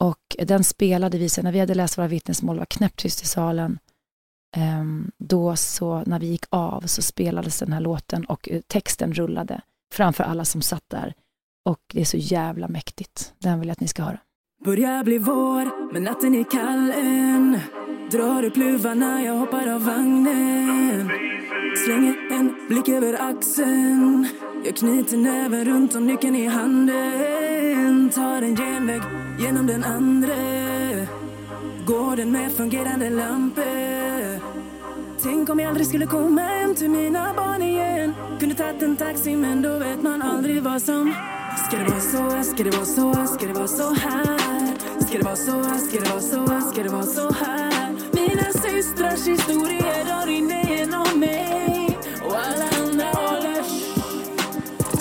och 0.00 0.36
den 0.38 0.64
spelade 0.64 1.18
vi 1.18 1.28
sen 1.28 1.44
när 1.44 1.52
vi 1.52 1.60
hade 1.60 1.74
läst 1.74 1.98
våra 1.98 2.08
vittnesmål, 2.08 2.56
det 2.56 2.60
var 2.60 2.66
knäpptyst 2.66 3.22
i 3.22 3.26
salen. 3.26 3.78
Ehm, 4.56 5.10
då 5.18 5.56
så 5.56 6.02
när 6.06 6.18
vi 6.18 6.26
gick 6.26 6.44
av 6.50 6.80
så 6.80 7.02
spelades 7.02 7.58
den 7.58 7.72
här 7.72 7.80
låten 7.80 8.24
och 8.24 8.48
eh, 8.48 8.60
texten 8.60 9.12
rullade 9.12 9.60
framför 9.92 10.24
alla 10.24 10.44
som 10.44 10.62
satt 10.62 10.84
där. 10.88 11.14
Och 11.64 11.80
det 11.92 12.00
är 12.00 12.04
så 12.04 12.16
jävla 12.16 12.68
mäktigt. 12.68 13.34
Den 13.38 13.60
vill 13.60 13.68
jag 13.68 13.72
att 13.72 13.80
ni 13.80 13.88
ska 13.88 14.02
höra. 14.02 14.20
Börjar 14.64 15.04
bli 15.04 15.18
vår, 15.18 15.92
men 15.92 16.04
natten 16.04 16.34
är 16.34 16.44
kall 16.44 16.90
än. 16.90 17.58
Drar 18.10 18.44
upp 18.44 18.56
luvarna, 18.56 19.22
jag 19.24 19.34
hoppar 19.34 19.68
av 19.68 19.84
vagnen. 19.84 21.10
Slänger 21.84 22.16
en 22.30 22.54
blick 22.68 22.88
över 22.88 23.30
axeln. 23.30 24.28
Jag 24.64 24.76
knyter 24.76 25.16
näven 25.16 25.64
runt 25.64 25.94
om 25.94 26.06
nyckeln 26.06 26.36
i 26.36 26.46
handen. 26.46 28.10
Tar 28.14 28.42
en 28.42 28.56
genväg 28.56 29.02
genom 29.38 29.66
den 29.66 29.84
andra 29.84 30.34
Går 31.86 32.16
den 32.16 32.32
med 32.32 32.52
fungerande 32.52 33.10
lampor. 33.10 34.40
Tänk 35.22 35.48
om 35.48 35.60
jag 35.60 35.68
aldrig 35.68 35.86
skulle 35.86 36.06
komma 36.06 36.40
hem 36.40 36.74
till 36.74 36.90
mina 36.90 37.34
barn 37.34 37.62
igen. 37.62 38.14
Kunde 38.40 38.54
tagit 38.54 38.82
en 38.82 38.96
taxi 38.96 39.36
men 39.36 39.62
då 39.62 39.78
vet 39.78 40.02
man 40.02 40.22
aldrig 40.22 40.62
vad 40.62 40.82
som 40.82 41.14
Ska 41.68 41.78
det 41.78 41.84
vara 41.84 42.00
så, 42.00 42.42
ska 42.52 42.64
det 42.64 42.70
vara 42.70 42.84
så, 42.84 43.26
ska 43.26 43.46
det 43.46 43.52
vara 43.52 43.68
så 43.68 43.94
här 43.94 44.72
Ska 45.00 45.18
det 45.18 45.24
vara 45.24 45.36
så, 45.36 45.64
ska 45.78 46.00
det 46.00 46.10
vara 46.10 46.20
så, 46.20 46.70
ska 46.72 46.82
det 46.82 46.88
vara 46.88 47.02
så 47.02 47.32
här 47.32 47.96
Mina 48.12 48.52
systrars 48.52 49.26
historier, 49.26 50.04
drar 50.04 50.26
rinner 50.26 50.76
genom 50.76 51.20
mig 51.20 51.98
Och 52.24 52.36
alla 52.36 52.64
andra 52.64 53.04
håller 53.04 53.62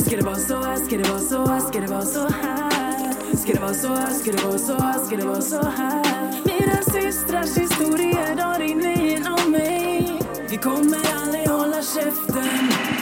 Ska 0.05 0.17
det 0.17 0.23
vara 0.23 0.35
så, 0.35 0.85
ska 0.85 0.97
det 0.97 1.09
vara 1.09 1.19
så, 1.19 1.67
ska 1.69 1.79
det 1.81 1.87
vara 1.87 2.05
så 2.05 2.27
här 2.27 3.13
Ska 3.37 3.53
det 3.53 3.59
vara 3.59 3.73
så, 3.73 3.97
ska 4.19 4.31
det 4.31 4.43
vara 4.43 4.57
så, 4.57 5.05
ska 5.05 5.15
det 5.17 5.25
vara 5.25 5.41
så 5.41 5.61
här 5.61 6.41
Mina 6.45 6.81
systrars 6.81 7.57
historier, 7.57 8.35
drar 8.35 8.59
rinner 8.59 8.95
genom 8.95 9.51
mig 9.51 10.21
Vi 10.49 10.57
kommer 10.57 10.99
aldrig 11.15 11.49
hålla 11.49 11.81
käften 11.81 12.96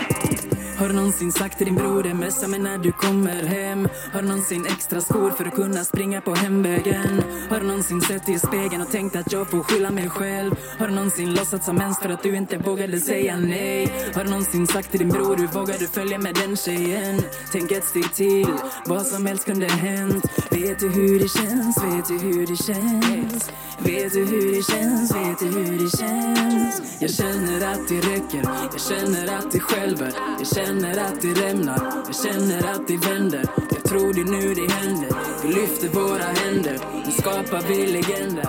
har 0.78 0.88
du 0.88 0.94
någonsin 0.94 1.32
sagt 1.32 1.58
till 1.58 1.66
din 1.66 1.76
bror 1.76 2.04
det 2.04 2.14
messa 2.14 2.48
mig 2.48 2.60
när 2.60 2.78
du 2.78 2.92
kommer 2.92 3.44
hem? 3.44 3.88
Har 4.14 4.22
du 4.22 4.28
någonsin 4.28 4.66
extra 4.66 5.02
skor 5.02 5.32
för 5.32 5.46
att 5.46 5.54
kunna 5.54 5.84
springa 5.84 6.22
på 6.22 6.36
hemvägen? 6.36 7.24
Har 7.50 7.60
du 7.60 7.68
någonsin 7.68 8.02
sett 8.02 8.26
dig 8.26 8.36
i 8.36 8.40
spegeln 8.40 8.82
och 8.82 8.92
tänkt 8.92 9.16
att 9.16 9.32
jag 9.32 9.50
får 9.50 9.64
skylla 9.64 9.92
mig 9.92 10.10
själv? 10.10 10.56
Har 10.80 10.88
du 10.88 10.94
någonsin 10.94 11.34
låtsats 11.34 11.66
som 11.66 11.82
ens 11.82 12.00
för 12.00 12.10
att 12.10 12.24
du 12.24 12.36
inte 12.36 12.58
vågade 12.58 13.00
säga 13.00 13.38
nej? 13.38 13.94
Har 14.16 14.24
du 14.24 14.30
någonsin 14.30 14.68
sagt 14.68 14.92
till 14.92 15.00
din 15.00 15.10
bror 15.10 15.36
du 15.36 15.48
vågade 15.48 15.88
följa 15.88 16.20
med 16.20 16.36
den 16.36 16.58
tjejen? 16.58 17.22
Tänk 17.52 17.72
ett 17.72 17.86
steg 17.86 18.14
till, 18.14 18.48
vad 18.86 19.06
som 19.06 19.26
helst 19.26 19.46
kunde 19.46 19.68
hänt 19.68 20.26
Vet 20.52 20.80
du 20.80 20.90
hur 20.90 21.20
det 21.20 21.30
känns? 21.30 21.84
Vet 21.84 22.08
du 22.08 22.18
hur 22.18 22.48
det 22.48 22.56
känns? 22.56 23.52
Vet 23.80 24.14
du 24.14 24.26
hur 24.26 24.56
det 24.56 24.64
känns? 24.64 25.16
Vet 25.16 25.40
du 25.40 25.46
hur 25.46 25.84
det 25.84 25.98
känns? 25.98 26.82
Jag 27.00 27.12
känner 27.12 27.72
att 27.72 27.88
det 27.88 28.00
räcker, 28.00 28.44
jag 28.72 28.82
känner 28.82 29.38
att 29.38 29.52
det 29.52 29.60
skälver 29.60 30.14
Jag 30.40 30.48
känner 30.48 30.65
att 30.70 31.22
det 31.22 31.34
rämnar, 31.34 32.04
jag 32.06 32.16
känner 32.16 32.68
att 32.72 32.88
det 32.88 32.98
vänder 32.98 33.46
Jag 33.72 33.84
tror 33.84 34.14
det 34.14 34.24
nu 34.24 34.54
det 34.54 34.72
händer, 34.74 35.10
vi 35.44 35.54
lyfter 35.54 35.88
våra 35.90 36.24
händer 36.24 36.80
Nu 37.06 37.12
skapar 37.12 37.68
vi 37.68 37.88
legender 37.88 38.48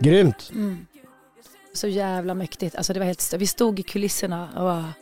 Grymt. 0.00 0.50
Mm. 0.54 0.86
Så 1.74 1.88
jävla 1.88 2.34
mäktigt. 2.34 2.76
Alltså 2.76 2.92
det 2.92 2.98
var 2.98 3.06
helt, 3.06 3.20
st- 3.20 3.36
vi 3.36 3.46
stod 3.46 3.80
i 3.80 3.82
kulisserna 3.82 4.48
och 4.48 4.60
bara, 4.60 4.92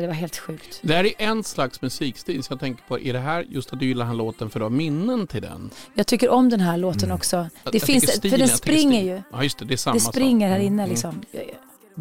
det 0.00 0.06
var 0.06 0.14
helt 0.14 0.36
sjukt. 0.36 0.78
Det 0.82 0.94
här 0.94 1.04
är 1.04 1.12
en 1.18 1.44
slags 1.44 1.82
musikstil, 1.82 2.42
så 2.44 2.52
jag 2.52 2.60
tänker 2.60 2.84
på, 2.88 3.00
är 3.00 3.12
det 3.12 3.18
här 3.18 3.44
just 3.48 3.72
att 3.72 3.80
du 3.80 3.86
gillar 3.86 4.04
den 4.04 4.08
här 4.08 4.16
låten 4.16 4.50
för 4.50 4.60
du 4.60 4.64
har 4.64 4.70
minnen 4.70 5.26
till 5.26 5.42
den? 5.42 5.70
Jag 5.94 6.06
tycker 6.06 6.28
om 6.28 6.48
den 6.48 6.60
här 6.60 6.76
låten 6.76 7.12
också. 7.12 7.36
Jag- 7.36 7.72
Det 7.72 7.78
jag 7.78 7.82
finns, 7.86 8.02
tycker 8.02 8.12
för 8.12 8.18
stilen, 8.18 8.38
den 8.38 8.48
springer 8.48 9.02
ju. 9.02 9.22
Ja, 9.32 9.42
just 9.42 9.58
det, 9.58 9.64
det 9.64 9.74
är 9.74 9.76
samma 9.76 9.94
Det 9.94 10.00
sak. 10.00 10.14
springer 10.14 10.48
här 10.48 10.54
Mm, 10.56 10.66
inne 10.66 10.82
mm. 10.82 10.90
liksom. 10.90 11.22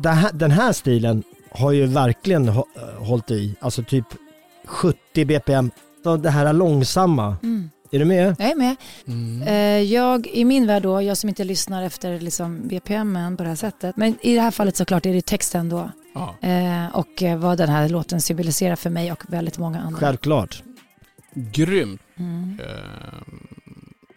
Här, 0.05 0.31
den 0.33 0.51
här 0.51 0.73
stilen 0.73 1.23
har 1.53 1.71
ju 1.71 1.85
verkligen 1.85 2.49
hå- 2.49 2.97
hållit 2.99 3.31
i, 3.31 3.55
alltså 3.59 3.83
typ 3.83 4.05
70 4.65 5.25
bpm. 5.25 5.71
Så 6.03 6.17
det 6.17 6.29
här 6.29 6.45
är 6.45 6.53
långsamma. 6.53 7.37
Mm. 7.43 7.69
Är 7.91 7.99
du 7.99 8.05
med? 8.05 8.35
Jag 8.39 8.51
är 8.51 8.55
med. 8.55 8.75
Mm. 9.07 9.41
Eh, 9.47 9.91
Jag, 9.93 10.27
i 10.27 10.45
min 10.45 10.67
värld 10.67 10.83
då, 10.83 11.01
jag 11.01 11.17
som 11.17 11.29
inte 11.29 11.43
lyssnar 11.43 11.83
efter 11.83 12.19
liksom 12.19 12.67
BPM 12.67 13.37
på 13.37 13.43
det 13.43 13.49
här 13.49 13.55
sättet, 13.55 13.97
men 13.97 14.15
i 14.21 14.35
det 14.35 14.41
här 14.41 14.51
fallet 14.51 14.75
såklart 14.77 15.05
är 15.05 15.13
det 15.13 15.25
texten 15.25 15.69
då. 15.69 15.89
Ja. 16.15 16.35
Eh, 16.49 16.95
och 16.95 17.23
eh, 17.23 17.37
vad 17.37 17.57
den 17.57 17.69
här 17.69 17.89
låten 17.89 18.21
symboliserar 18.21 18.75
för 18.75 18.89
mig 18.89 19.11
och 19.11 19.23
väldigt 19.27 19.57
många 19.57 19.79
andra. 19.81 19.99
Självklart. 19.99 20.63
Grymt. 21.33 22.01
Mm. 22.17 22.59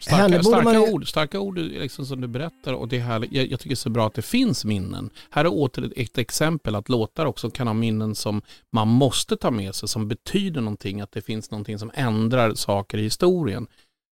Eh, 0.08 0.16
Henne 0.16 0.42
starka, 0.42 0.42
borde 0.42 0.62
starka 0.62 0.78
man 0.80 0.94
ord, 0.94 1.08
starka 1.08 1.40
ord 1.40 1.58
liksom 1.58 2.06
som 2.06 2.20
du 2.20 2.28
berättar 2.28 2.72
och 2.72 2.88
det 2.88 2.96
är 2.96 3.00
härligt. 3.00 3.32
Jag, 3.32 3.50
jag 3.50 3.60
tycker 3.60 3.70
det 3.70 3.74
är 3.74 3.76
så 3.76 3.90
bra 3.90 4.06
att 4.06 4.14
det 4.14 4.22
finns 4.22 4.64
minnen. 4.64 5.10
Här 5.30 5.44
är 5.44 5.52
åter 5.52 5.84
ett, 5.84 5.92
ett 5.96 6.18
exempel 6.18 6.74
att 6.74 6.88
låtar 6.88 7.26
också 7.26 7.50
kan 7.50 7.66
ha 7.66 7.74
minnen 7.74 8.14
som 8.14 8.42
man 8.72 8.88
måste 8.88 9.36
ta 9.36 9.50
med 9.50 9.74
sig, 9.74 9.88
som 9.88 10.08
betyder 10.08 10.60
någonting, 10.60 11.00
att 11.00 11.12
det 11.12 11.22
finns 11.22 11.50
någonting 11.50 11.78
som 11.78 11.90
ändrar 11.94 12.54
saker 12.54 12.98
i 12.98 13.02
historien. 13.02 13.66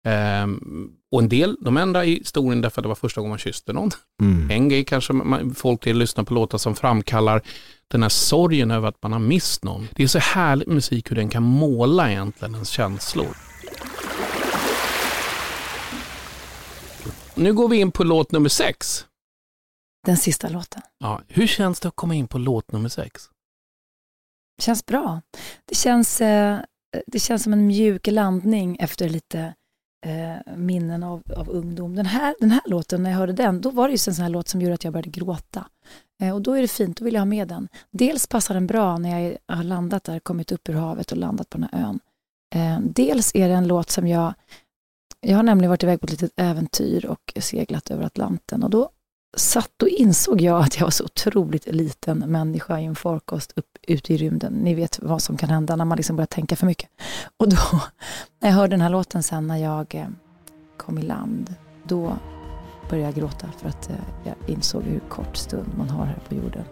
Ehm, 0.05 0.91
och 1.11 1.23
en 1.23 1.29
del, 1.29 1.57
de 1.61 1.77
ändrar 1.77 2.03
i 2.03 2.15
historien 2.15 2.61
därför 2.61 2.81
att 2.81 2.85
det 2.85 2.89
var 2.89 2.95
första 2.95 3.21
gången 3.21 3.31
man 3.31 3.39
kysste 3.39 3.73
någon. 3.73 3.91
Mm. 4.21 4.51
En 4.51 4.69
grej 4.69 4.85
kanske 4.85 5.13
man, 5.13 5.55
folk 5.55 5.81
till 5.81 5.99
lyssnar 5.99 6.25
på 6.25 6.35
låtar 6.35 6.59
som 6.59 6.75
framkallar 6.75 7.43
den 7.89 8.03
här 8.03 8.09
sorgen 8.09 8.71
över 8.71 8.89
att 8.89 9.03
man 9.03 9.13
har 9.13 9.21
mist 9.21 9.65
någon. 9.65 9.89
Det 9.97 10.03
är 10.03 10.07
så 10.07 10.19
härlig 10.19 10.69
musik 10.69 11.11
hur 11.11 11.17
den 11.17 11.29
kan 11.29 11.43
måla 11.43 12.11
egentligen 12.11 12.55
ens 12.55 12.69
känslor. 12.69 13.52
Nu 17.43 17.53
går 17.53 17.69
vi 17.69 17.81
in 17.81 17.93
på 17.93 18.05
låt 18.05 18.33
nummer 18.33 18.49
sex. 18.49 19.07
Den 20.07 20.17
sista 20.17 20.49
låten. 20.49 20.83
Ja, 20.99 21.21
hur 21.29 21.47
känns 21.47 21.81
det 21.81 21.89
att 21.89 21.97
komma 21.97 22.15
in 22.15 22.29
på 22.29 22.39
låt 22.39 22.73
nummer 22.73 22.89
sex? 22.89 23.29
känns 24.63 24.87
bra. 24.87 25.21
Det 25.65 25.75
känns, 25.75 26.21
eh, 26.21 26.61
det 27.07 27.19
känns 27.19 27.43
som 27.43 27.53
en 27.53 27.67
mjuk 27.67 28.07
landning 28.07 28.77
efter 28.81 29.09
lite 29.09 29.55
eh, 30.07 30.57
minnen 30.57 31.03
av, 31.03 31.23
av 31.37 31.49
ungdom. 31.51 31.95
Den 31.95 32.07
här, 32.07 32.35
den 32.41 32.51
här 32.51 32.63
låten, 32.67 33.03
när 33.03 33.11
jag 33.11 33.19
hörde 33.19 33.33
den, 33.33 33.61
då 33.61 33.71
var 33.71 33.89
det 33.89 33.93
just 33.93 34.09
en 34.09 34.15
sån 34.15 34.23
här 34.23 34.31
låt 34.31 34.49
som 34.49 34.61
gjorde 34.61 34.75
att 34.75 34.85
jag 34.85 34.93
började 34.93 35.11
gråta. 35.11 35.67
Eh, 36.23 36.35
och 36.35 36.43
då 36.43 36.53
är 36.53 36.63
det 36.63 36.69
fint, 36.69 36.97
då 36.97 37.05
vill 37.05 37.15
jag 37.15 37.21
ha 37.21 37.27
med 37.27 37.49
den. 37.49 37.69
Dels 37.91 38.27
passar 38.27 38.55
den 38.55 38.67
bra 38.67 38.99
när 38.99 39.21
jag 39.21 39.57
har 39.57 39.65
landat 39.65 40.05
där, 40.05 40.21
kommit 40.21 40.53
upp 40.53 40.69
ur 40.69 40.75
havet 40.75 41.13
och 41.13 41.19
landat 41.19 41.51
på 41.51 41.59
den 41.59 41.69
här 41.73 41.89
ön. 41.89 42.01
Dels 42.83 43.35
är 43.35 43.49
det 43.49 43.55
en 43.55 43.69
låt 43.69 43.91
som 43.91 44.09
jag, 44.09 44.35
jag 45.27 45.37
har 45.37 45.43
nämligen 45.43 45.71
varit 45.71 45.83
iväg 45.83 46.01
på 46.01 46.05
ett 46.05 46.11
litet 46.11 46.33
äventyr 46.37 47.07
och 47.07 47.33
seglat 47.37 47.91
över 47.91 48.05
Atlanten 48.05 48.63
och 48.63 48.71
då 48.71 48.91
satt 49.37 49.83
och 49.83 49.89
insåg 49.89 50.41
jag 50.41 50.61
att 50.61 50.77
jag 50.77 50.87
var 50.87 50.91
så 50.91 51.05
otroligt 51.05 51.67
liten 51.67 52.19
människa 52.19 52.81
i 52.81 52.85
en 52.85 52.97
farkost 52.97 53.53
upp, 53.57 53.79
ute 53.83 54.15
i 54.15 54.17
rymden. 54.17 54.53
Ni 54.53 54.75
vet 54.75 54.99
vad 55.03 55.23
som 55.23 55.37
kan 55.37 55.49
hända 55.49 55.77
när 55.77 55.85
man 55.85 55.97
liksom 55.97 56.17
börjar 56.17 56.27
tänka 56.27 56.57
för 56.57 56.67
mycket. 56.67 56.91
Och 57.37 57.49
då, 57.49 57.57
när 58.41 58.49
jag 58.49 58.57
hörde 58.57 58.73
den 58.73 58.81
här 58.81 58.91
låten 58.91 59.23
sen 59.23 59.47
när 59.47 59.57
jag 59.57 59.95
eh, 59.95 60.07
kom 60.77 60.99
i 60.99 61.03
land, 61.03 61.55
då 61.85 62.17
började 62.91 63.09
jag 63.09 63.15
gråta 63.15 63.47
för 63.59 63.69
att 63.69 63.91
eh, 63.91 63.97
jag 64.25 64.35
insåg 64.47 64.83
hur 64.83 65.01
kort 65.01 65.37
stund 65.37 65.69
man 65.79 65.91
har 65.91 66.05
här 66.05 66.21
på 66.29 66.35
jorden. 66.35 66.65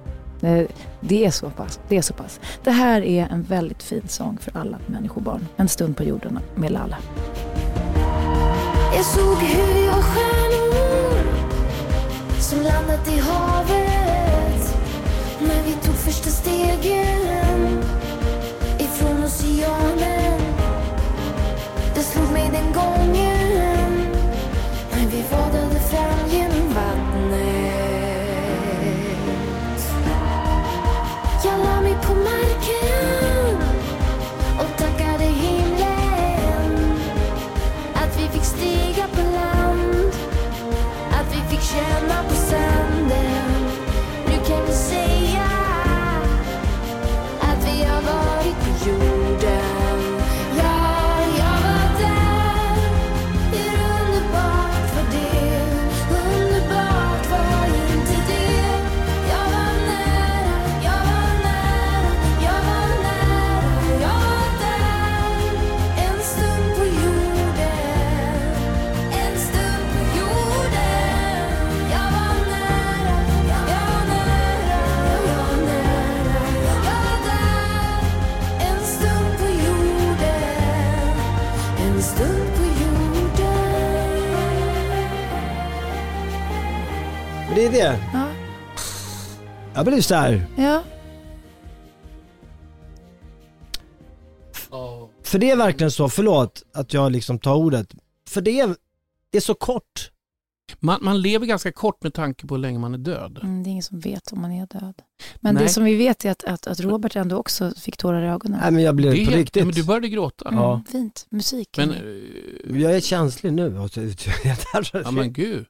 Eh, 0.43 0.67
det 1.01 1.27
är 1.27 1.31
så 1.31 1.51
pass. 1.51 1.81
Det 1.89 1.97
är 1.97 2.03
så 2.03 2.15
pass. 2.15 2.41
Det 2.65 2.71
här 2.71 3.03
är 3.03 3.27
en 3.27 3.43
väldigt 3.43 3.83
fin 3.83 4.09
sång 4.09 4.39
för 4.39 4.57
alla 4.57 4.79
människobarn. 4.87 5.47
En 5.57 5.69
stund 5.69 5.97
på 5.97 6.05
jorden 6.05 6.39
med 6.55 6.73
Lalla. 6.73 6.99
Jag 8.95 9.05
såg 9.05 9.37
hur 9.37 9.87
jag 9.87 10.05
stjärnor 10.05 11.25
som 12.41 12.61
landat 12.61 13.09
i 13.09 13.19
havet 13.19 14.77
När 15.41 15.63
vi 15.67 15.73
tog 15.73 15.95
första 15.95 16.31
stegen 16.31 17.85
ifrån 18.79 19.25
oceanen. 19.25 20.41
Det 21.95 22.01
slog 22.01 22.33
mig 22.33 22.51
den 22.53 22.73
gången 22.73 23.40
är 87.79 87.93
det. 87.93 88.01
Ja. 88.13 88.27
Jag 89.75 89.85
blir 89.87 90.01
så 90.01 90.15
här. 90.15 90.47
Ja. 90.57 90.83
För 95.25 95.39
det 95.39 95.51
är 95.51 95.57
verkligen 95.57 95.91
så, 95.91 96.09
förlåt 96.09 96.63
att 96.75 96.95
jag 96.95 97.13
liksom 97.13 97.39
tar 97.39 97.55
ordet. 97.55 97.95
För 98.29 98.41
det 98.41 98.61
är, 98.61 98.77
det 99.31 99.39
är 99.39 99.43
så 99.43 99.55
kort. 99.55 100.11
Man, 100.81 100.99
man 101.03 101.21
lever 101.23 101.47
ganska 101.47 101.73
kort 101.73 102.03
med 102.03 102.15
tanke 102.15 102.47
på 102.47 102.55
hur 102.55 102.61
länge 102.63 102.79
man 102.79 102.95
är 102.95 102.99
död. 102.99 103.39
Mm, 103.43 103.63
det 103.63 103.69
är 103.69 103.71
ingen 103.71 103.83
som 103.83 104.01
vet 104.01 104.33
om 104.33 104.41
man 104.41 104.53
är 104.53 104.67
död. 104.67 104.95
Men 105.41 105.55
Nej. 105.55 105.65
det 105.65 105.69
som 105.69 105.85
vi 105.85 105.95
vet 105.95 106.25
är 106.25 106.31
att, 106.31 106.45
att, 106.45 106.67
att 106.67 106.81
Robert 106.81 107.17
ändå 107.17 107.37
också 107.37 107.73
fick 107.81 107.97
tårar 107.97 108.23
i 108.23 108.27
ögonen. 108.27 108.61
Nej 108.63 108.71
men 108.71 108.83
jag 108.83 108.95
blir 108.97 109.11
Det 109.15 109.25
på 109.27 109.31
riktigt. 109.31 109.65
men 109.65 109.75
du 109.75 109.85
började 109.85 110.09
gråta. 110.09 110.49
Mm, 110.49 110.61
Ja. 110.61 110.83
Fint. 110.91 111.27
Musik. 111.31 111.69
Men, 111.77 111.95
Jag 112.81 112.93
är 112.97 113.01
känslig 113.01 113.53
nu. 113.53 113.75
ja 115.05 115.11
men 115.11 115.33
gud. 115.33 115.67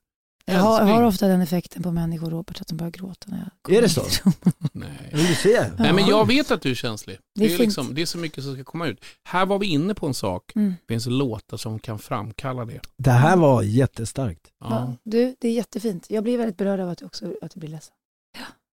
Jag 0.52 0.60
har, 0.60 0.82
har 0.82 1.02
ofta 1.02 1.28
den 1.28 1.40
effekten 1.40 1.82
på 1.82 1.90
människor, 1.90 2.30
Robert, 2.30 2.60
att 2.60 2.68
de 2.68 2.76
börjar 2.76 2.90
gråta 2.90 3.26
när 3.30 3.38
jag 3.38 3.48
kommer 3.62 3.78
Är 3.78 3.82
det 3.82 3.88
så? 3.88 4.04
Nej. 4.72 5.10
Du 5.12 5.34
ser. 5.34 5.72
Nej 5.78 5.92
men 5.92 6.06
jag 6.06 6.26
vet 6.26 6.50
att 6.50 6.62
du 6.62 6.70
är 6.70 6.74
känslig. 6.74 7.18
Det 7.34 7.44
är 7.44 7.48
Det 7.48 7.54
är, 7.54 7.58
liksom, 7.58 7.94
det 7.94 8.02
är 8.02 8.06
så 8.06 8.18
mycket 8.18 8.44
som 8.44 8.54
ska 8.54 8.64
komma 8.64 8.86
ut. 8.86 9.04
Här 9.24 9.46
var 9.46 9.58
vi 9.58 9.66
inne 9.66 9.94
på 9.94 10.06
en 10.06 10.14
sak. 10.14 10.52
Mm. 10.56 10.74
Det 10.86 10.94
finns 10.94 11.06
låtar 11.06 11.56
som 11.56 11.78
kan 11.78 11.98
framkalla 11.98 12.64
det. 12.64 12.80
Det 12.96 13.10
här 13.10 13.36
var 13.36 13.62
jättestarkt. 13.62 14.48
Ja. 14.60 14.94
Du, 15.04 15.36
det 15.40 15.48
är 15.48 15.52
jättefint. 15.52 16.06
Jag 16.08 16.24
blir 16.24 16.38
väldigt 16.38 16.56
berörd 16.56 16.80
av 16.80 16.88
att 16.88 16.98
du 16.98 17.04
också 17.04 17.32
att 17.42 17.50
du 17.50 17.60
blir 17.60 17.70
ledsen. 17.70 17.94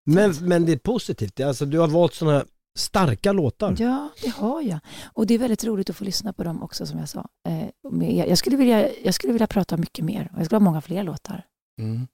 Men, 0.06 0.36
men 0.42 0.66
det 0.66 0.72
är 0.72 0.78
positivt. 0.78 1.40
Alltså, 1.40 1.66
du 1.66 1.80
har 1.80 1.88
valt 1.88 2.14
sådana 2.14 2.46
starka 2.78 3.32
låtar. 3.32 3.76
Ja, 3.80 4.10
det 4.22 4.30
har 4.30 4.62
jag. 4.62 4.80
Och 5.14 5.28
det 5.28 5.34
är 5.34 5.38
väldigt 5.38 5.64
roligt 5.64 5.90
att 5.90 5.96
få 5.96 6.04
lyssna 6.04 6.34
på 6.34 6.44
dem 6.44 6.64
också 6.64 6.86
som 6.86 7.00
jag 7.00 7.10
sa. 7.10 7.28
Eh, 7.48 8.16
jag, 8.18 8.30
jag, 8.30 8.38
skulle 8.38 8.58
vilja, 8.58 8.90
jag 9.04 9.14
skulle 9.14 9.34
vilja 9.34 9.48
prata 9.48 9.78
mycket 9.78 10.06
mer. 10.06 10.30
och 10.34 10.40
Jag 10.40 10.46
skulle 10.46 10.56
ha 10.56 10.64
många 10.64 10.82
fler 10.82 11.04
låtar. 11.04 11.46
Mm. 11.78 12.08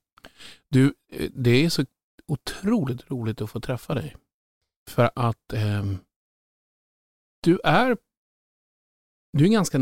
Du, 0.70 0.94
eh, 1.12 1.30
det 1.34 1.66
är 1.66 1.70
så 1.70 1.86
otroligt 2.28 3.12
roligt 3.12 3.42
att 3.42 3.50
få 3.50 3.60
träffa 3.60 3.94
dig. 3.94 4.16
För 4.90 5.12
att 5.16 5.54
eh, 5.54 5.84
du 7.44 7.60
är 7.64 7.98
du 9.38 9.46
är 9.46 9.50
ganska 9.50 9.80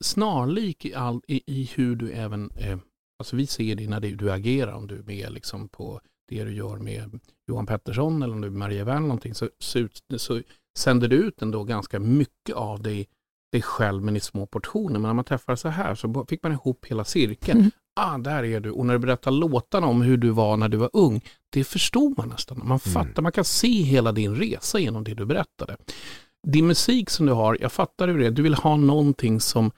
snarlik 0.00 0.84
i, 0.84 0.94
all, 0.94 1.22
i, 1.28 1.42
i 1.46 1.70
hur 1.74 1.96
du 1.96 2.12
även, 2.12 2.50
eh, 2.56 2.78
alltså 3.18 3.36
vi 3.36 3.46
ser 3.46 3.74
det 3.74 3.88
när 3.88 4.00
du, 4.00 4.14
du 4.14 4.32
agerar, 4.32 4.72
om 4.72 4.86
du 4.86 4.98
är 4.98 5.02
med 5.02 5.32
liksom 5.32 5.68
på 5.68 6.00
det 6.28 6.44
du 6.44 6.54
gör 6.54 6.76
med 6.76 7.20
Johan 7.46 7.66
Pettersson 7.66 8.22
eller 8.22 8.34
om 8.34 8.40
du 8.40 8.46
är 8.46 8.52
Maria 8.52 8.84
Wern 8.84 8.96
eller 8.96 9.06
någonting, 9.06 9.34
så, 9.34 9.50
så, 9.58 9.88
så 10.16 10.42
sänder 10.78 11.08
du 11.08 11.16
ut 11.16 11.42
ändå 11.42 11.64
ganska 11.64 12.00
mycket 12.00 12.56
av 12.56 12.82
dig, 12.82 13.08
dig 13.52 13.62
själv 13.62 14.02
men 14.02 14.16
i 14.16 14.20
små 14.20 14.46
portioner. 14.46 14.92
Men 14.92 15.02
när 15.02 15.14
man 15.14 15.24
träffar 15.24 15.56
så 15.56 15.68
här 15.68 15.94
så 15.94 16.26
fick 16.28 16.42
man 16.42 16.52
ihop 16.52 16.86
hela 16.86 17.04
cirkeln. 17.04 17.58
Mm. 17.58 17.70
Ah, 17.94 18.18
där 18.18 18.44
är 18.44 18.60
du. 18.60 18.70
Och 18.70 18.86
när 18.86 18.92
du 18.94 18.98
berättar 18.98 19.30
låtarna 19.30 19.86
om 19.86 20.02
hur 20.02 20.16
du 20.16 20.30
var 20.30 20.56
när 20.56 20.68
du 20.68 20.76
var 20.76 20.90
ung, 20.92 21.20
det 21.50 21.64
förstod 21.64 22.18
man 22.18 22.28
nästan. 22.28 22.60
Man 22.64 22.80
fattar, 22.80 23.22
man 23.22 23.32
kan 23.32 23.44
se 23.44 23.82
hela 23.82 24.12
din 24.12 24.36
resa 24.36 24.78
genom 24.78 25.04
det 25.04 25.14
du 25.14 25.24
berättade. 25.26 25.76
Din 26.46 26.66
musik 26.66 27.10
som 27.10 27.26
du 27.26 27.32
har, 27.32 27.58
jag 27.60 27.72
fattar 27.72 28.08
hur 28.08 28.18
det 28.18 28.26
är, 28.26 28.30
du 28.30 28.42
vill 28.42 28.54
ha 28.54 28.76
någonting 28.76 29.40
som 29.40 29.70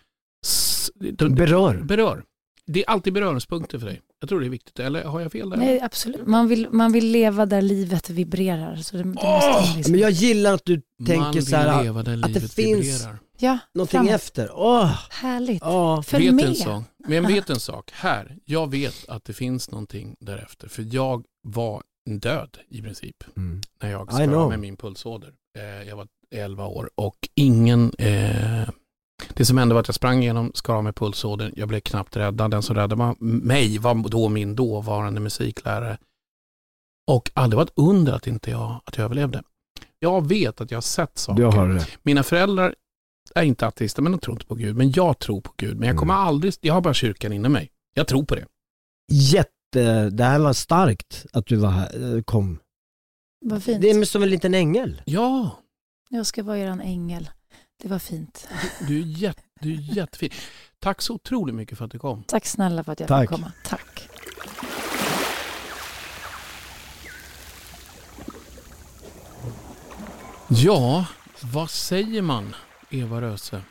Berör. 1.31 1.83
berör. 1.83 2.25
Det 2.67 2.85
är 2.85 2.91
alltid 2.91 3.13
beröringspunkter 3.13 3.79
för 3.79 3.87
dig. 3.87 4.01
Jag 4.25 4.29
tror 4.29 4.41
det 4.41 4.47
är 4.47 4.51
viktigt, 4.51 4.81
eller 4.81 5.05
har 5.05 5.21
jag 5.21 5.33
fel 5.33 5.51
där? 5.51 5.57
Nej, 5.57 5.81
absolut. 5.83 6.27
Man 6.27 6.49
vill, 6.49 6.69
man 6.71 6.93
vill 6.93 7.07
leva 7.11 7.47
där 7.47 7.63
livet 7.63 8.11
vibrerar. 8.11 8.77
Så 8.77 8.97
det, 8.97 9.03
det 9.03 9.09
måste 9.09 9.27
man 9.29 9.77
liksom. 9.77 9.93
Men 9.93 10.01
jag 10.01 10.11
gillar 10.11 10.55
att 10.55 10.65
du 10.65 10.83
tänker 11.07 11.41
så 11.41 11.57
här 11.57 11.83
leva 11.85 12.03
där 12.03 12.15
att 12.15 12.23
det 12.23 12.29
livet 12.29 12.53
finns 12.53 12.87
vibrerar. 13.01 13.19
ja, 13.39 13.59
någonting 13.75 13.99
framåt. 13.99 14.13
efter. 14.13 14.51
Åh! 14.55 14.99
Härligt. 15.11 15.63
Ja. 15.63 16.03
Följ 16.03 16.25
vet 16.27 16.35
med. 16.35 16.45
En 16.45 16.55
sak, 16.55 16.85
men 17.09 17.27
vet 17.27 17.51
en 17.51 17.61
sak, 17.61 17.91
här, 17.95 18.37
jag 18.45 18.71
vet 18.71 19.09
att 19.09 19.25
det 19.25 19.33
finns 19.33 19.71
någonting 19.71 20.17
därefter. 20.21 20.69
För 20.69 20.87
jag 20.95 21.25
var 21.43 21.83
död 22.11 22.59
i 22.69 22.83
princip 22.83 23.17
Mm. 23.37 23.61
när 23.83 23.91
jag 23.91 24.13
skar 24.13 24.49
med 24.49 24.61
min 24.61 24.77
pulsåder. 24.77 25.33
Eh, 25.59 25.89
jag 25.89 25.97
var 25.97 26.07
11 26.31 26.67
år 26.67 26.91
och 26.95 27.29
ingen... 27.35 27.93
Eh, 27.99 28.69
det 29.37 29.45
som 29.45 29.59
hände 29.59 29.75
var 29.75 29.81
att 29.81 29.89
jag 29.89 29.95
sprang 29.95 30.23
igenom, 30.23 30.51
skar 30.55 30.75
av 30.75 30.85
med 30.85 30.97
pulsådern. 30.97 31.53
Jag 31.57 31.69
blev 31.69 31.81
knappt 31.81 32.17
räddad. 32.17 32.51
Den 32.51 32.63
som 32.63 32.77
räddade 32.77 33.15
mig 33.21 33.79
var 33.79 34.09
då 34.09 34.29
min 34.29 34.57
dåvarande 34.57 35.21
musiklärare. 35.21 35.99
Och 37.11 37.31
aldrig 37.35 37.57
var 37.57 37.65
ett 37.65 37.73
under 37.75 38.13
att 38.13 38.27
inte 38.27 38.51
jag, 38.51 38.81
att 38.85 38.97
jag 38.97 39.05
överlevde. 39.05 39.43
Jag 39.99 40.29
vet 40.29 40.61
att 40.61 40.71
jag 40.71 40.77
har 40.77 40.83
sett 40.83 41.19
saker. 41.19 41.43
Du 41.43 41.47
har 41.49 41.69
det. 41.69 41.87
Mina 42.03 42.23
föräldrar 42.23 42.75
är 43.35 43.43
inte 43.43 43.67
ateister, 43.67 44.03
men 44.03 44.13
de 44.13 44.19
tror 44.19 44.35
inte 44.37 44.47
på 44.47 44.55
Gud. 44.55 44.77
Men 44.77 44.93
jag 44.93 45.19
tror 45.19 45.41
på 45.41 45.53
Gud. 45.57 45.79
Men 45.79 45.89
jag 45.89 45.99
kommer 45.99 46.15
aldrig, 46.15 46.55
jag 46.61 46.75
har 46.75 46.81
bara 46.81 46.95
kyrkan 46.95 47.33
inom 47.33 47.53
mig. 47.53 47.71
Jag 47.95 48.07
tror 48.07 48.25
på 48.25 48.35
det. 48.35 48.47
Jätte, 49.13 50.11
det 50.11 50.25
här 50.25 50.39
var 50.39 50.53
starkt 50.53 51.27
att 51.33 51.47
du 51.47 51.57
var 51.57 51.71
här, 51.71 52.17
eh, 52.17 52.23
kom. 52.23 52.59
Vad 53.45 53.63
fint. 53.63 53.83
Det 53.83 53.91
är 53.91 54.05
som 54.05 54.23
en 54.23 54.31
liten 54.31 54.55
ängel. 54.55 55.03
Ja, 55.05 55.51
Jag 56.11 56.27
ska 56.27 56.43
vara 56.43 56.59
eran 56.59 56.81
ängel. 56.81 57.31
Det 57.83 57.89
var 57.89 57.99
fint. 57.99 58.49
du 58.89 58.99
är, 59.01 59.05
jätte, 59.05 59.43
du 59.61 59.73
är 59.73 59.97
jättefin. 59.97 60.31
Tack 60.79 61.03
så 61.03 61.15
otroligt 61.15 61.55
mycket 61.55 61.79
för 61.79 61.85
att 61.85 61.91
du 61.91 61.99
kom. 61.99 62.23
Tack 62.23 62.47
snälla 62.47 62.85
för 62.85 62.93
att 62.93 63.01
jag 63.01 63.09
Tack. 63.09 63.23
fick 63.23 63.31
komma. 63.31 63.53
Tack. 63.65 64.09
Ja, 70.49 71.07
vad 71.41 71.71
säger 71.71 72.23
man, 72.23 72.55
Eva 72.91 73.21
Röse? 73.21 73.63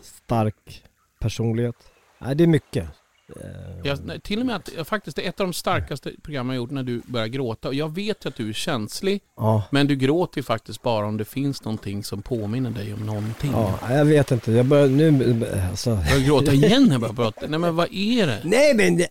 Stark 0.00 0.84
personlighet. 1.18 1.76
Nej, 2.18 2.34
det 2.36 2.44
är 2.44 2.48
mycket. 2.48 2.88
Eh, 3.28 3.44
Jag, 3.84 4.22
till 4.22 4.40
och 4.40 4.46
med 4.46 4.56
att 4.56 4.88
faktiskt 4.88 5.16
det 5.16 5.24
är 5.24 5.28
ett 5.28 5.40
av 5.40 5.46
de 5.46 5.52
starkaste 5.52 6.12
programmen 6.22 6.56
jag 6.56 6.62
gjort 6.62 6.70
när 6.70 6.82
du 6.82 7.02
börjar 7.06 7.26
gråta. 7.26 7.68
Och 7.68 7.74
jag 7.74 7.94
vet 7.94 8.24
ju 8.24 8.28
att 8.28 8.36
du 8.36 8.48
är 8.48 8.52
känslig, 8.52 9.20
Ja. 9.36 9.62
men 9.70 9.86
du 9.86 9.96
gråter 9.96 10.38
ju 10.38 10.42
faktiskt 10.42 10.82
bara 10.82 11.06
om 11.06 11.16
det 11.16 11.24
finns 11.24 11.64
någonting 11.64 12.04
som 12.04 12.22
påminner 12.22 12.70
dig 12.70 12.94
om 12.94 13.06
någonting. 13.06 13.50
Ja, 13.52 13.78
jag 13.94 14.04
vet 14.04 14.30
inte. 14.30 14.52
Jag 14.52 14.66
börjar 14.66 14.88
nu, 14.88 15.46
alltså. 15.70 15.90
Jag 16.10 16.22
gråta 16.24 16.52
igen 16.52 16.84
när 16.84 16.92
jag 16.92 17.00
börjar 17.00 17.14
prata. 17.14 17.46
Nej 17.46 17.58
men 17.58 17.76
vad 17.76 17.88
är 17.92 18.26
det? 18.26 18.40
Nej 18.44 18.74
men 18.74 18.96
det, 18.96 19.08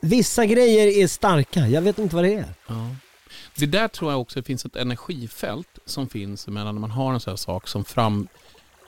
vissa 0.00 0.46
grejer 0.46 1.02
är 1.02 1.06
starka. 1.06 1.68
Jag 1.68 1.82
vet 1.82 1.98
inte 1.98 2.14
vad 2.14 2.24
det 2.24 2.34
är. 2.34 2.44
Ja. 2.66 2.90
Det 3.58 3.66
där 3.66 3.88
tror 3.88 4.10
jag 4.12 4.20
också 4.20 4.38
det 4.40 4.46
finns 4.46 4.64
ett 4.64 4.76
energifält 4.76 5.78
som 5.86 6.08
finns 6.08 6.48
mellan 6.48 6.74
när 6.74 6.80
man 6.80 6.90
har 6.90 7.14
en 7.14 7.20
sån 7.20 7.30
här 7.30 7.36
sak 7.36 7.68
som 7.68 7.84
fram... 7.84 8.28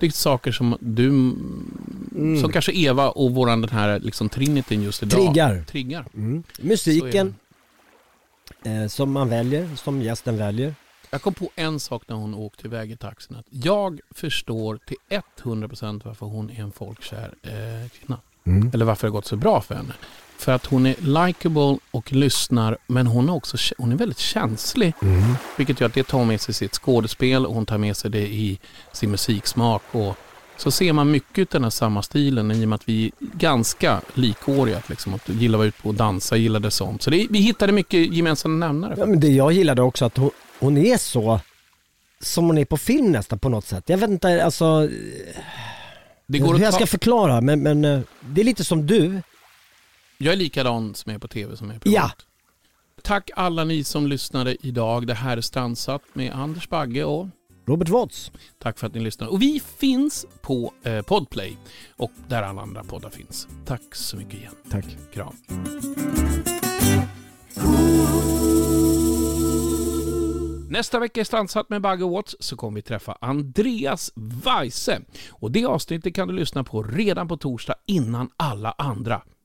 Är 0.01 0.11
saker 0.11 0.53
som 0.53 0.76
du, 0.80 1.09
Mm. 1.09 2.40
som 2.40 2.53
kanske 2.53 2.72
Eva 2.72 3.11
och 3.11 3.34
våran 3.34 3.61
den 3.61 3.70
här 3.70 4.01
liksom 4.01 4.28
trinityn 4.28 4.82
just 4.82 5.03
idag. 5.03 5.20
Triggar. 5.24 5.64
Triggar. 5.64 6.05
Mm. 6.14 6.42
Musiken 6.61 7.34
eh, 8.64 8.86
som 8.86 9.12
man 9.12 9.28
väljer, 9.28 9.76
som 9.76 10.03
gästen 10.03 10.36
väljer. 10.36 10.74
Jag 11.11 11.22
kom 11.22 11.34
på 11.34 11.51
en 11.55 11.80
sak 11.80 12.03
när 12.07 12.16
hon 12.16 12.34
åkte 12.34 12.66
iväg 12.66 12.90
i 12.92 12.96
taxin. 12.96 13.36
Att 13.36 13.46
jag 13.51 14.01
förstår 14.11 14.78
till 14.86 14.96
100% 15.42 16.03
varför 16.05 16.26
hon 16.26 16.51
är 16.51 16.62
en 16.62 16.72
folkkär 16.72 17.34
eh, 17.42 17.88
kvinna. 17.99 18.20
Mm. 18.44 18.70
Eller 18.74 18.84
varför 18.84 19.07
det 19.07 19.11
har 19.11 19.12
gått 19.14 19.26
så 19.26 19.36
bra 19.36 19.61
för 19.61 19.74
henne. 19.74 19.94
För 20.39 20.53
att 20.53 20.66
hon 20.66 20.86
är 20.86 20.95
likable 21.26 21.78
och 21.91 22.12
lyssnar, 22.12 22.78
men 22.86 23.07
hon 23.07 23.28
är 23.28 23.34
också 23.34 23.57
hon 23.78 23.93
är 23.93 23.97
väldigt 23.97 24.18
känslig. 24.18 24.95
Vilket 25.57 25.80
gör 25.80 25.86
att 25.86 25.95
det 25.95 26.07
tar 26.07 26.24
med 26.24 26.41
sig 26.41 26.55
sitt 26.55 26.74
skådespel 26.74 27.47
och 27.47 27.55
hon 27.55 27.66
tar 27.66 27.78
med 27.78 27.97
sig 27.97 28.11
det 28.11 28.26
i 28.26 28.59
sin 28.93 29.11
musiksmak. 29.11 29.82
Och 29.93 30.16
så 30.57 30.70
ser 30.70 30.93
man 30.93 31.11
mycket 31.11 31.43
av 31.43 31.61
den 31.61 31.62
här 31.62 31.70
samma 31.70 32.03
stilen 32.03 32.51
i 32.51 32.64
och 32.64 32.68
med 32.68 32.76
att 32.76 32.89
vi 32.89 33.07
är 33.07 33.12
ganska 33.39 34.01
likåriga. 34.14 34.82
Liksom, 34.86 35.14
att 35.14 35.28
gillar 35.28 35.57
att 35.57 35.59
vara 35.59 35.68
ute 35.68 35.82
på 35.82 35.89
och 35.89 35.95
dansa, 35.95 36.36
gillade 36.36 36.70
sånt. 36.70 37.03
Så 37.03 37.11
det, 37.11 37.26
vi 37.30 37.39
hittade 37.39 37.72
mycket 37.72 38.12
gemensamma 38.12 38.66
nämnare. 38.66 38.95
Ja, 38.99 39.07
men 39.07 39.20
det 39.20 39.28
jag 39.28 39.53
gillade 39.53 39.82
också 39.82 40.05
att 40.05 40.16
hon, 40.16 40.30
hon 40.59 40.78
är 40.78 40.97
så 40.97 41.41
som 42.20 42.47
hon 42.47 42.59
är 42.59 42.64
på 42.64 42.76
film 42.76 43.12
nästan 43.12 43.39
på 43.39 43.49
något 43.49 43.66
sätt. 43.66 43.84
Jag 43.86 43.99
vet 43.99 44.11
inte, 44.11 44.45
alltså... 44.45 44.89
Det 46.26 46.39
går 46.39 46.55
hur 46.55 46.64
jag 46.64 46.74
ska 46.74 46.86
förklara, 46.86 47.41
men, 47.41 47.62
men 47.62 47.84
eh, 47.84 48.01
det 48.20 48.41
är 48.41 48.45
lite 48.45 48.64
som 48.64 48.86
du. 48.86 49.22
Jag 50.21 50.33
är 50.33 50.37
likadan 50.37 50.95
som 50.95 51.12
är 51.12 51.19
på 51.19 51.29
tv 51.29 51.57
som 51.57 51.71
är 51.71 51.79
privat. 51.79 52.16
Ja. 52.19 52.25
Tack 53.03 53.31
alla 53.37 53.64
ni 53.64 53.85
som 53.85 54.07
lyssnade 54.07 54.57
idag. 54.66 55.07
Det 55.07 55.14
här 55.14 55.37
är 55.37 55.41
Strandsatt 55.41 56.03
med 56.12 56.33
Anders 56.33 56.69
Bagge 56.69 57.05
och 57.05 57.27
Robert 57.66 57.89
Watts. 57.89 58.33
Tack 58.59 58.79
för 58.79 58.87
att 58.87 58.95
ni 58.95 59.01
lyssnade. 59.01 59.33
Och 59.33 59.43
vi 59.43 59.61
finns 59.79 60.27
på 60.41 60.73
eh, 60.83 61.03
Podplay 61.03 61.57
och 61.97 62.11
där 62.29 62.43
alla 62.43 62.62
andra 62.62 62.85
poddar 62.85 63.11
finns. 63.11 63.49
Tack 63.66 63.95
så 63.95 64.16
mycket 64.16 64.35
igen. 64.35 64.55
Tack. 64.71 64.85
Kram. 65.12 65.35
Nästa 70.71 70.99
vecka 70.99 71.21
i 71.21 71.25
Strandsatt 71.25 71.69
med 71.69 71.83
Bagge 71.83 72.05
Watts 72.05 72.37
så 72.41 72.57
kommer 72.57 72.77
vi 72.77 72.83
träffa 72.83 73.19
Andreas 73.21 74.12
Weise. 74.16 75.01
Och 75.31 75.51
det 75.51 75.64
avsnittet 75.64 76.14
kan 76.14 76.29
du 76.29 76.35
lyssna 76.35 76.64
på 76.64 76.83
redan 76.83 77.29
på 77.29 77.37
torsdag 77.37 77.75
innan 77.87 78.31
alla 78.37 78.75
andra. 78.79 79.23